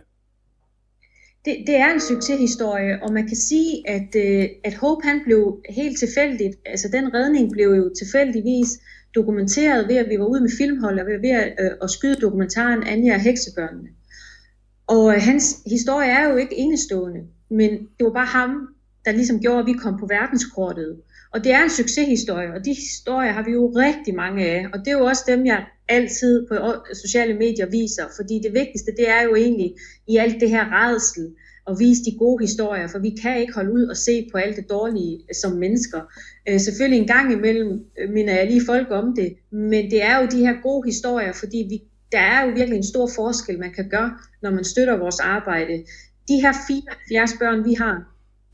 Det, 1.46 1.56
det 1.68 1.76
er 1.76 1.94
en 1.94 2.00
succeshistorie, 2.00 3.04
og 3.04 3.14
man 3.14 3.28
kan 3.28 3.38
sige, 3.38 3.90
at, 3.90 4.16
øh, 4.16 4.50
at 4.64 4.74
Hope 4.74 5.08
han 5.08 5.22
blev 5.26 5.62
helt 5.70 6.00
tilfældigt, 6.00 6.56
altså 6.66 6.90
den 6.94 7.14
redning 7.14 7.52
blev 7.52 7.70
jo 7.70 7.94
tilfældigvis 8.00 8.80
dokumenteret 9.16 9.88
ved, 9.88 9.96
at 9.96 10.10
vi 10.10 10.20
var 10.20 10.26
ude 10.26 10.42
med 10.42 10.50
filmhold 10.58 11.00
og 11.00 11.06
ved 11.06 11.30
at, 11.30 11.54
øh, 11.60 11.72
at 11.82 11.90
skyde 11.90 12.16
dokumentaren 12.22 12.84
Anja 12.84 13.14
og 13.14 13.22
Heksebørnene. 13.22 13.90
Og 14.88 15.16
øh, 15.16 15.22
hans 15.22 15.46
historie 15.66 16.10
er 16.10 16.30
jo 16.30 16.36
ikke 16.36 16.56
enestående. 16.58 17.20
Men 17.52 17.72
det 17.72 18.04
var 18.08 18.14
bare 18.14 18.26
ham, 18.26 18.52
der 19.06 19.12
ligesom 19.12 19.40
gjorde, 19.40 19.60
at 19.60 19.66
vi 19.66 19.74
kom 19.74 20.00
på 20.00 20.06
verdenskortet. 20.06 20.98
Og 21.34 21.44
det 21.44 21.52
er 21.52 21.64
en 21.64 21.70
succeshistorie, 21.70 22.54
og 22.54 22.66
de 22.66 22.74
historier 22.74 23.32
har 23.32 23.44
vi 23.44 23.52
jo 23.52 23.74
rigtig 23.76 24.16
mange 24.16 24.46
af. 24.46 24.66
Og 24.74 24.80
det 24.80 24.88
er 24.88 24.98
jo 24.98 25.06
også 25.06 25.24
dem, 25.28 25.46
jeg 25.46 25.66
altid 25.88 26.48
på 26.48 26.56
sociale 27.04 27.34
medier 27.34 27.66
viser, 27.66 28.06
fordi 28.16 28.42
det 28.44 28.54
vigtigste, 28.54 28.92
det 28.98 29.10
er 29.10 29.22
jo 29.24 29.36
egentlig 29.36 29.76
i 30.08 30.18
alt 30.18 30.42
det 30.42 30.50
her 30.50 30.66
redsel, 30.72 31.26
at 31.70 31.80
vise 31.80 32.04
de 32.04 32.18
gode 32.18 32.44
historier, 32.44 32.88
for 32.88 33.00
vi 33.00 33.10
kan 33.22 33.40
ikke 33.42 33.54
holde 33.54 33.74
ud 33.74 33.84
og 33.84 33.98
se 33.98 34.30
på 34.32 34.38
alt 34.38 34.56
det 34.56 34.70
dårlige 34.70 35.16
øh, 35.16 35.36
som 35.42 35.52
mennesker. 35.52 36.02
Øh, 36.50 36.60
selvfølgelig 36.60 37.00
en 37.02 37.08
gang 37.08 37.34
imellem 37.34 37.86
øh, 38.00 38.10
minder 38.10 38.34
jeg 38.34 38.48
lige 38.48 38.66
folk 38.66 38.88
om 38.92 39.16
det, 39.16 39.34
men 39.52 39.92
det 39.92 40.04
er 40.04 40.22
jo 40.22 40.28
de 40.32 40.46
her 40.46 40.62
gode 40.64 40.88
historier, 40.88 41.34
fordi 41.34 41.66
vi, 41.70 41.82
der 42.12 42.20
er 42.20 42.46
jo 42.46 42.52
virkelig 42.54 42.78
en 42.78 42.92
stor 42.94 43.10
forskel, 43.16 43.60
man 43.60 43.74
kan 43.74 43.90
gøre, 43.90 44.12
når 44.42 44.52
man 44.52 44.64
støtter 44.64 44.98
vores 44.98 45.20
arbejde 45.20 45.84
de 46.32 46.42
her 46.42 46.54
74 46.68 47.34
børn, 47.40 47.66
vi 47.66 47.74
har, 47.74 47.96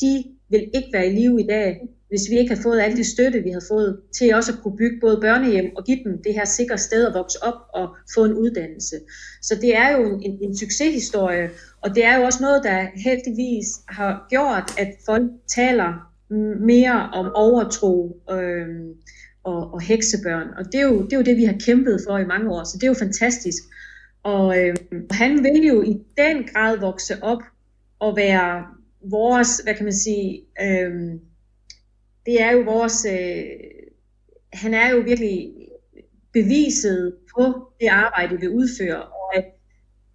de 0.02 0.24
vil 0.50 0.64
ikke 0.74 0.90
være 0.94 1.08
i 1.08 1.16
live 1.20 1.42
i 1.42 1.48
dag, 1.48 1.82
hvis 2.10 2.30
vi 2.30 2.38
ikke 2.40 2.56
har 2.56 2.62
fået 2.62 2.80
alt 2.80 2.98
det 2.98 3.06
støtte, 3.06 3.44
vi 3.44 3.50
har 3.50 3.64
fået 3.68 4.00
til 4.18 4.36
også 4.36 4.52
at 4.52 4.60
kunne 4.64 4.78
bygge 4.78 5.00
både 5.02 5.18
børnehjem 5.22 5.76
og 5.76 5.84
give 5.84 6.00
dem 6.04 6.22
det 6.24 6.34
her 6.34 6.46
sikre 6.46 6.78
sted 6.78 7.08
at 7.08 7.14
vokse 7.14 7.44
op 7.44 7.60
og 7.74 7.96
få 8.16 8.26
en 8.26 8.34
uddannelse. 8.34 8.96
Så 9.42 9.56
det 9.62 9.78
er 9.78 9.98
jo 9.98 10.00
en, 10.06 10.22
en, 10.24 10.38
en 10.42 10.58
succeshistorie, 10.58 11.50
og 11.82 11.96
det 11.96 12.06
er 12.06 12.18
jo 12.18 12.24
også 12.24 12.40
noget, 12.42 12.64
der 12.64 12.88
heldigvis 12.96 13.68
har 13.88 14.26
gjort, 14.30 14.72
at 14.78 14.90
folk 15.06 15.32
taler 15.48 16.12
mere 16.60 17.10
om 17.14 17.32
overtro 17.36 18.22
øh, 18.32 18.68
og, 19.44 19.74
og 19.74 19.82
heksebørn. 19.82 20.48
Og 20.58 20.66
det 20.66 20.76
er, 20.76 20.84
jo, 20.84 21.04
det 21.04 21.14
er 21.14 21.18
jo 21.18 21.24
det, 21.24 21.38
vi 21.38 21.46
har 21.46 21.56
kæmpet 21.66 22.02
for 22.08 22.18
i 22.18 22.26
mange 22.26 22.52
år, 22.52 22.64
så 22.64 22.78
det 22.78 22.84
er 22.84 22.88
jo 22.88 22.94
fantastisk. 22.94 23.64
Og 24.24 24.60
øh, 24.60 24.76
han 25.12 25.44
vil 25.44 25.68
jo 25.68 25.82
i 25.82 25.94
den 26.18 26.44
grad 26.54 26.80
vokse 26.80 27.24
op 27.24 27.42
at 28.02 28.16
være 28.16 28.66
vores, 29.10 29.62
hvad 29.64 29.74
kan 29.74 29.84
man 29.84 29.94
sige, 29.94 30.42
øh, 30.62 30.92
det 32.26 32.42
er 32.42 32.52
jo 32.52 32.62
vores, 32.62 33.06
øh, 33.06 33.46
han 34.54 34.74
er 34.74 34.90
jo 34.90 35.00
virkelig 35.00 35.54
beviset 36.34 37.14
på 37.38 37.44
det 37.80 37.88
arbejde, 37.88 38.40
vi 38.40 38.48
udfører, 38.48 38.98
og 38.98 39.38
at, 39.38 39.46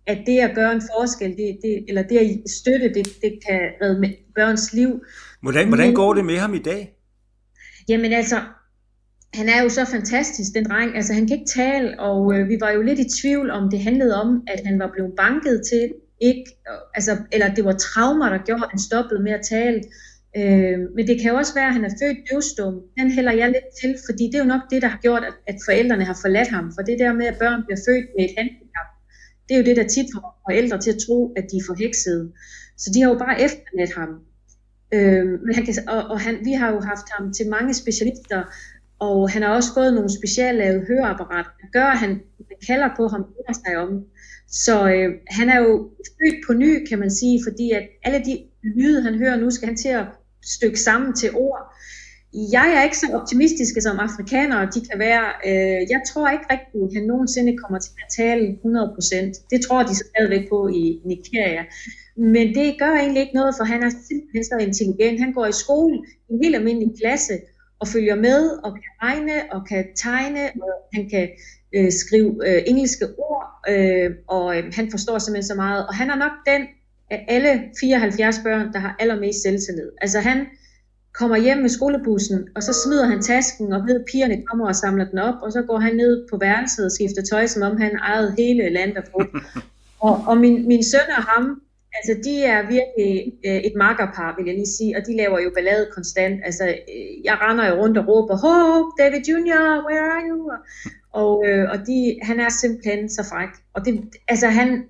at 0.06 0.18
det 0.26 0.38
at 0.38 0.54
gøre 0.54 0.72
en 0.72 0.82
forskel, 0.96 1.36
det, 1.36 1.58
det, 1.62 1.84
eller 1.88 2.02
det 2.02 2.18
at 2.18 2.50
støtte, 2.50 2.94
det, 2.94 3.08
det 3.22 3.38
kan 3.48 3.60
redde 3.82 4.16
børns 4.34 4.72
liv. 4.72 5.02
Hvordan, 5.42 5.68
hvordan 5.68 5.94
går 5.94 6.14
det 6.14 6.24
med 6.24 6.36
ham 6.36 6.54
i 6.54 6.58
dag? 6.58 6.96
Jamen 7.88 8.12
altså, 8.12 8.40
han 9.34 9.48
er 9.48 9.62
jo 9.62 9.68
så 9.68 9.84
fantastisk, 9.84 10.54
den 10.54 10.64
dreng. 10.64 10.96
Altså, 10.96 11.12
han 11.12 11.26
kan 11.26 11.38
ikke 11.38 11.50
tale, 11.50 12.00
og 12.00 12.34
øh, 12.34 12.48
vi 12.48 12.56
var 12.60 12.70
jo 12.70 12.82
lidt 12.82 12.98
i 12.98 13.20
tvivl 13.20 13.50
om, 13.50 13.70
det 13.70 13.80
handlede 13.80 14.22
om, 14.22 14.42
at 14.46 14.60
han 14.66 14.78
var 14.78 14.90
blevet 14.92 15.12
banket 15.16 15.62
til, 15.70 15.92
ikke, 16.28 16.44
altså, 16.94 17.12
eller 17.32 17.54
det 17.54 17.64
var 17.64 17.72
traumer, 17.72 18.28
der 18.28 18.38
gjorde, 18.46 18.64
at 18.64 18.70
han 18.70 18.78
stoppede 18.88 19.22
med 19.22 19.32
at 19.32 19.46
tale. 19.54 19.82
Øh, 20.36 20.78
men 20.96 21.06
det 21.08 21.20
kan 21.20 21.30
jo 21.30 21.36
også 21.36 21.54
være, 21.54 21.66
at 21.66 21.76
han 21.78 21.84
er 21.84 21.98
født 22.02 22.18
døvstum. 22.30 22.74
Den 22.98 23.10
hælder 23.10 23.32
jeg 23.32 23.48
lidt 23.48 23.68
til, 23.80 23.92
fordi 24.06 24.24
det 24.26 24.34
er 24.34 24.44
jo 24.44 24.54
nok 24.54 24.64
det, 24.70 24.82
der 24.82 24.88
har 24.88 24.98
gjort, 25.06 25.24
at, 25.24 25.34
at 25.46 25.56
forældrene 25.66 26.04
har 26.04 26.18
forladt 26.24 26.48
ham. 26.48 26.72
For 26.74 26.82
det 26.82 26.98
der 26.98 27.12
med, 27.12 27.26
at 27.26 27.38
børn 27.38 27.62
bliver 27.66 27.80
født 27.88 28.06
med 28.16 28.24
et 28.24 28.34
handicap, 28.38 28.88
det 29.46 29.54
er 29.54 29.58
jo 29.58 29.64
det, 29.64 29.76
der 29.76 29.92
tit 29.94 30.08
får 30.14 30.42
forældre 30.46 30.78
til 30.80 30.90
at 30.90 31.00
tro, 31.06 31.32
at 31.38 31.44
de 31.50 31.56
er 31.56 31.66
forheksede. 31.66 32.32
Så 32.76 32.90
de 32.94 33.02
har 33.02 33.08
jo 33.12 33.18
bare 33.18 33.40
efterladt 33.46 33.94
ham. 34.00 34.10
Øh, 34.94 35.26
men 35.44 35.54
han 35.54 35.64
kan, 35.64 35.74
og, 35.88 36.02
og 36.12 36.20
han, 36.20 36.34
vi 36.44 36.52
har 36.52 36.68
jo 36.74 36.80
haft 36.80 37.06
ham 37.14 37.32
til 37.32 37.46
mange 37.48 37.74
specialister, 37.74 38.40
og 38.98 39.30
han 39.30 39.42
har 39.42 39.54
også 39.54 39.74
fået 39.74 39.94
nogle 39.94 40.16
speciallavede 40.18 40.86
høreapparater, 40.88 41.50
der 41.60 41.68
gør, 41.72 41.84
at 41.94 41.98
han 41.98 42.22
kalder 42.66 42.88
på 42.96 43.08
ham, 43.08 43.22
og 43.48 43.54
sig 43.54 43.76
om. 43.76 44.04
Så 44.53 44.88
øh, 44.88 45.14
han 45.26 45.48
er 45.48 45.61
jo 45.61 45.90
født 46.18 46.46
på 46.46 46.53
ny, 46.53 46.86
kan 46.88 46.98
man 46.98 47.11
sige, 47.11 47.40
fordi 47.46 47.70
at 47.70 47.82
alle 48.05 48.24
de 48.24 48.44
lyde, 48.62 49.03
han 49.03 49.14
hører 49.14 49.36
nu, 49.36 49.50
skal 49.50 49.68
han 49.68 49.76
til 49.76 49.88
at 49.88 50.07
stykke 50.44 50.80
sammen 50.80 51.14
til 51.14 51.30
ord. 51.34 51.74
Jeg 52.53 52.68
er 52.76 52.82
ikke 52.84 52.98
så 52.98 53.09
optimistisk 53.12 53.74
som 53.82 53.98
afrikanere 53.98 54.70
de 54.74 54.80
kan 54.90 54.98
være. 54.98 55.26
Øh, 55.48 55.80
jeg 55.94 56.00
tror 56.09 56.30
ikke 56.30 56.46
rigtigt, 56.50 56.84
at 56.84 56.94
han 56.96 57.05
nogensinde 57.12 57.59
kommer 57.62 57.78
til 57.78 57.92
at 58.03 58.09
tale 58.16 58.44
100%. 58.64 59.48
Det 59.50 59.61
tror 59.61 59.82
de 59.82 59.94
stadigvæk 59.94 60.48
på 60.48 60.68
i 60.68 61.00
Nigeria. 61.05 61.64
Men 62.16 62.55
det 62.55 62.78
gør 62.78 62.92
egentlig 63.03 63.20
ikke 63.22 63.34
noget, 63.40 63.55
for 63.59 63.64
han 63.64 63.82
er 63.82 63.90
simpelthen 64.09 64.44
så 64.44 64.57
intelligent. 64.68 65.20
Han 65.20 65.32
går 65.32 65.46
i 65.46 65.61
skole 65.64 65.96
i 66.28 66.32
en 66.32 66.44
helt 66.44 66.57
almindelig 66.57 66.90
klasse 67.00 67.34
og 67.80 67.88
følger 67.88 68.14
med 68.14 68.40
og 68.64 68.70
kan 68.72 68.92
regne 69.03 69.36
og 69.55 69.61
kan 69.68 69.84
tegne 69.96 70.44
og 70.66 70.72
han 70.94 71.09
kan 71.09 71.28
øh, 71.76 71.92
skrive 71.92 72.30
øh, 72.48 72.62
engelske 72.66 73.07
øh, 73.68 74.10
og 74.28 74.58
øh, 74.58 74.72
han 74.74 74.90
forstår 74.90 75.18
simpelthen 75.18 75.48
så 75.48 75.54
meget. 75.54 75.86
Og 75.86 75.94
han 75.94 76.10
er 76.10 76.16
nok 76.16 76.32
den 76.46 76.66
af 77.10 77.24
alle 77.28 77.62
74 77.80 78.38
børn, 78.44 78.72
der 78.72 78.78
har 78.78 78.96
allermest 78.98 79.42
selvtillid. 79.42 79.90
Altså 80.00 80.20
han 80.20 80.46
kommer 81.14 81.36
hjem 81.36 81.58
med 81.58 81.68
skolebussen, 81.68 82.48
og 82.56 82.62
så 82.62 82.72
smider 82.84 83.06
han 83.06 83.22
tasken, 83.22 83.72
og 83.72 83.86
ved, 83.86 84.04
pigerne 84.12 84.42
kommer 84.46 84.66
og 84.66 84.76
samler 84.76 85.04
den 85.04 85.18
op, 85.18 85.34
og 85.42 85.52
så 85.52 85.62
går 85.62 85.78
han 85.78 85.96
ned 85.96 86.26
på 86.30 86.36
værelset 86.36 86.84
og 86.84 86.92
skifter 86.92 87.22
tøj, 87.22 87.46
som 87.46 87.62
om 87.62 87.76
han 87.80 87.96
ejede 87.96 88.34
hele 88.38 88.68
landet 88.68 89.04
på. 89.12 89.22
og, 90.06 90.24
og 90.26 90.36
min, 90.36 90.68
min 90.68 90.84
søn 90.84 91.10
og 91.16 91.22
ham, 91.22 91.62
Altså, 91.97 92.12
de 92.24 92.45
er 92.45 92.61
virkelig 92.62 93.32
øh, 93.47 93.61
et 93.68 93.72
makkerpar, 93.76 94.34
vil 94.36 94.47
jeg 94.47 94.55
lige 94.55 94.76
sige, 94.78 94.97
og 94.97 95.07
de 95.07 95.16
laver 95.16 95.38
jo 95.40 95.51
ballade 95.55 95.88
konstant. 95.95 96.40
Altså, 96.45 96.64
øh, 96.64 97.24
jeg 97.24 97.36
render 97.40 97.68
jo 97.68 97.74
rundt 97.82 97.99
og 97.99 98.09
råber, 98.09 98.36
Hope, 98.45 98.90
David 99.03 99.22
Jr., 99.28 99.62
where 99.86 100.07
are 100.14 100.22
you? 100.30 100.51
Og, 101.12 101.45
øh, 101.47 101.70
og 101.70 101.78
de, 101.86 102.18
han 102.22 102.40
er 102.40 102.49
simpelthen 102.49 103.09
så 103.09 103.22
fræk. 103.30 103.49
Og 103.74 103.84
det, 103.84 103.93
altså, 104.28 104.47
han, 104.47 104.84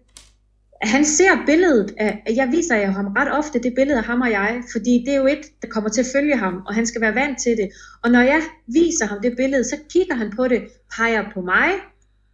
han 0.82 1.04
ser 1.04 1.42
billedet 1.46 1.94
af, 1.96 2.22
jeg 2.36 2.48
viser 2.52 2.76
jo 2.76 2.90
ham 2.90 3.06
ret 3.06 3.32
ofte 3.38 3.58
det 3.58 3.74
billede 3.74 3.98
af 3.98 4.04
ham 4.04 4.20
og 4.20 4.30
jeg, 4.30 4.62
fordi 4.72 5.04
det 5.06 5.14
er 5.14 5.18
jo 5.18 5.26
et, 5.26 5.44
der 5.62 5.68
kommer 5.68 5.90
til 5.90 6.00
at 6.00 6.12
følge 6.14 6.36
ham, 6.36 6.62
og 6.66 6.74
han 6.74 6.86
skal 6.86 7.00
være 7.00 7.14
vant 7.14 7.38
til 7.42 7.56
det. 7.56 7.68
Og 8.04 8.10
når 8.10 8.20
jeg 8.20 8.40
viser 8.66 9.06
ham 9.06 9.20
det 9.22 9.36
billede, 9.36 9.64
så 9.64 9.76
kigger 9.92 10.14
han 10.14 10.32
på 10.36 10.48
det, 10.48 10.62
peger 10.96 11.24
på 11.34 11.40
mig, 11.40 11.70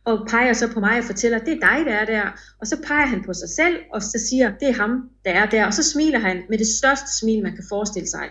og 0.09 0.27
peger 0.29 0.53
så 0.53 0.73
på 0.73 0.81
mig 0.81 0.99
og 0.99 1.05
fortæller, 1.05 1.39
det 1.39 1.53
er 1.53 1.61
dig, 1.69 1.87
der 1.87 1.93
er 1.93 2.05
der. 2.05 2.23
Og 2.61 2.67
så 2.67 2.77
peger 2.87 3.07
han 3.07 3.23
på 3.27 3.33
sig 3.33 3.49
selv, 3.49 3.77
og 3.93 4.03
så 4.03 4.19
siger, 4.31 4.53
det 4.61 4.69
er 4.69 4.73
ham, 4.73 5.11
der 5.25 5.31
er 5.31 5.47
der. 5.47 5.67
Og 5.67 5.75
så 5.75 5.83
smiler 5.93 6.19
han 6.19 6.43
med 6.49 6.59
det 6.59 6.67
største 6.67 7.19
smil, 7.21 7.43
man 7.43 7.55
kan 7.55 7.65
forestille 7.69 8.09
sig. 8.09 8.27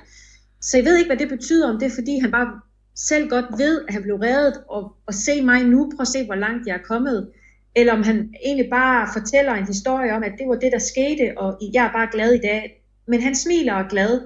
Så 0.61 0.77
jeg 0.77 0.85
ved 0.85 0.97
ikke, 0.97 1.09
hvad 1.09 1.17
det 1.17 1.29
betyder, 1.29 1.69
om 1.69 1.79
det 1.79 1.85
er, 1.85 1.95
fordi 1.95 2.19
han 2.19 2.31
bare 2.31 2.47
selv 2.95 3.29
godt 3.29 3.45
ved, 3.57 3.81
at 3.87 3.93
han 3.93 4.03
blev 4.03 4.15
reddet, 4.15 4.61
og, 4.69 4.91
og 5.07 5.13
se 5.13 5.41
mig 5.41 5.63
nu, 5.63 5.91
prøv 5.95 6.01
at 6.01 6.07
se, 6.07 6.25
hvor 6.25 6.35
langt 6.35 6.67
jeg 6.67 6.75
er 6.75 6.87
kommet. 6.87 7.29
Eller 7.75 7.93
om 7.93 8.03
han 8.03 8.33
egentlig 8.45 8.69
bare 8.69 9.09
fortæller 9.13 9.53
en 9.53 9.67
historie 9.67 10.13
om, 10.13 10.23
at 10.23 10.33
det 10.37 10.47
var 10.47 10.55
det, 10.55 10.71
der 10.71 10.79
skete, 10.79 11.37
og 11.37 11.59
jeg 11.73 11.85
er 11.85 11.91
bare 11.91 12.09
glad 12.11 12.33
i 12.33 12.41
dag. 12.49 12.83
Men 13.07 13.21
han 13.21 13.35
smiler 13.35 13.73
og 13.73 13.81
er 13.81 13.89
glad. 13.89 14.21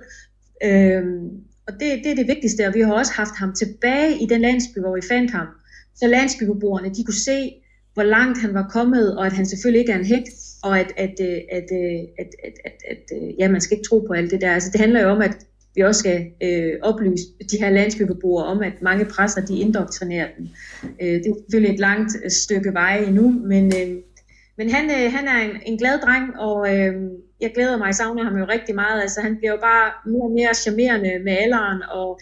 Øhm, 0.64 1.30
og 1.68 1.74
det, 1.74 2.02
det 2.04 2.12
er 2.12 2.16
det 2.16 2.28
vigtigste, 2.28 2.68
og 2.68 2.74
vi 2.74 2.82
har 2.82 2.94
også 2.94 3.14
haft 3.14 3.36
ham 3.38 3.54
tilbage 3.54 4.24
i 4.24 4.26
den 4.26 4.42
landsby, 4.42 4.80
hvor 4.80 4.96
vi 4.96 5.02
fandt 5.10 5.32
ham 5.32 5.48
så 6.02 6.08
landsbybeboerne, 6.08 6.90
de 6.96 7.04
kunne 7.04 7.24
se, 7.32 7.40
hvor 7.94 8.04
langt 8.04 8.42
han 8.42 8.54
var 8.54 8.68
kommet, 8.70 9.18
og 9.18 9.26
at 9.26 9.34
han 9.34 9.46
selvfølgelig 9.46 9.80
ikke 9.80 9.92
er 9.92 10.00
en 10.00 10.06
heks, 10.06 10.32
og 10.64 10.80
at, 10.80 10.92
at, 10.98 11.16
øh, 11.22 11.28
øh, 11.28 11.40
at, 11.54 11.68
at, 12.20 12.30
at, 12.44 12.54
at, 12.66 12.74
at, 12.90 12.98
at 13.12 13.36
ja, 13.40 13.48
man 13.52 13.62
skal 13.62 13.78
ikke 13.78 13.90
tro 13.90 14.00
på 14.00 14.14
alt 14.14 14.32
det 14.32 14.42
der. 14.42 14.52
Altså, 14.52 14.70
det 14.72 14.80
handler 14.82 15.02
jo 15.02 15.10
om, 15.10 15.22
at 15.22 15.36
vi 15.76 15.82
også 15.82 16.00
skal 16.00 16.32
øh, 16.44 16.74
oplyse 16.82 17.24
de 17.52 17.58
her 17.60 17.70
landsbybeboere 17.70 18.46
om, 18.46 18.62
at 18.62 18.82
mange 18.82 19.06
presser, 19.06 19.46
de 19.46 19.60
indoktrinerer 19.60 20.28
dem. 20.38 20.48
Øh, 21.02 21.08
det 21.08 21.28
er 21.28 21.36
selvfølgelig 21.36 21.74
et 21.74 21.80
langt 21.80 22.32
stykke 22.32 22.74
vej 22.74 22.98
endnu, 22.98 23.30
men, 23.30 23.66
øh, 23.66 23.98
men 24.58 24.70
han, 24.70 24.86
øh, 24.86 25.14
han 25.14 25.28
er 25.28 25.40
en, 25.50 25.52
en 25.66 25.78
glad 25.78 26.00
dreng, 26.00 26.40
og 26.40 26.78
øh, 26.78 26.94
jeg 27.42 27.52
glæder 27.56 27.78
mig, 27.78 27.86
jeg 27.86 27.96
savner 27.96 28.24
ham 28.24 28.38
jo 28.38 28.46
rigtig 28.46 28.76
meget. 28.76 29.02
Altså, 29.02 29.22
han 29.22 29.38
bliver 29.38 29.52
jo 29.52 29.60
bare 29.62 29.92
mere 30.06 30.24
og 30.24 30.32
mere 30.32 30.54
charmerende 30.54 31.12
med 31.24 31.34
alderen, 31.34 31.82
og 31.92 32.20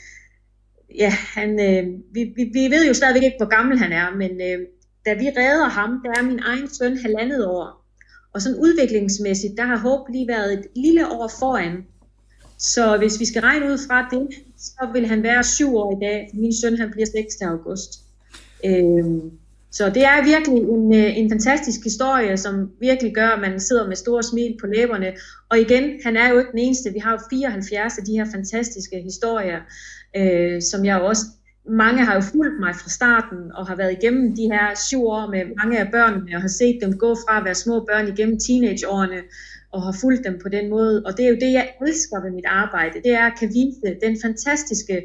ja, 0.96 1.10
han, 1.10 1.50
øh, 1.50 2.00
vi, 2.12 2.34
vi, 2.36 2.44
vi 2.54 2.76
ved 2.76 2.88
jo 2.88 2.94
stadigvæk 2.94 3.24
ikke, 3.24 3.38
hvor 3.38 3.56
gammel 3.58 3.78
han 3.78 3.92
er, 3.92 4.16
men 4.16 4.32
øh, 4.32 4.68
da 5.06 5.14
vi 5.14 5.28
redder 5.38 5.70
ham, 5.70 5.90
der 6.04 6.12
er 6.20 6.24
min 6.24 6.40
egen 6.40 6.70
søn 6.74 6.98
halvandet 6.98 7.46
år. 7.46 7.86
Og 8.34 8.42
sådan 8.42 8.60
udviklingsmæssigt, 8.60 9.58
der 9.58 9.64
har 9.64 9.78
Håb 9.78 10.10
lige 10.10 10.28
været 10.28 10.54
et 10.54 10.66
lille 10.76 11.08
år 11.12 11.32
foran. 11.40 11.86
Så 12.58 12.98
hvis 12.98 13.20
vi 13.20 13.26
skal 13.26 13.42
regne 13.42 13.66
ud 13.66 13.78
fra 13.88 14.08
det, 14.12 14.28
så 14.58 14.90
vil 14.94 15.08
han 15.08 15.24
være 15.24 15.44
syv 15.44 15.76
år 15.76 15.98
i 15.98 16.06
dag. 16.06 16.30
Min 16.34 16.54
søn 16.62 16.78
han 16.78 16.92
bliver 16.92 17.06
6. 17.06 17.42
august. 17.42 17.92
Øh, 18.66 19.06
så 19.72 19.90
det 19.90 20.04
er 20.04 20.24
virkelig 20.24 20.58
en, 20.58 20.94
øh, 20.94 21.18
en 21.18 21.30
fantastisk 21.30 21.84
historie, 21.84 22.38
som 22.38 22.72
virkelig 22.80 23.14
gør, 23.16 23.28
at 23.28 23.42
man 23.42 23.60
sidder 23.60 23.88
med 23.88 23.96
store 23.96 24.24
smil 24.24 24.58
på 24.62 24.68
læberne. 24.68 25.14
Og 25.50 25.60
igen, 25.60 26.00
han 26.04 26.18
er 26.18 26.30
jo 26.30 26.40
ikke 26.40 26.52
den 26.52 26.60
eneste. 26.60 26.94
Vi 26.94 27.00
har 27.00 27.12
jo 27.12 27.20
74 27.30 27.98
af 27.98 28.04
de 28.06 28.12
her 28.12 28.26
fantastiske 28.32 29.02
historier, 29.02 29.60
øh, 30.16 30.62
som 30.62 30.86
jeg 30.86 31.02
også 31.02 31.26
mange 31.70 32.06
har 32.06 32.16
jo 32.16 32.22
fulgt 32.22 32.60
mig 32.60 32.76
fra 32.76 32.90
starten 32.90 33.52
og 33.54 33.68
har 33.68 33.76
været 33.76 33.98
igennem 34.02 34.36
de 34.36 34.42
her 34.54 34.76
syv 34.88 35.02
år 35.06 35.32
med 35.32 35.56
mange 35.56 35.80
af 35.80 35.92
børnene 35.92 36.36
og 36.36 36.42
har 36.42 36.48
set 36.48 36.80
dem 36.84 36.98
gå 36.98 37.16
fra 37.16 37.38
at 37.38 37.46
være 37.46 37.56
små 37.56 37.80
børn 37.90 38.08
igennem 38.08 38.40
teenageårene 38.40 39.22
og 39.72 39.82
har 39.82 39.96
fulgt 40.02 40.24
dem 40.26 40.40
på 40.44 40.50
den 40.50 40.70
måde. 40.70 41.04
Og 41.06 41.18
det 41.18 41.26
er 41.26 41.30
jo 41.30 41.36
det, 41.36 41.54
jeg 41.54 41.70
elsker 41.82 42.24
ved 42.24 42.32
mit 42.32 42.46
arbejde. 42.46 43.02
Det 43.04 43.14
er 43.14 43.26
at 43.26 43.40
kan 43.40 43.50
vise 43.50 43.98
den 44.06 44.18
fantastiske 44.22 44.96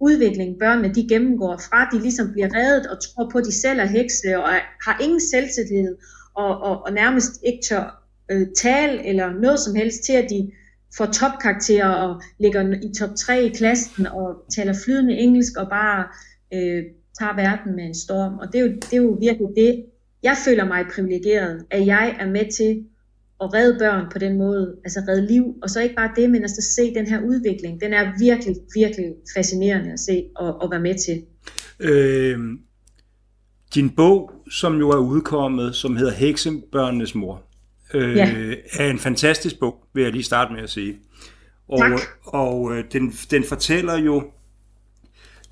udvikling, 0.00 0.58
børnene 0.58 0.94
de 0.94 1.08
gennemgår 1.08 1.56
fra 1.56 1.88
de 1.92 2.02
ligesom 2.02 2.32
bliver 2.32 2.48
reddet 2.54 2.86
og 2.86 2.98
tror 3.02 3.30
på, 3.30 3.38
at 3.38 3.44
de 3.44 3.60
selv 3.60 3.80
er 3.80 3.86
hekse 3.86 4.38
og 4.38 4.48
har 4.86 5.00
ingen 5.02 5.20
selvtillid 5.20 5.96
og, 6.34 6.60
og, 6.60 6.82
og 6.82 6.92
nærmest 6.92 7.32
ikke 7.46 7.60
tør 7.68 8.02
øh, 8.30 8.46
tale 8.56 9.06
eller 9.06 9.32
noget 9.32 9.60
som 9.60 9.74
helst 9.74 10.04
til, 10.04 10.12
at 10.12 10.30
de 10.30 10.50
får 10.96 11.06
topkarakterer 11.06 11.88
og 11.88 12.22
ligger 12.38 12.74
i 12.82 12.92
top 12.98 13.10
3 13.16 13.44
i 13.44 13.48
klassen 13.48 14.06
og 14.06 14.44
taler 14.54 14.74
flydende 14.84 15.16
engelsk 15.18 15.56
og 15.56 15.68
bare 15.68 16.04
øh, 16.54 16.84
tager 17.18 17.36
verden 17.36 17.76
med 17.76 17.84
en 17.84 17.94
storm. 17.94 18.38
Og 18.38 18.52
det 18.52 18.60
er, 18.60 18.64
jo, 18.64 18.72
det 18.72 18.92
er 18.92 19.02
jo 19.02 19.16
virkelig 19.20 19.48
det, 19.56 19.84
jeg 20.22 20.36
føler 20.44 20.64
mig 20.64 20.84
privilegeret, 20.94 21.64
at 21.70 21.86
jeg 21.86 22.16
er 22.20 22.26
med 22.26 22.52
til 22.52 22.84
at 23.40 23.54
redde 23.54 23.78
børn 23.78 24.04
på 24.12 24.18
den 24.18 24.38
måde, 24.38 24.76
altså 24.84 25.00
redde 25.08 25.26
liv, 25.26 25.54
og 25.62 25.70
så 25.70 25.80
ikke 25.80 25.94
bare 25.94 26.10
det, 26.16 26.30
men 26.30 26.42
altså 26.42 26.62
se 26.76 26.94
den 26.94 27.06
her 27.06 27.20
udvikling, 27.20 27.80
den 27.80 27.92
er 27.92 28.12
virkelig, 28.18 28.56
virkelig 28.74 29.14
fascinerende 29.36 29.92
at 29.92 30.00
se 30.00 30.24
og, 30.36 30.62
og 30.62 30.70
være 30.70 30.80
med 30.80 30.94
til. 30.94 31.22
Øh, 31.80 32.38
din 33.74 33.90
bog, 33.90 34.32
som 34.50 34.78
jo 34.78 34.90
er 34.90 34.98
udkommet, 34.98 35.74
som 35.74 35.96
hedder 35.96 36.12
Heksebørnenes 36.12 37.14
mor, 37.14 37.42
øh, 37.94 38.16
ja. 38.16 38.54
er 38.72 38.90
en 38.90 38.98
fantastisk 38.98 39.58
bog, 39.58 39.84
vil 39.94 40.02
jeg 40.02 40.12
lige 40.12 40.22
starte 40.22 40.52
med 40.52 40.62
at 40.62 40.70
sige. 40.70 40.96
Og, 41.68 41.78
tak. 41.78 42.00
og 42.24 42.76
øh, 42.76 42.84
den, 42.92 43.10
den 43.30 43.44
fortæller 43.44 43.98
jo 43.98 44.22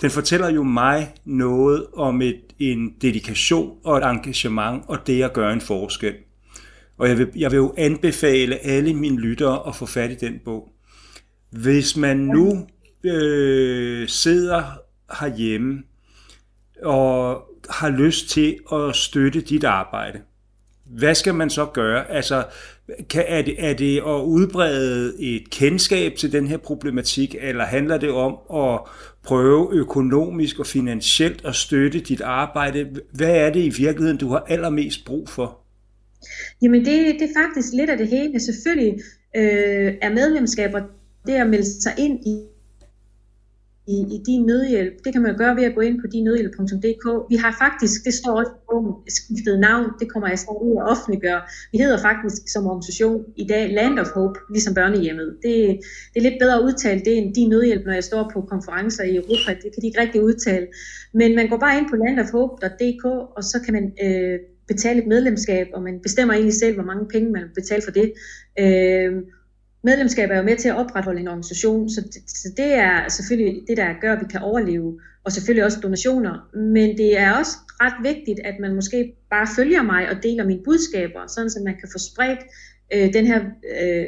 den 0.01 0.11
fortæller 0.11 0.51
jo 0.51 0.63
mig 0.63 1.15
noget 1.25 1.87
om 1.95 2.23
et, 2.23 2.41
en 2.59 2.95
dedikation 3.03 3.79
og 3.85 3.99
et 3.99 4.05
engagement 4.05 4.85
og 4.89 5.07
det 5.07 5.23
at 5.23 5.33
gøre 5.33 5.53
en 5.53 5.61
forskel. 5.61 6.15
Og 6.99 7.09
jeg 7.09 7.19
vil, 7.19 7.29
jeg 7.37 7.51
vil 7.51 7.57
jo 7.57 7.75
anbefale 7.77 8.59
alle 8.59 8.95
mine 8.95 9.21
lyttere 9.21 9.69
at 9.69 9.77
få 9.77 9.87
fat 9.87 10.11
i 10.11 10.15
den 10.15 10.41
bog. 10.45 10.69
Hvis 11.51 11.97
man 11.97 12.17
nu 12.17 12.67
øh, 13.05 14.09
sidder 14.09 14.63
herhjemme 15.21 15.83
og 16.83 17.43
har 17.71 17.89
lyst 17.89 18.29
til 18.29 18.59
at 18.73 18.97
støtte 18.97 19.41
dit 19.41 19.65
arbejde, 19.65 20.21
hvad 20.85 21.15
skal 21.15 21.35
man 21.35 21.51
så 21.51 21.67
gøre? 21.67 22.11
Altså, 22.11 22.45
kan, 23.11 23.25
er, 23.29 23.43
det, 23.43 23.55
er 23.59 23.75
det 23.75 23.97
at 23.97 24.23
udbrede 24.23 25.21
et 25.21 25.51
kendskab 25.51 26.15
til 26.17 26.33
den 26.33 26.47
her 26.47 26.57
problematik, 26.57 27.35
eller 27.41 27.65
handler 27.65 27.99
det 27.99 28.11
om 28.11 28.37
at 28.55 28.81
prøve 29.23 29.69
økonomisk 29.73 30.59
og 30.59 30.67
finansielt 30.67 31.45
at 31.45 31.55
støtte 31.55 32.01
dit 32.01 32.21
arbejde? 32.21 33.01
Hvad 33.13 33.37
er 33.37 33.51
det 33.51 33.61
i 33.61 33.83
virkeligheden, 33.83 34.19
du 34.19 34.29
har 34.29 34.45
allermest 34.49 35.05
brug 35.05 35.29
for? 35.29 35.66
Jamen 36.63 36.81
det, 36.81 37.17
det 37.21 37.23
er 37.23 37.41
faktisk 37.43 37.73
lidt 37.73 37.91
af 37.91 37.99
det 37.99 38.09
hele. 38.09 38.41
Selvfølgelig 38.41 38.95
øh, 39.37 39.95
er 40.03 40.15
medlemskaber 40.15 40.81
det 41.27 41.33
at 41.33 41.51
melde 41.51 41.83
sig 41.83 41.95
ind 41.99 42.27
i 42.27 42.57
i, 43.89 43.97
i 44.15 44.19
din 44.27 44.47
nødhjælp. 44.47 44.95
Det 45.05 45.13
kan 45.13 45.23
man 45.23 45.37
gøre 45.37 45.57
ved 45.57 45.65
at 45.65 45.75
gå 45.75 45.81
ind 45.81 46.01
på 46.01 46.07
dinnødhjælp.dk. 46.07 47.07
Vi 47.31 47.37
har 47.37 47.57
faktisk, 47.65 48.05
det 48.05 48.15
står 48.15 48.33
også 48.41 48.53
på 48.71 49.03
skiftet 49.09 49.59
navn, 49.61 49.87
det 50.01 50.13
kommer 50.13 50.29
jeg 50.29 50.39
snart 50.39 50.63
ud 50.63 50.77
at 50.77 50.89
offentliggøre. 50.93 51.41
Vi 51.73 51.79
hedder 51.79 51.99
faktisk 52.09 52.43
som 52.53 52.67
organisation 52.67 53.25
i 53.37 53.47
dag 53.47 53.71
Land 53.71 53.99
of 53.99 54.11
Hope, 54.15 54.39
ligesom 54.51 54.75
børnehjemmet. 54.75 55.29
Det, 55.43 55.53
det 56.13 56.19
er 56.21 56.27
lidt 56.29 56.41
bedre 56.41 56.57
at 56.59 56.65
udtale 56.65 57.01
det 57.01 57.19
end 57.19 57.35
din 57.35 57.49
nødhjælp, 57.49 57.87
når 57.87 57.93
jeg 57.93 58.05
står 58.05 58.31
på 58.33 58.41
konferencer 58.41 59.05
i 59.05 59.17
Europa. 59.17 59.51
Det 59.63 59.69
kan 59.73 59.81
de 59.83 59.87
ikke 59.87 60.01
rigtig 60.01 60.23
udtale. 60.23 60.67
Men 61.15 61.35
man 61.35 61.49
går 61.49 61.59
bare 61.59 61.79
ind 61.79 61.91
på 61.91 61.97
landofhope.dk, 61.97 63.05
og 63.37 63.43
så 63.45 63.57
kan 63.65 63.73
man 63.75 63.85
øh, 64.05 64.39
betale 64.69 65.01
et 65.01 65.07
medlemskab, 65.07 65.67
og 65.75 65.83
man 65.83 66.01
bestemmer 66.03 66.35
egentlig 66.35 66.55
selv, 66.55 66.75
hvor 66.75 66.85
mange 66.85 67.09
penge 67.09 67.31
man 67.31 67.43
betaler 67.55 67.85
for 67.85 67.91
det. 67.91 68.13
Øh, 68.59 69.23
medlemskab 69.85 70.31
er 70.31 70.37
jo 70.37 70.43
med 70.43 70.57
til 70.57 70.69
at 70.69 70.77
opretholde 70.77 71.21
en 71.21 71.29
organisation, 71.29 71.91
så 71.91 72.01
det, 72.01 72.31
så 72.31 72.49
det 72.57 72.75
er 72.75 73.09
selvfølgelig 73.09 73.63
det, 73.69 73.77
der 73.77 74.01
gør, 74.01 74.13
at 74.13 74.21
vi 74.21 74.27
kan 74.31 74.41
overleve, 74.41 75.01
og 75.25 75.33
selvfølgelig 75.33 75.65
også 75.65 75.81
donationer. 75.81 76.35
Men 76.57 76.99
det 76.99 77.19
er 77.19 77.33
også 77.33 77.57
ret 77.81 77.99
vigtigt, 78.03 78.41
at 78.45 78.55
man 78.61 78.75
måske 78.75 79.15
bare 79.31 79.47
følger 79.57 79.83
mig 79.83 80.11
og 80.11 80.17
deler 80.23 80.45
mine 80.47 80.63
budskaber, 80.65 81.27
sådan 81.27 81.51
så 81.51 81.61
man 81.65 81.77
kan 81.81 81.89
få 81.93 81.99
spredt 81.99 82.43
øh, 82.95 83.13
den 83.13 83.27
her 83.27 83.41
øh, 83.81 84.07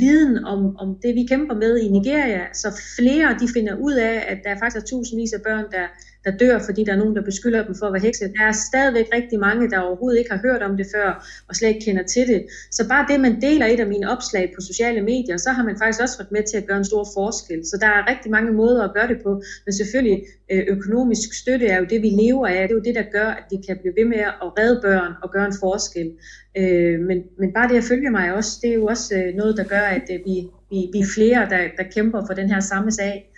viden 0.00 0.44
om, 0.44 0.76
om 0.76 0.98
det, 1.02 1.14
vi 1.14 1.26
kæmper 1.28 1.54
med 1.54 1.78
i 1.78 1.88
Nigeria, 1.88 2.52
så 2.52 2.82
flere 2.96 3.36
de 3.40 3.48
finder 3.54 3.74
ud 3.76 3.92
af, 3.92 4.24
at 4.28 4.38
der 4.44 4.58
faktisk 4.58 4.76
er 4.82 4.86
tusindvis 4.86 5.32
af 5.32 5.42
børn, 5.42 5.64
der 5.70 5.86
der 6.24 6.30
dør, 6.30 6.58
fordi 6.58 6.84
der 6.84 6.92
er 6.92 6.96
nogen, 6.96 7.16
der 7.16 7.22
beskylder 7.22 7.64
dem 7.64 7.74
for 7.74 7.86
at 7.86 7.92
være 7.92 8.02
hekse. 8.02 8.32
Der 8.38 8.44
er 8.44 8.52
stadigvæk 8.52 9.06
rigtig 9.14 9.38
mange, 9.40 9.70
der 9.70 9.78
overhovedet 9.78 10.18
ikke 10.18 10.30
har 10.30 10.40
hørt 10.46 10.62
om 10.62 10.76
det 10.76 10.86
før, 10.94 11.26
og 11.48 11.56
slet 11.56 11.68
ikke 11.68 11.84
kender 11.84 12.02
til 12.02 12.28
det. 12.28 12.46
Så 12.70 12.88
bare 12.88 13.06
det, 13.10 13.20
man 13.20 13.40
deler 13.40 13.66
et 13.66 13.80
af 13.80 13.86
mine 13.86 14.10
opslag 14.10 14.52
på 14.54 14.60
sociale 14.60 15.02
medier, 15.02 15.36
så 15.36 15.50
har 15.50 15.64
man 15.64 15.78
faktisk 15.78 16.02
også 16.02 16.18
været 16.18 16.32
med 16.32 16.42
til 16.50 16.56
at 16.56 16.66
gøre 16.66 16.78
en 16.78 16.84
stor 16.84 17.04
forskel. 17.14 17.66
Så 17.66 17.76
der 17.80 17.86
er 17.86 18.10
rigtig 18.10 18.30
mange 18.30 18.52
måder 18.52 18.84
at 18.84 18.94
gøre 18.94 19.08
det 19.08 19.18
på, 19.22 19.42
men 19.66 19.72
selvfølgelig 19.72 20.22
øh, 20.52 20.64
økonomisk 20.68 21.34
støtte 21.34 21.66
er 21.66 21.78
jo 21.78 21.86
det, 21.90 22.02
vi 22.02 22.08
lever 22.08 22.46
af. 22.46 22.68
Det 22.68 22.74
er 22.74 22.78
jo 22.80 22.88
det, 22.88 22.94
der 22.94 23.06
gør, 23.12 23.28
at 23.28 23.44
vi 23.50 23.56
kan 23.66 23.78
blive 23.80 23.94
ved 23.96 24.04
med 24.04 24.18
at 24.18 24.58
redde 24.58 24.80
børn 24.82 25.12
og 25.22 25.32
gøre 25.32 25.46
en 25.46 25.54
forskel. 25.60 26.12
Øh, 26.56 27.00
men, 27.00 27.18
men 27.38 27.52
bare 27.52 27.68
det 27.68 27.76
at 27.76 27.84
følge 27.84 28.10
mig 28.10 28.34
også, 28.34 28.58
det 28.62 28.70
er 28.70 28.74
jo 28.74 28.86
også 28.86 29.16
øh, 29.16 29.34
noget, 29.34 29.56
der 29.56 29.64
gør, 29.64 29.86
at 29.98 30.08
vi, 30.08 30.48
vi, 30.70 30.78
vi 30.92 30.98
er 30.98 31.10
flere, 31.14 31.40
der, 31.50 31.60
der 31.76 31.90
kæmper 31.94 32.26
for 32.26 32.34
den 32.34 32.48
her 32.50 32.60
samme 32.60 32.92
sag. 32.92 33.30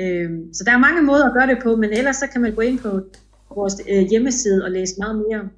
Øh, 0.00 0.30
så 0.52 0.64
der 0.66 0.72
er 0.72 0.78
mange 0.78 1.02
måder 1.02 1.26
at 1.26 1.32
gøre 1.32 1.46
det 1.46 1.58
på, 1.62 1.76
men 1.76 1.90
ellers 1.92 2.16
så 2.16 2.26
kan 2.32 2.40
man 2.40 2.54
gå 2.54 2.60
ind 2.60 2.78
på 2.78 3.00
vores 3.56 3.74
øh, 3.90 4.02
hjemmeside 4.10 4.64
og 4.64 4.70
læse 4.70 4.94
meget 4.98 5.16
mere. 5.16 5.48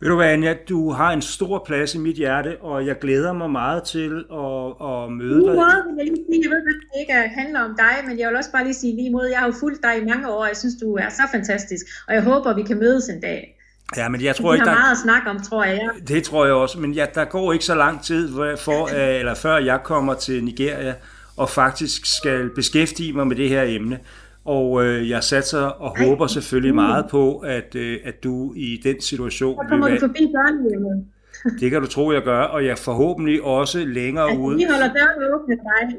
Ved 0.00 0.08
du 0.08 0.16
hvad, 0.16 0.26
Anja, 0.26 0.54
du 0.68 0.90
har 0.90 1.12
en 1.12 1.22
stor 1.22 1.64
plads 1.66 1.94
i 1.94 1.98
mit 1.98 2.16
hjerte, 2.16 2.56
og 2.60 2.86
jeg 2.86 2.98
glæder 2.98 3.32
mig 3.32 3.50
meget 3.50 3.82
til 3.82 4.24
at, 4.32 4.88
at 4.88 5.12
møde 5.12 5.40
dig. 5.46 5.54
Måde, 5.54 5.84
jeg, 5.98 6.04
lige 6.04 6.24
sige, 6.30 6.40
jeg 6.42 6.50
ved, 6.50 6.56
at 6.56 6.64
det 6.94 7.00
ikke 7.00 7.12
handler 7.12 7.60
om 7.60 7.74
dig, 7.78 8.08
men 8.08 8.18
jeg 8.18 8.28
vil 8.28 8.36
også 8.36 8.52
bare 8.52 8.64
lige 8.64 8.74
sige 8.74 8.96
lige 8.96 9.10
mod, 9.10 9.26
jeg 9.26 9.38
har 9.38 9.46
jo 9.46 9.52
fulgt 9.60 9.82
dig 9.82 10.02
i 10.02 10.04
mange 10.04 10.30
år, 10.30 10.40
og 10.40 10.48
jeg 10.48 10.56
synes, 10.56 10.74
du 10.82 10.94
er 10.94 11.08
så 11.08 11.22
fantastisk, 11.32 11.86
og 12.08 12.14
jeg 12.14 12.22
håber, 12.22 12.54
vi 12.54 12.62
kan 12.62 12.78
mødes 12.78 13.08
en 13.08 13.20
dag. 13.20 13.58
Ja, 13.96 14.08
men 14.08 14.24
jeg 14.24 14.36
tror 14.36 14.54
ikke, 14.54 14.64
der... 14.64 14.70
har 14.70 14.78
meget 14.78 14.92
at 14.92 14.98
snakke 15.02 15.30
om, 15.30 15.40
tror 15.40 15.64
jeg. 15.64 15.90
Det 16.08 16.24
tror 16.24 16.44
jeg 16.44 16.54
også, 16.54 16.78
men 16.78 16.92
ja, 16.92 17.06
der 17.14 17.24
går 17.24 17.52
ikke 17.52 17.64
så 17.64 17.74
lang 17.74 18.04
tid, 18.04 18.32
for, 18.58 18.88
eller 19.18 19.34
før 19.34 19.56
jeg 19.56 19.80
kommer 19.84 20.14
til 20.14 20.44
Nigeria, 20.44 20.94
og 21.36 21.50
faktisk 21.50 22.16
skal 22.16 22.50
beskæftige 22.54 23.12
mig 23.12 23.26
med 23.26 23.36
det 23.36 23.48
her 23.48 23.62
emne. 23.66 23.98
Og 24.44 24.84
øh, 24.84 25.10
jeg 25.10 25.24
satser 25.24 25.60
og 25.60 25.96
Ej. 25.98 26.06
håber 26.06 26.26
selvfølgelig 26.26 26.74
meget 26.74 27.06
på, 27.10 27.38
at, 27.38 27.74
øh, 27.74 27.98
at 28.04 28.24
du 28.24 28.54
i 28.56 28.80
den 28.84 29.00
situation... 29.00 29.58
Så 29.62 29.68
kommer 29.68 29.88
du 29.88 29.96
forbi 30.00 30.32
børnehjemmet. 30.34 31.06
det 31.60 31.70
kan 31.70 31.80
du 31.80 31.86
tro, 31.86 32.12
jeg 32.12 32.22
gør, 32.22 32.40
og 32.42 32.66
jeg 32.66 32.78
forhåbentlig 32.78 33.42
også 33.42 33.78
længere 33.78 34.30
altså, 34.30 34.40
ude. 34.40 34.56
Vi 34.56 34.66
holder 34.70 34.92
døren 34.94 35.34
åbne 35.34 35.56
dig. 35.56 35.96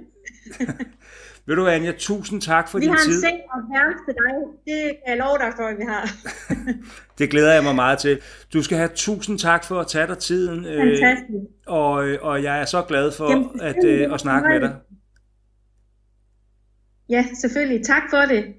Ved 1.48 1.56
du, 1.56 1.68
Anja, 1.68 1.92
tusind 1.92 2.42
tak 2.42 2.70
for 2.70 2.80
vi 2.80 2.86
din 2.86 2.96
tid. 2.96 3.22
Vi 3.22 3.26
har 3.26 3.30
en 3.30 3.38
seng 3.38 3.42
og 3.54 3.60
værelse 3.74 4.04
til 4.06 4.14
dig. 4.14 4.34
Det 4.66 5.18
love 5.18 5.38
dig 5.38 5.54
for, 5.56 5.64
at 5.64 5.78
vi 5.78 5.84
har. 5.88 6.10
det 7.20 7.30
glæder 7.30 7.54
jeg 7.54 7.64
mig 7.64 7.76
meget 7.76 8.00
til. 8.00 8.20
Du 8.54 8.64
skal 8.64 8.78
have 8.78 8.90
tusind 8.96 9.40
tak 9.40 9.64
for 9.64 9.80
at 9.80 9.88
tage 9.88 10.08
dig 10.08 10.18
tiden. 10.18 10.66
Øh, 10.66 10.78
Fantastisk. 10.78 11.32
Øh, 11.32 11.74
og, 11.74 11.92
og 12.22 12.44
jeg 12.44 12.62
er 12.62 12.66
så 12.66 12.82
glad 12.82 13.12
for 13.12 13.32
Jamen, 13.32 13.62
at, 13.62 13.84
øh, 13.86 14.14
at 14.14 14.20
snakke 14.20 14.50
med 14.50 14.60
dig. 14.60 14.76
Ja, 17.10 17.26
selvfølgelig. 17.42 17.86
Tak 17.86 18.04
for 18.10 18.18
det. 18.18 18.54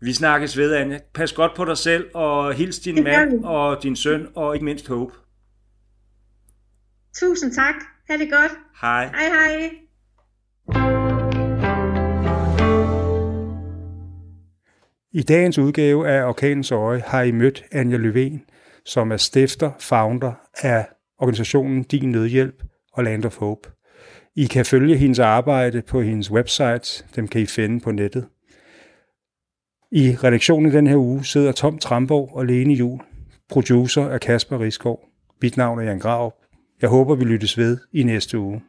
Vi 0.00 0.12
snakkes 0.12 0.56
ved, 0.56 0.74
Anja. 0.74 0.98
Pas 1.14 1.32
godt 1.32 1.52
på 1.56 1.64
dig 1.64 1.78
selv, 1.78 2.10
og 2.14 2.54
hils 2.54 2.78
din 2.78 3.04
mand 3.04 3.44
og 3.44 3.82
din 3.82 3.96
søn, 3.96 4.28
og 4.34 4.54
ikke 4.54 4.64
mindst 4.64 4.88
Hope. 4.88 5.14
Tusind 7.16 7.52
tak. 7.52 7.74
Ha' 8.10 8.16
det 8.16 8.30
godt. 8.30 8.52
Hej. 8.80 9.06
Hej 9.06 9.28
hej. 9.28 9.70
I 15.12 15.22
dagens 15.22 15.58
udgave 15.58 16.08
af 16.08 16.28
Orkanens 16.28 16.72
Øje 16.72 17.02
har 17.06 17.22
I 17.22 17.30
mødt 17.32 17.64
Anja 17.72 17.96
Løven, 17.96 18.42
som 18.84 19.12
er 19.12 19.16
stifter, 19.16 19.70
founder 19.80 20.32
af 20.54 20.88
organisationen 21.18 21.82
Din 21.82 22.10
Nødhjælp 22.10 22.62
og 22.92 23.04
Land 23.04 23.24
of 23.24 23.36
Hope. 23.36 23.70
I 24.38 24.44
kan 24.44 24.64
følge 24.64 24.96
hendes 24.96 25.18
arbejde 25.18 25.82
på 25.82 26.00
hendes 26.00 26.30
website, 26.30 27.04
dem 27.16 27.28
kan 27.28 27.40
I 27.40 27.46
finde 27.46 27.80
på 27.80 27.92
nettet. 27.92 28.26
I 29.92 30.16
redaktionen 30.24 30.72
i 30.72 30.74
den 30.74 30.86
her 30.86 30.96
uge 30.96 31.24
sidder 31.24 31.52
Tom 31.52 31.78
Tramborg 31.78 32.36
og 32.36 32.46
Lene 32.46 32.74
Jul. 32.74 33.00
Producer 33.48 34.02
er 34.02 34.18
Kasper 34.18 34.60
Riskov. 34.60 35.00
Mit 35.42 35.56
navn 35.56 35.78
er 35.78 35.82
Jan 35.82 35.98
Grav. 35.98 36.34
Jeg 36.82 36.90
håber, 36.90 37.14
vi 37.14 37.24
lyttes 37.24 37.58
ved 37.58 37.78
i 37.92 38.02
næste 38.02 38.38
uge. 38.38 38.62